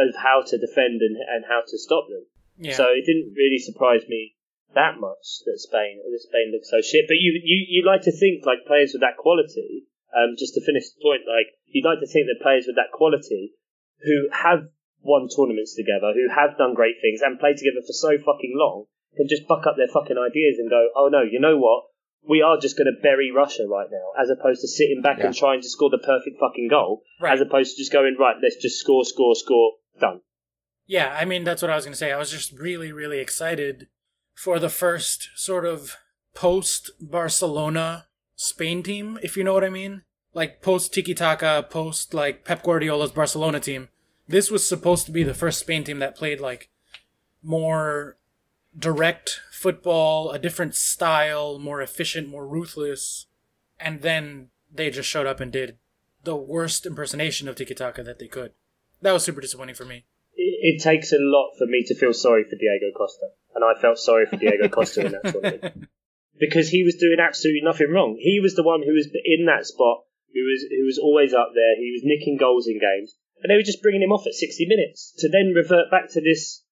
[0.00, 2.26] of how to defend and, and how to stop them.
[2.58, 2.76] Yeah.
[2.76, 4.34] So it didn't really surprise me
[4.74, 7.06] that much that Spain that Spain looked so shit.
[7.08, 9.86] But you you you like to think like players with that quality.
[10.10, 12.90] Um, just to finish the point, like you'd like to think that players with that
[12.90, 13.54] quality
[14.02, 14.66] who have
[15.02, 18.90] won tournaments together, who have done great things and played together for so fucking long,
[19.16, 21.84] can just buck up their fucking ideas and go, oh no, you know what?
[22.26, 25.34] We are just going to bury Russia right now, as opposed to sitting back and
[25.34, 27.32] trying to score the perfect fucking goal, Right.
[27.32, 30.20] as opposed to just going right, let's just score, score, score, done.
[30.86, 32.10] Yeah, I mean that's what I was gonna say.
[32.10, 33.86] I was just really, really excited
[34.40, 35.96] for the first sort of
[36.34, 38.06] post Barcelona
[38.36, 40.00] Spain team, if you know what I mean.
[40.32, 43.90] Like post Tiki Taka, post like Pep Guardiola's Barcelona team.
[44.26, 46.70] This was supposed to be the first Spain team that played like
[47.42, 48.16] more
[48.74, 53.26] direct football, a different style, more efficient, more ruthless.
[53.78, 55.76] And then they just showed up and did
[56.24, 58.52] the worst impersonation of Tiki Taka that they could.
[59.02, 60.06] That was super disappointing for me.
[60.34, 63.78] It, it takes a lot for me to feel sorry for Diego Costa, and I
[63.80, 65.88] felt sorry for Diego Costa in that tournament
[66.38, 68.16] because he was doing absolutely nothing wrong.
[68.18, 70.04] He was the one who was in that spot,
[70.34, 71.76] who was who was always up there.
[71.76, 74.66] He was nicking goals in games, and they were just bringing him off at 60
[74.66, 76.64] minutes to then revert back to this.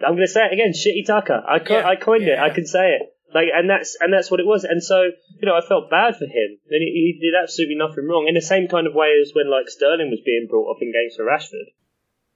[0.00, 1.44] I'm going to say it again, shitty Taka.
[1.46, 2.34] I, co- Yeah, I coined it.
[2.34, 2.42] yeah.
[2.44, 3.02] I can say it.
[3.32, 4.64] Like, and that's and that's what it was.
[4.64, 6.58] And so, you know, I felt bad for him.
[6.68, 8.26] And he, he did absolutely nothing wrong.
[8.28, 10.92] In the same kind of way as when like Sterling was being brought up in
[10.92, 11.72] games for Rashford,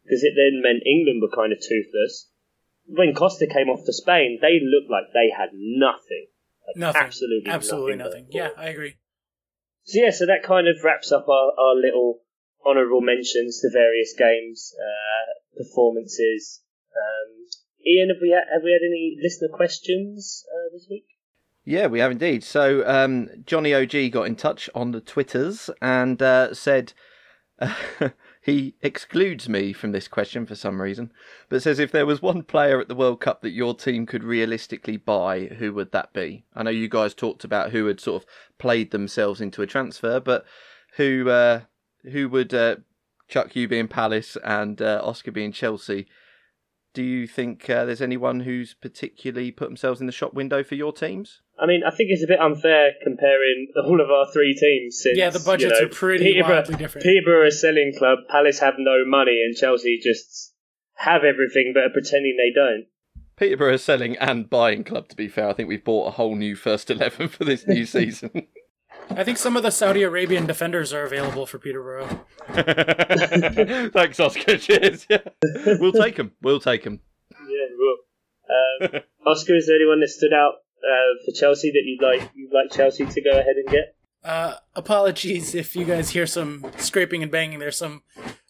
[0.05, 2.31] because it then meant England were kind of toothless.
[2.89, 6.27] When Costa came off to Spain, they looked like they had nothing.
[6.67, 7.03] Like, Nothing.
[7.03, 8.25] Absolutely, Absolutely nothing.
[8.25, 8.27] nothing.
[8.31, 8.97] Yeah, I agree.
[9.85, 12.21] So yeah, so that kind of wraps up our, our little
[12.65, 16.61] honourable mentions to various games, uh, performances.
[16.91, 17.47] Um,
[17.87, 21.07] Ian, have we had, have we had any listener questions uh, this week?
[21.65, 22.43] Yeah, we have indeed.
[22.43, 26.93] So um, Johnny OG got in touch on the Twitters and uh, said
[28.47, 31.13] he excludes me from this question for some reason,
[31.49, 34.23] but says if there was one player at the World Cup that your team could
[34.23, 36.45] realistically buy, who would that be?
[36.55, 40.21] I know you guys talked about who had sort of played themselves into a transfer,
[40.21, 40.47] but
[40.97, 41.63] who uh,
[42.13, 42.77] who would uh,
[43.27, 46.07] Chuck you being Palace and uh, Oscar being Chelsea?
[46.95, 50.77] Do you think uh, there's anyone who's particularly put themselves in the shop window for
[50.77, 51.43] your teams?
[51.59, 55.01] I mean, I think it's a bit unfair comparing all of our three teams.
[55.01, 57.05] Since, Yeah, the budgets you know, are pretty Peterborough, wildly different.
[57.05, 60.53] Peterborough are a selling club, Palace have no money, and Chelsea just
[60.97, 62.87] have everything but are pretending they don't.
[63.37, 65.09] Peterborough is selling and buying club.
[65.09, 67.87] To be fair, I think we've bought a whole new first eleven for this new
[67.87, 68.49] season.
[69.11, 72.27] I think some of the Saudi Arabian defenders are available for Peterborough.
[72.49, 74.57] Thanks, Oscar.
[74.59, 75.07] Cheers.
[75.09, 75.19] Yeah.
[75.79, 76.33] We'll take them.
[76.43, 77.01] We'll take them.
[77.31, 78.97] Yeah, well.
[78.97, 80.55] Um, Oscar, is there anyone that stood out
[80.87, 83.97] uh, for Chelsea that you'd like you'd like Chelsea to go ahead and get?
[84.25, 87.59] Uh, apologies if you guys hear some scraping and banging.
[87.59, 88.03] There's some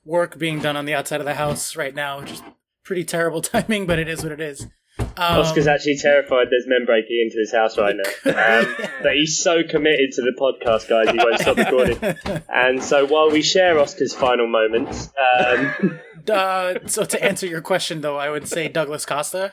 [0.04, 2.42] work being done on the outside of the house right now, which is
[2.82, 4.66] pretty terrible timing, but it is what it is.
[4.98, 8.10] Um, Oscar's actually terrified there's men breaking into his house right now.
[8.36, 11.98] Um, but he's so committed to the podcast, guys, he won't stop recording.
[12.48, 16.00] And so while we share Oscar's final moments, um,
[16.30, 19.52] uh, so to answer your question, though, I would say Douglas Costa.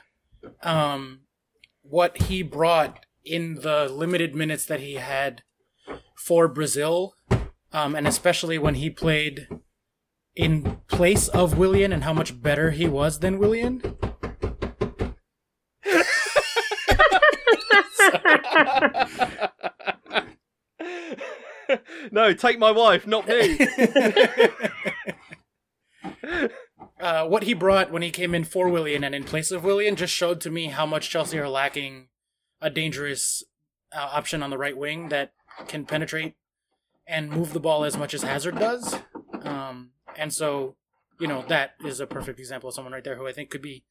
[0.61, 1.22] Um,
[1.94, 5.44] what he brought in the limited minutes that he had
[6.15, 7.14] for Brazil,
[7.72, 9.48] um, and especially when he played
[10.36, 13.80] in place of Willian and how much better he was than Willian.
[22.11, 23.60] no, take my wife, not me.
[27.04, 29.98] uh, what he brought when he came in for Willian and in place of Willian
[29.98, 32.08] just showed to me how much Chelsea are lacking
[32.62, 33.44] a dangerous
[33.94, 35.34] uh, option on the right wing that
[35.68, 36.36] can penetrate
[37.06, 38.96] and move the ball as much as Hazard does.
[39.44, 40.78] Um, and so,
[41.20, 43.62] you know, that is a perfect example of someone right there who I think could
[43.62, 43.84] be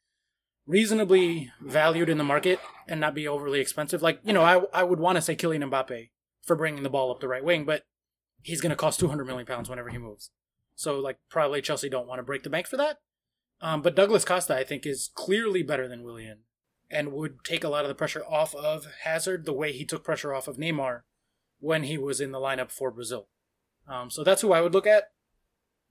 [0.66, 4.00] reasonably valued in the market and not be overly expensive.
[4.00, 6.08] Like, you know, I, I would want to say Kylian Mbappe
[6.42, 7.84] for bringing the ball up the right wing, but
[8.42, 10.30] he's going to cost 200 million pounds whenever he moves.
[10.82, 12.98] So, like, probably Chelsea don't want to break the bank for that.
[13.60, 16.38] Um, but Douglas Costa, I think, is clearly better than Willian
[16.90, 20.04] and would take a lot of the pressure off of Hazard the way he took
[20.04, 21.02] pressure off of Neymar
[21.60, 23.28] when he was in the lineup for Brazil.
[23.88, 25.12] Um, so that's who I would look at.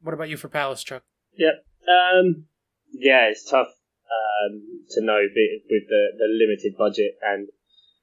[0.02, 1.04] What about you for Palace, Chuck?
[1.38, 1.66] Yep.
[1.88, 2.46] Um,
[2.92, 7.48] yeah, it's tough um, to know with the, the limited budget and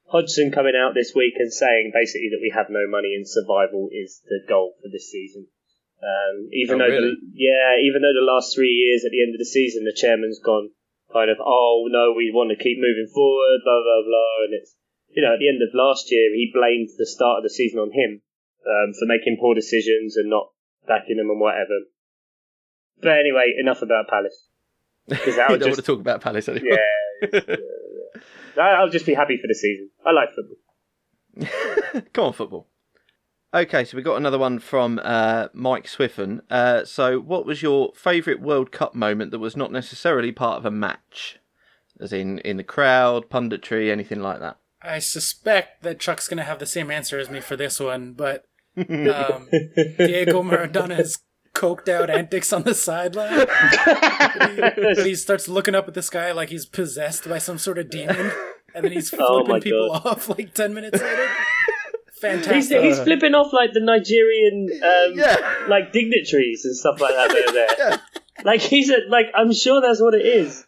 [0.06, 3.90] Hodgson coming out this week and saying basically that we have no money and survival
[3.93, 5.48] is the goal for this season.
[5.98, 7.10] Um, even Oh, though really?
[7.18, 9.92] the, yeah, even though the last three years at the end of the season the
[9.92, 10.70] chairman's gone
[11.12, 14.76] kind of oh no we want to keep moving forward blah blah blah and it's
[15.10, 17.80] you know at the end of last year he blamed the start of the season
[17.80, 18.20] on him
[18.62, 20.50] um, for making poor decisions and not
[20.86, 21.88] backing them and whatever.
[23.00, 24.46] But anyway, enough about Palace.
[25.08, 26.78] Because I don't want to talk about Palace anymore.
[26.78, 27.56] yeah,
[28.60, 29.90] I- I'll just be happy for the season.
[30.04, 32.02] I like football.
[32.12, 32.66] Come on, football.
[33.54, 36.40] Okay, so we got another one from uh, Mike Swiffen.
[36.50, 40.66] Uh, so, what was your favourite World Cup moment that was not necessarily part of
[40.66, 41.38] a match?
[41.98, 44.58] As in, in the crowd, punditry, anything like that?
[44.82, 48.12] I suspect that Chuck's going to have the same answer as me for this one,
[48.12, 48.44] but
[48.76, 49.48] um,
[49.98, 51.18] Diego Maradona's
[51.54, 53.46] coked out antics on the sideline.
[54.76, 57.90] But he starts looking up at the sky like he's possessed by some sort of
[57.90, 58.30] demon,
[58.74, 60.02] and then he's Oh flipping my people God.
[60.06, 61.28] off like 10 minutes later.
[62.20, 62.82] He's, Fantastic.
[62.82, 65.65] he's flipping off like the Nigerian um, Yeah.
[65.69, 67.69] like dignitaries and stuff like that that are there.
[67.90, 67.97] Yeah.
[68.45, 70.65] Like he's a, like I'm sure that's what it is.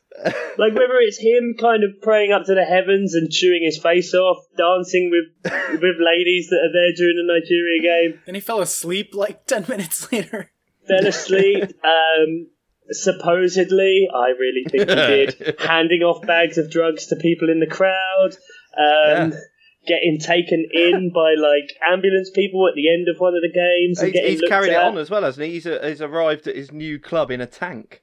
[0.58, 4.12] like whether it's him kind of praying up to the heavens and chewing his face
[4.12, 8.60] off, dancing with with ladies that are there during the Nigeria game, Then he fell
[8.60, 10.50] asleep like 10 minutes later.
[10.88, 11.72] fell asleep.
[11.84, 12.48] Um,
[12.90, 17.66] supposedly, I really think he did, handing off bags of drugs to people in the
[17.66, 18.30] crowd.
[18.76, 19.38] Um, Yeah.
[19.86, 23.98] Getting taken in by like ambulance people at the end of one of the games.
[23.98, 25.52] And He's, getting he's looked carried it on as well, hasn't he?
[25.54, 28.02] He's, uh he's arrived at his new club in a tank.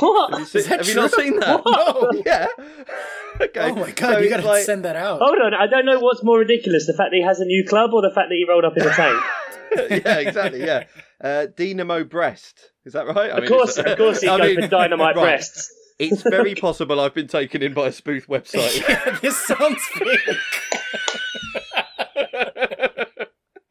[0.00, 0.30] What?
[0.32, 1.62] Have you, seen, that have you not seen that?
[1.66, 2.22] No.
[2.24, 2.46] Yeah.
[3.40, 3.70] okay.
[3.70, 5.20] Oh my god, so you it's gotta like- send that out.
[5.20, 7.64] Hold on, I don't know what's more ridiculous: the fact that he has a new
[7.68, 10.04] club, or the fact that he rolled up in a tank.
[10.04, 10.64] yeah, exactly.
[10.64, 10.84] Yeah,
[11.20, 12.70] uh, Dynamo Brest.
[12.84, 13.30] Is that right?
[13.30, 15.22] I of course, of course, he's I going mean, for dynamite right.
[15.22, 15.72] breasts.
[15.98, 18.82] It's very possible I've been taken in by a spoof website.
[18.88, 20.18] Yeah, this sounds fake.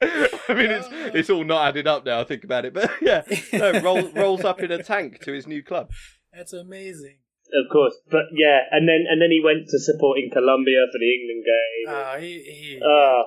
[0.03, 2.19] I mean, it's it's all not added up now.
[2.19, 3.21] I think about it, but yeah,
[3.53, 5.91] no, roll, rolls up in a tank to his new club.
[6.33, 7.17] That's amazing.
[7.53, 11.13] Of course, but yeah, and then and then he went to supporting Colombia for the
[11.13, 11.95] England game.
[11.95, 13.23] Uh, he, he, Oh,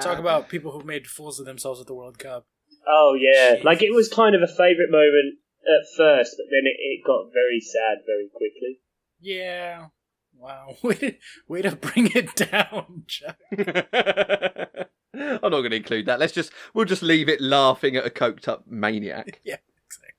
[0.00, 2.46] talk about people who made fools of themselves at the World Cup.
[2.88, 3.64] oh yeah, Jeez.
[3.64, 7.32] like it was kind of a favourite moment at first, but then it, it got
[7.32, 8.80] very sad very quickly.
[9.20, 9.86] Yeah.
[10.38, 10.76] Wow.
[10.82, 11.14] Way to,
[11.48, 13.36] way to bring it down, Chuck.
[15.12, 16.18] I'm not going to include that.
[16.18, 19.40] Let's just we'll just leave it laughing at a coked up maniac.
[19.44, 19.56] Yeah,
[19.86, 20.14] exactly.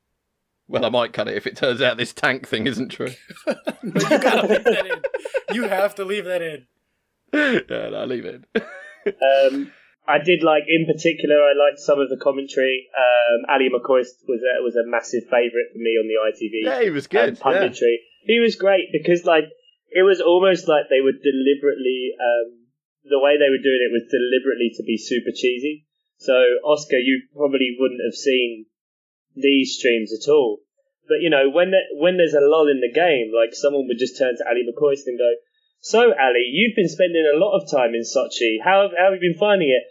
[0.67, 3.13] Well, I might cut it if it turns out this tank thing isn't true.
[3.47, 5.55] No, you gotta leave that in.
[5.55, 6.67] You have to leave that in.
[7.33, 8.45] yeah, no, leave it.
[9.07, 9.71] Um,
[10.07, 12.89] I did like, in particular, I liked some of the commentary.
[12.97, 16.65] Um, Ally McCoist was a, was a massive favourite for me on the ITV.
[16.65, 17.29] yeah, he was good.
[17.29, 17.37] and
[17.79, 17.95] Yeah.
[18.25, 19.45] He was great because like
[19.89, 22.69] it was almost like they were deliberately um,
[23.03, 25.85] the way they were doing it was deliberately to be super cheesy.
[26.17, 26.33] So
[26.65, 28.65] Oscar, you probably wouldn't have seen
[29.35, 30.61] these streams at all.
[31.07, 33.99] But you know when there, when there's a lull in the game, like someone would
[33.99, 35.29] just turn to Ally McCoist and go,
[35.81, 38.57] "So Ally, you've been spending a lot of time in Sochi.
[38.63, 39.83] How have, how have you been finding it?"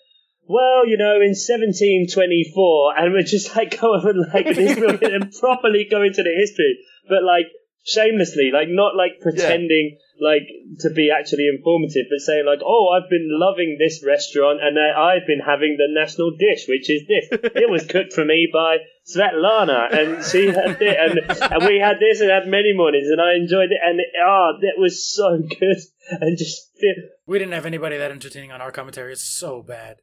[0.49, 5.87] Well, you know, in 1724, and we're just like going over like this and properly
[5.89, 7.47] go into the history, but like
[7.85, 10.47] shamelessly, like not like pretending like
[10.80, 14.98] to be actually informative, but saying like, "Oh, I've been loving this restaurant, and uh,
[14.98, 17.28] I've been having the national dish, which is this.
[17.32, 21.98] it was cooked for me by Svetlana, and she had it, and, and we had
[21.98, 25.78] this and had many mornings, and I enjoyed it, and ah, that was so good,
[26.20, 26.70] and just
[27.26, 29.12] We didn't have anybody that entertaining on our commentary.
[29.12, 29.97] It's so bad.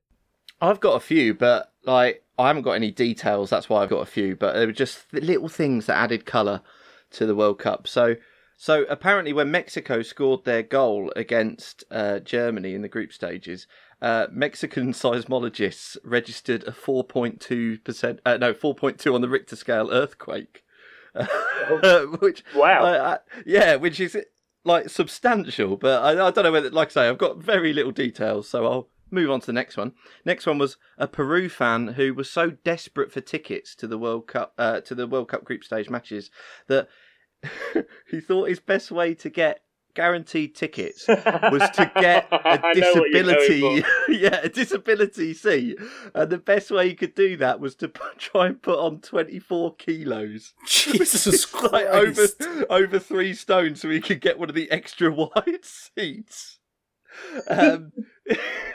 [0.59, 3.49] I've got a few, but like I haven't got any details.
[3.49, 4.35] That's why I've got a few.
[4.35, 6.61] But they were just little things that added colour
[7.11, 7.87] to the World Cup.
[7.87, 8.15] So,
[8.59, 13.67] so apparently, when Mexico scored their goal against uh, Germany in the group stages,
[14.01, 19.21] uh, Mexican seismologists registered a four point two percent, uh, no, four point two on
[19.21, 20.65] the Richter scale earthquake,
[22.19, 23.19] which wow.
[23.45, 24.17] Yeah, which is
[24.63, 27.91] like substantial, but I, I don't know whether, like I say, I've got very little
[27.91, 29.93] details, so I'll move on to the next one.
[30.25, 34.27] Next one was a Peru fan who was so desperate for tickets to the World
[34.27, 36.29] Cup, uh, to the World Cup group stage matches
[36.67, 36.89] that
[38.09, 39.61] he thought his best way to get
[39.97, 45.33] guaranteed tickets was to get a I know what you're going disability, yeah, a disability
[45.33, 45.79] seat,
[46.13, 48.99] and the best way he could do that was to put, try and put on
[48.99, 50.53] twenty four kilos.
[50.67, 52.27] Jesus It's like over
[52.69, 56.59] over three stones, so he could get one of the extra wide seats.
[57.47, 57.91] Um,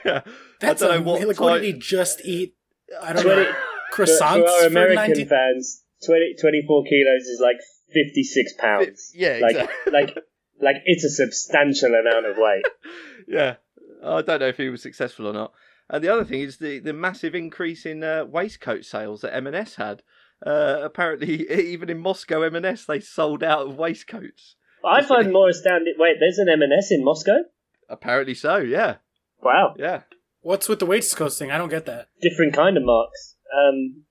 [0.04, 0.22] I
[0.60, 2.56] That's don't know a, what like, what did he just eat?
[3.00, 3.54] I don't 20 know.
[3.92, 7.58] Croissants for our American 90 fans, 20, 24 kilos is like
[7.92, 9.12] 56 pounds.
[9.14, 9.92] Yeah, like, exactly.
[9.92, 10.16] like,
[10.60, 12.64] like it's a substantial amount of weight.
[13.28, 13.56] yeah,
[14.04, 15.52] I don't know if he was successful or not.
[15.90, 19.74] And the other thing is the, the massive increase in uh, waistcoat sales that M&S
[19.74, 20.02] had.
[20.44, 24.56] Uh, apparently, even in Moscow, M&S they sold out of waistcoats.
[24.84, 25.94] I find more astounding.
[25.98, 27.44] Wait, there's an M&S in Moscow.
[27.88, 28.56] Apparently so.
[28.56, 28.96] Yeah,
[29.42, 30.02] Wow, yeah.
[30.40, 31.50] What's with the waistcoat thing?
[31.50, 32.08] I don't get that.
[32.20, 33.36] different kind of marks.
[33.52, 34.04] Um,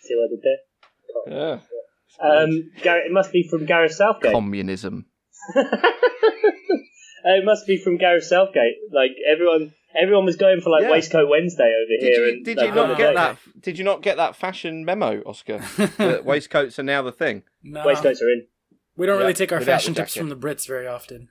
[0.00, 1.38] see what I did there?
[1.38, 1.56] Yeah.
[1.56, 1.62] there.
[2.22, 4.32] Um, Gareth, it must be from Gareth Southgate.
[4.32, 5.06] Communism.
[7.22, 8.76] Uh, it must be from Gareth Southgate.
[8.94, 10.90] Like everyone, everyone was going for like Yeah.
[10.90, 12.24] waistcoat Wednesday over Did here.
[12.24, 13.14] you and, did like, you not get day.
[13.14, 13.38] that?
[13.60, 15.58] Did you not get that fashion memo, Oscar?
[15.98, 17.42] that waistcoats are now the thing.
[17.62, 17.84] No.
[17.84, 18.46] Waistcoats are in.
[18.96, 20.20] We don't Yeah, really take our without fashion tips jacket.
[20.20, 21.28] from the Brits very often.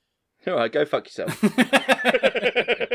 [0.46, 1.40] All right, go fuck yourself.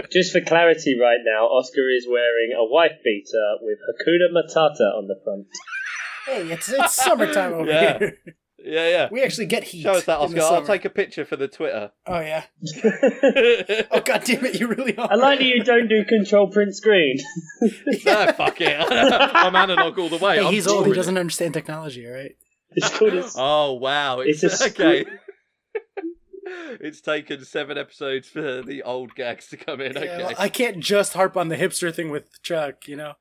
[0.09, 5.07] Just for clarity, right now, Oscar is wearing a wife beater with Hakuna Matata on
[5.07, 5.47] the front.
[6.27, 7.97] Hey, it's it's summertime over Yeah.
[7.99, 8.17] here.
[8.59, 9.09] yeah, yeah.
[9.11, 9.83] We actually get heat.
[9.83, 10.41] Show us that, Oscar.
[10.41, 11.91] I'll take a picture for the Twitter.
[12.05, 12.43] Oh yeah.
[13.91, 14.59] Oh god damn it!
[14.59, 15.11] You really are.
[15.11, 17.17] I like that you don't do control print screen.
[18.05, 18.75] no, fuck it.
[18.91, 20.37] I'm analog all the way.
[20.37, 20.85] Hey, I'm he's old.
[20.87, 22.05] He doesn't understand technology.
[22.07, 22.35] All right.
[22.71, 24.19] It's called a, Oh wow!
[24.19, 25.05] It's, it's a okay.
[26.81, 29.93] it's taken seven episodes for the old gags to come in.
[29.93, 30.17] Yeah, okay.
[30.17, 33.13] well, I can't just harp on the hipster thing with Chuck, you know?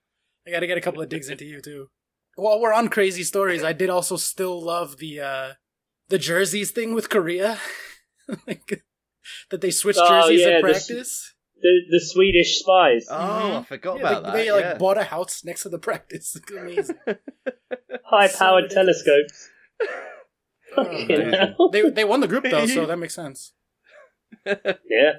[0.46, 1.88] I gotta get a couple of digs into you, too.
[2.36, 5.52] While we're on crazy stories, I did also still love the, uh,
[6.08, 7.58] the jerseys thing with Korea.
[8.46, 8.84] like,
[9.50, 11.34] that they switched Oh, jerseys yeah, at practice.
[11.60, 14.32] The the Swedish spies, oh, I forgot Yeah, about they, that.
[14.36, 14.74] they like yeah.
[14.78, 16.36] bought a house next to the practice.
[16.36, 16.96] It's amazing.
[18.04, 19.02] High powered ridiculous.
[19.02, 19.48] telescopes.
[20.76, 21.54] Oh, Fucking man.
[21.56, 21.70] hell.
[21.70, 23.54] they they won the group though, so that makes sense.
[24.44, 25.12] Yeah.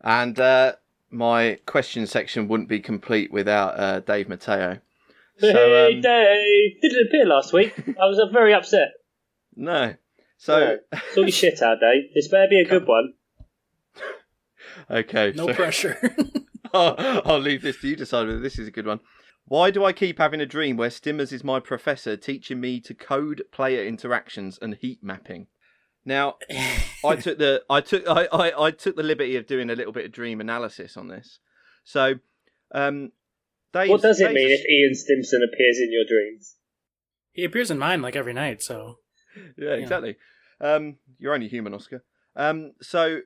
[0.00, 0.74] And uh,
[1.10, 4.78] my question section wouldn't be complete without uh, Dave Mateo.
[5.42, 6.80] So, hey, um, Dave!
[6.80, 7.74] Didn't appear last week.
[8.00, 8.92] I was uh, very upset.
[9.56, 9.94] no.
[10.38, 10.78] So,
[11.14, 12.14] Sort your shit out, Dave.
[12.14, 13.14] This better be a good one.
[14.90, 15.32] okay.
[15.34, 16.16] No so- pressure.
[16.74, 19.00] I'll, I'll leave this to you to decide whether this is a good one.
[19.46, 22.94] Why do I keep having a dream where Stimmers is my professor teaching me to
[22.94, 25.48] code player interactions and heat mapping?
[26.04, 26.36] Now,
[27.04, 29.92] I took the I took I, I, I took the liberty of doing a little
[29.92, 31.40] bit of dream analysis on this.
[31.84, 32.14] So,
[32.72, 33.12] um,
[33.72, 36.56] Dave's, What does it Dave's- mean if Ian Stimson appears in your dreams?
[37.32, 38.96] he appears in mine like every night, so
[39.56, 40.16] Yeah, exactly.
[40.60, 42.04] Um, you're only human, Oscar.
[42.36, 43.20] Um, so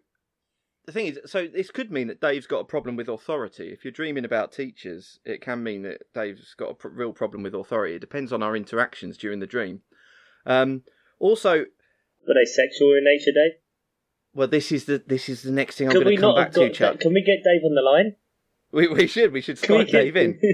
[0.86, 3.70] the thing is, so this could mean that Dave's got a problem with authority.
[3.72, 7.42] If you're dreaming about teachers, it can mean that Dave's got a pr- real problem
[7.42, 7.96] with authority.
[7.96, 9.82] It depends on our interactions during the dream.
[10.46, 10.82] Um,
[11.18, 11.64] also,
[12.26, 13.58] Were they sexual in nature, Dave?
[14.32, 16.36] well, this is the this is the next thing I'm going we to come not
[16.36, 17.00] back to, got Chuck.
[17.00, 18.14] Can we get Dave on the line?
[18.72, 20.40] We, we should we should slide Dave in.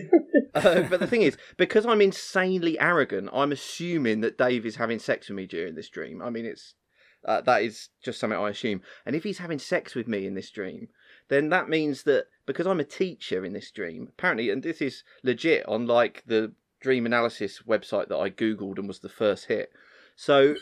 [0.55, 4.99] Uh, but the thing is, because I'm insanely arrogant, I'm assuming that Dave is having
[4.99, 6.21] sex with me during this dream.
[6.21, 6.75] I mean, it's
[7.25, 8.83] uh, that is just something I assume.
[9.07, 10.89] And if he's having sex with me in this dream,
[11.29, 15.05] then that means that because I'm a teacher in this dream, apparently, and this is
[15.23, 19.73] legit on like the dream analysis website that I googled and was the first hit.
[20.17, 20.57] So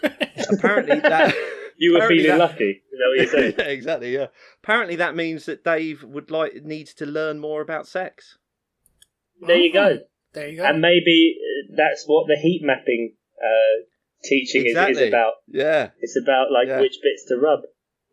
[0.53, 1.35] apparently that
[1.81, 2.83] you were apparently feeling that- lucky.
[2.93, 3.55] Is that what you're saying?
[3.59, 4.15] yeah, exactly.
[4.15, 4.27] Yeah.
[4.63, 8.37] Apparently that means that Dave would like needs to learn more about sex.
[9.41, 9.99] there you go.
[10.35, 10.65] there you go.
[10.65, 13.85] And maybe uh, that's what the heat mapping uh,
[14.23, 15.03] teaching is, Exactly.
[15.05, 15.33] is about.
[15.49, 15.91] Yeah.
[16.01, 16.81] It's about like Yeah.
[16.81, 17.61] which bits to rub.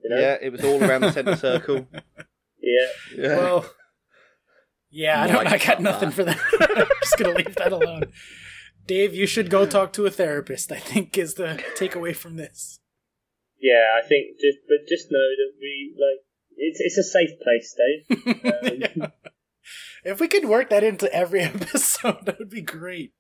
[0.04, 0.20] You know?
[0.22, 0.38] Yeah.
[0.42, 1.86] It was all around the centre circle.
[2.62, 2.88] Yeah.
[3.18, 3.38] Yeah.
[3.38, 3.70] Well,
[4.90, 5.46] yeah, I don't.
[5.48, 6.16] I Like got nothing that.
[6.16, 6.40] for that.
[6.78, 8.04] I'm just gonna leave that alone.
[8.86, 10.72] Dave, you should go talk to a therapist.
[10.72, 12.80] I think is the takeaway from this.
[13.60, 16.24] Yeah, I think just but just know that we like
[16.56, 18.36] it's it's a safe place, Dave.
[18.46, 19.08] Um, Yeah.
[20.06, 23.12] If we could work that into every episode, that would be great.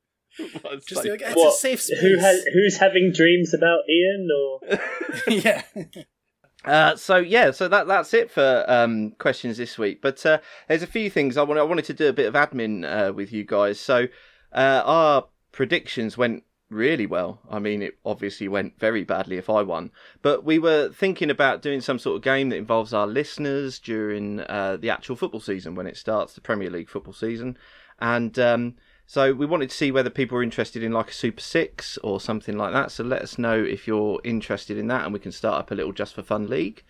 [0.61, 1.49] What's Just be like, it's What?
[1.49, 1.99] a safe space.
[1.99, 4.79] Who has who's having dreams about Ian or
[5.27, 5.63] yeah.
[6.63, 10.01] Uh, so yeah, so that that's it for um, questions this week.
[10.01, 11.59] But uh, there's a few things I want.
[11.59, 13.79] I wanted to do a bit of admin uh, with you guys.
[13.79, 14.07] So
[14.53, 17.39] uh, our predictions went really well.
[17.49, 19.91] I mean, it obviously went very badly if I won.
[20.21, 24.41] But we were thinking about doing some sort of game that involves our listeners during
[24.41, 27.57] uh, the actual football season when it starts, the Premier League football season,
[27.99, 28.37] and.
[28.39, 28.75] Um,
[29.09, 32.19] so we wanted to see whether people are interested in like a Super Six or
[32.19, 32.91] something like that.
[32.91, 35.75] So let us know if you're interested in that, and we can start up a
[35.75, 36.83] little just for fun league.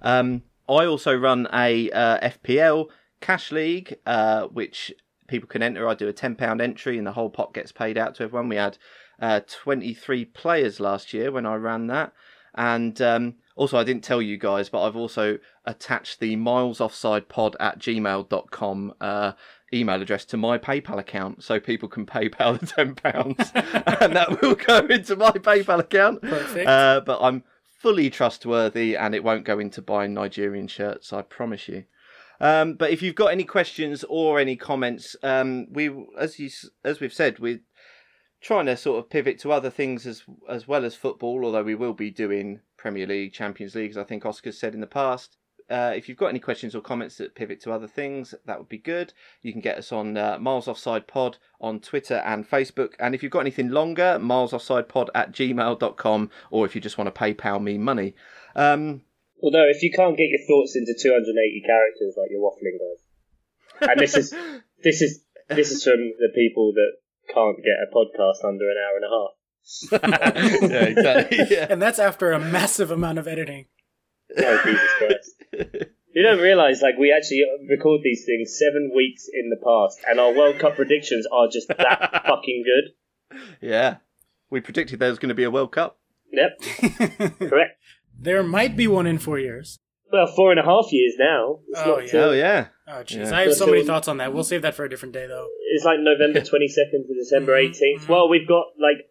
[0.00, 2.88] Um, I also run a uh, FPL
[3.20, 4.94] cash league, uh, which
[5.26, 5.86] people can enter.
[5.86, 8.48] I do a ten pound entry, and the whole pot gets paid out to everyone.
[8.48, 8.78] We had
[9.20, 12.12] uh, twenty three players last year when I ran that,
[12.54, 17.28] and um, also I didn't tell you guys, but I've also attached the miles offside
[17.28, 19.32] pod at gmail.com uh,
[19.72, 24.40] email address to my PayPal account, so people can PayPal the ten pounds, and that
[24.40, 26.22] will go into my PayPal account.
[26.66, 27.44] Uh, but I'm
[27.78, 31.12] fully trustworthy, and it won't go into buying Nigerian shirts.
[31.12, 31.84] I promise you.
[32.40, 36.50] Um, but if you've got any questions or any comments, um, we as you
[36.84, 37.60] as we've said, we're
[38.40, 41.44] trying to sort of pivot to other things as as well as football.
[41.44, 44.80] Although we will be doing Premier League, Champions League, as I think Oscar's said in
[44.80, 45.36] the past.
[45.70, 48.70] Uh, if you've got any questions or comments that pivot to other things, that would
[48.70, 49.12] be good.
[49.42, 52.92] You can get us on uh, Miles Offside Pod on Twitter and Facebook.
[52.98, 57.20] And if you've got anything longer, milesoffsidepod at gmail.com, or if you just want to
[57.20, 58.14] PayPal me money.
[58.56, 59.02] Um,
[59.42, 63.90] although if you can't get your thoughts into 280 characters like you're waffling guys.
[63.90, 64.30] And this is
[64.82, 66.92] this is this is from the people that
[67.32, 69.32] can't get a podcast under an hour and a half.
[70.70, 71.38] yeah, exactly.
[71.50, 71.66] Yeah.
[71.68, 73.66] and that's after a massive amount of editing.
[74.36, 75.86] Oh Jesus Christ!
[76.12, 80.18] You don't realise like we actually record these things seven weeks in the past, and
[80.18, 83.38] our World Cup predictions are just that fucking good.
[83.60, 83.96] Yeah.
[84.50, 85.98] We predicted there was going to be a World Cup.
[86.32, 87.80] Yep, correct.
[88.18, 89.78] there might be one in four years.
[90.12, 91.60] Well, four and a half years now.
[91.68, 92.10] It's Oh, not yeah.
[92.10, 92.66] till- Oh, yeah.
[92.88, 93.36] Oh jeez, Yeah.
[93.36, 94.32] I have so So- many thoughts on that.
[94.32, 95.46] We'll save that for a different day, though.
[95.74, 98.00] It's like November 22nd to December Mhm, 18th.
[98.04, 98.08] mhm.
[98.08, 99.10] Well, we've got like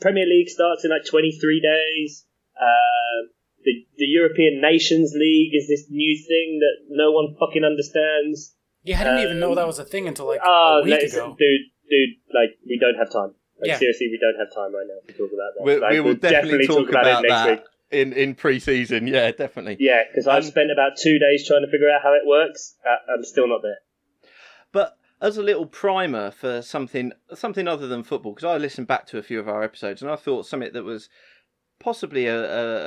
[0.00, 2.24] Premier League starts in like 23 days.
[2.60, 3.30] Um,
[3.64, 8.54] the, the European Nations League is this new thing that no one fucking understands.
[8.84, 10.92] Yeah, I didn't even know Um, that was a thing until like Ah, a week
[10.92, 11.36] let's- ago.
[11.38, 11.60] dude,
[11.90, 13.34] dude, like we don't have time.
[13.60, 13.76] Like Yeah.
[13.76, 15.64] seriously, we don't have time right now to talk about that.
[15.64, 17.60] We, Like, we will we'll definitely, talk, about, it next that week.
[17.90, 19.06] In in pre-season.
[19.06, 19.76] Yeah, definitely.
[19.80, 22.76] Yeah, because I've Um, spent about two days trying to figure out how it works.
[22.86, 23.78] Uh, I'm still not there.
[24.72, 29.06] But as a little primer for something something other than football, because I listened back
[29.08, 31.08] to a few of our episodes and I thought something that was
[31.80, 32.38] possibly a,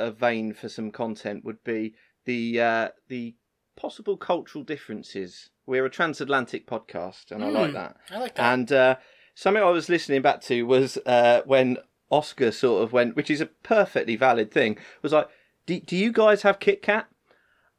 [0.04, 3.34] a, a vein for some content would be the uh, the
[3.76, 5.50] possible cultural differences.
[5.66, 7.74] We're a transatlantic podcast, and I like Hmm.
[7.74, 7.96] that.
[8.10, 8.52] I like that.
[8.52, 8.96] And uh,
[9.34, 11.78] something I was listening back to was uh, when
[12.12, 15.28] Oscar sort of went, which is a perfectly valid thing, was like,
[15.66, 17.08] "Do, do you guys have Kit Kat?"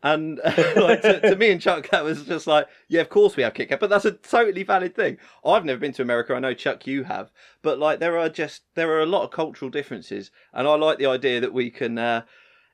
[0.01, 0.41] And
[0.75, 3.53] like, to, to me and Chuck, that was just like, yeah, of course we have
[3.53, 5.17] Kit Kat, but that's a totally valid thing.
[5.45, 6.33] I've never been to America.
[6.33, 7.31] I know Chuck, you have,
[7.61, 10.97] but like there are just there are a lot of cultural differences, and I like
[10.97, 11.97] the idea that we can.
[11.97, 12.23] Uh,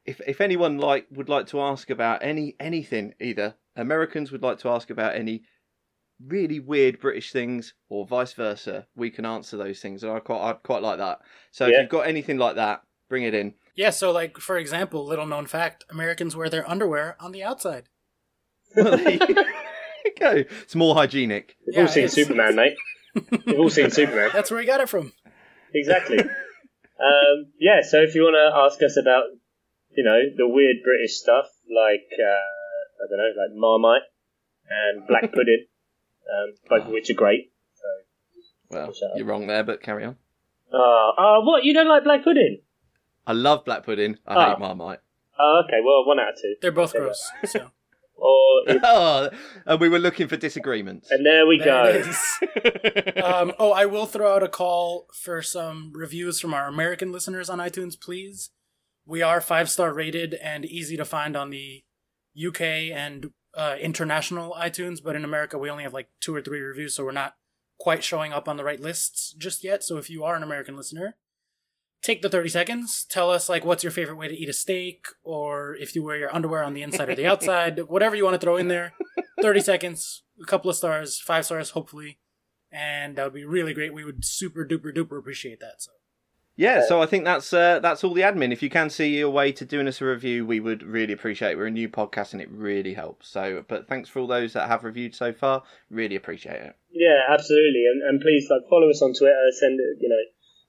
[0.05, 4.57] if if anyone like would like to ask about any anything, either Americans would like
[4.59, 5.43] to ask about any
[6.25, 10.41] really weird British things or vice versa, we can answer those things, and I quite
[10.49, 11.19] I quite like that.
[11.51, 13.53] So if you've got anything like that, bring it in.
[13.75, 17.89] yeah, so like for example, little known fact: Americans wear their underwear on the outside.
[18.75, 19.19] Well, there you
[20.19, 20.31] go.
[20.61, 21.55] It's more hygienic.
[21.65, 22.75] We've Yeah, all seen it's- Superman, mate.
[23.45, 24.29] We've all seen Superman.
[24.33, 25.11] That's where we got it from.
[25.73, 26.19] Exactly.
[26.19, 29.23] um, yeah, so if you want to ask us about,
[29.95, 34.01] you know, the weird British stuff, like, uh, I don't know, like Marmite
[34.69, 35.65] and Black Pudding,
[36.33, 37.51] um, both of which are great.
[38.69, 40.15] Well, Shut you're wrong there, but carry on.
[40.71, 41.63] Uh, uh, what?
[41.63, 42.59] You don't like Black Pudding?
[43.25, 44.17] I love black pudding.
[44.27, 44.49] I Ah.
[44.51, 44.99] hate Marmite.
[45.39, 46.55] Oh, okay, well, one out of two.
[46.61, 47.01] They're both Yeah.
[47.01, 47.31] gross.
[47.45, 47.71] So
[48.15, 49.29] Or if, oh,
[49.65, 51.09] and we were looking for disagreements.
[51.11, 53.21] and there we there go.
[53.23, 57.49] Um, oh, I will throw out a call for some reviews from our American listeners
[57.49, 58.49] on iTunes, please.
[59.05, 61.83] We are five star rated and easy to find on the
[62.37, 62.61] UK
[62.91, 66.95] and uh, international iTunes, but in America we only have like two or three reviews,
[66.95, 67.35] so we're not
[67.79, 69.83] quite showing up on the right lists just yet.
[69.83, 71.15] So if you are an American listener,
[72.01, 75.07] take the 30 seconds, tell us like what's your favorite way to eat a steak,
[75.23, 78.39] or if you wear your underwear on the inside or the outside, whatever you want
[78.39, 78.93] to throw in there.
[79.41, 82.19] 30 seconds, a couple of stars, five stars, hopefully
[82.71, 83.93] and that would be really great.
[83.93, 85.81] We would super duper duper appreciate that.
[85.81, 85.91] So
[86.59, 88.51] Yeah, so I think that's uh, that's all the admin.
[88.51, 91.51] If you can see your way to doing us a review, we would really appreciate
[91.51, 91.57] it.
[91.57, 93.29] We're a new podcast and it really helps.
[93.29, 95.63] So, but thanks for all those that have reviewed so far.
[95.89, 96.75] Really appreciate it.
[96.91, 97.85] Yeah, absolutely.
[97.89, 99.39] And, and please, like, follow us on Twitter.
[99.57, 100.23] Send it, you know,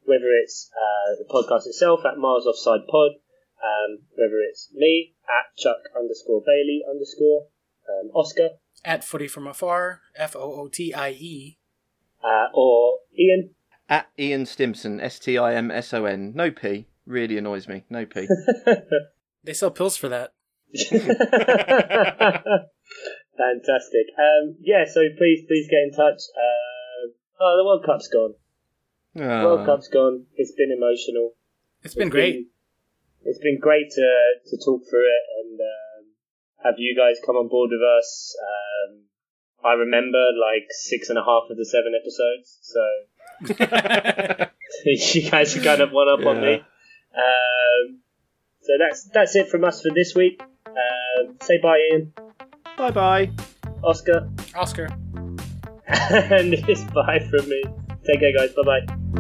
[0.05, 3.11] whether it's uh, the podcast itself at Mars Offside Pod,
[3.59, 7.49] um, whether it's me at Chuck underscore Bailey underscore
[7.91, 8.51] um, Oscar,
[8.85, 11.59] at footie from afar, F O O T I E.
[12.23, 13.57] uh, or Ian.
[13.91, 16.87] At Ian Stimson, S T I M S O N, no P.
[17.07, 17.85] Really annoys me.
[17.91, 18.27] No P.
[19.43, 20.35] They sell pills for that.
[20.77, 21.17] Fantastic.
[24.19, 26.21] Um, yeah, so please, please get in touch.
[26.37, 28.35] Um oh, the World Cup's gone.
[29.15, 29.65] The World.
[29.67, 30.27] Cup's gone.
[30.37, 31.33] It's been emotional.
[31.83, 32.49] It's been great.
[33.25, 34.19] it's been great to
[34.51, 36.05] to talk through it and um,
[36.65, 38.37] have you guys come on board with us.
[38.39, 39.05] Um,
[39.65, 42.81] I remember like six and a half of the seven episodes, so
[44.85, 46.55] you guys have kind of one up on me.
[47.15, 48.01] Um,
[48.63, 50.43] so that's that's it from us for this week.
[50.67, 52.13] Um, say bye, Ian,
[52.77, 53.31] Bye bye.
[53.83, 54.87] Oscar, Oscar.
[55.87, 57.63] and it's bye from me.
[58.07, 58.53] Take care, guys.
[58.55, 59.17] Bye bye.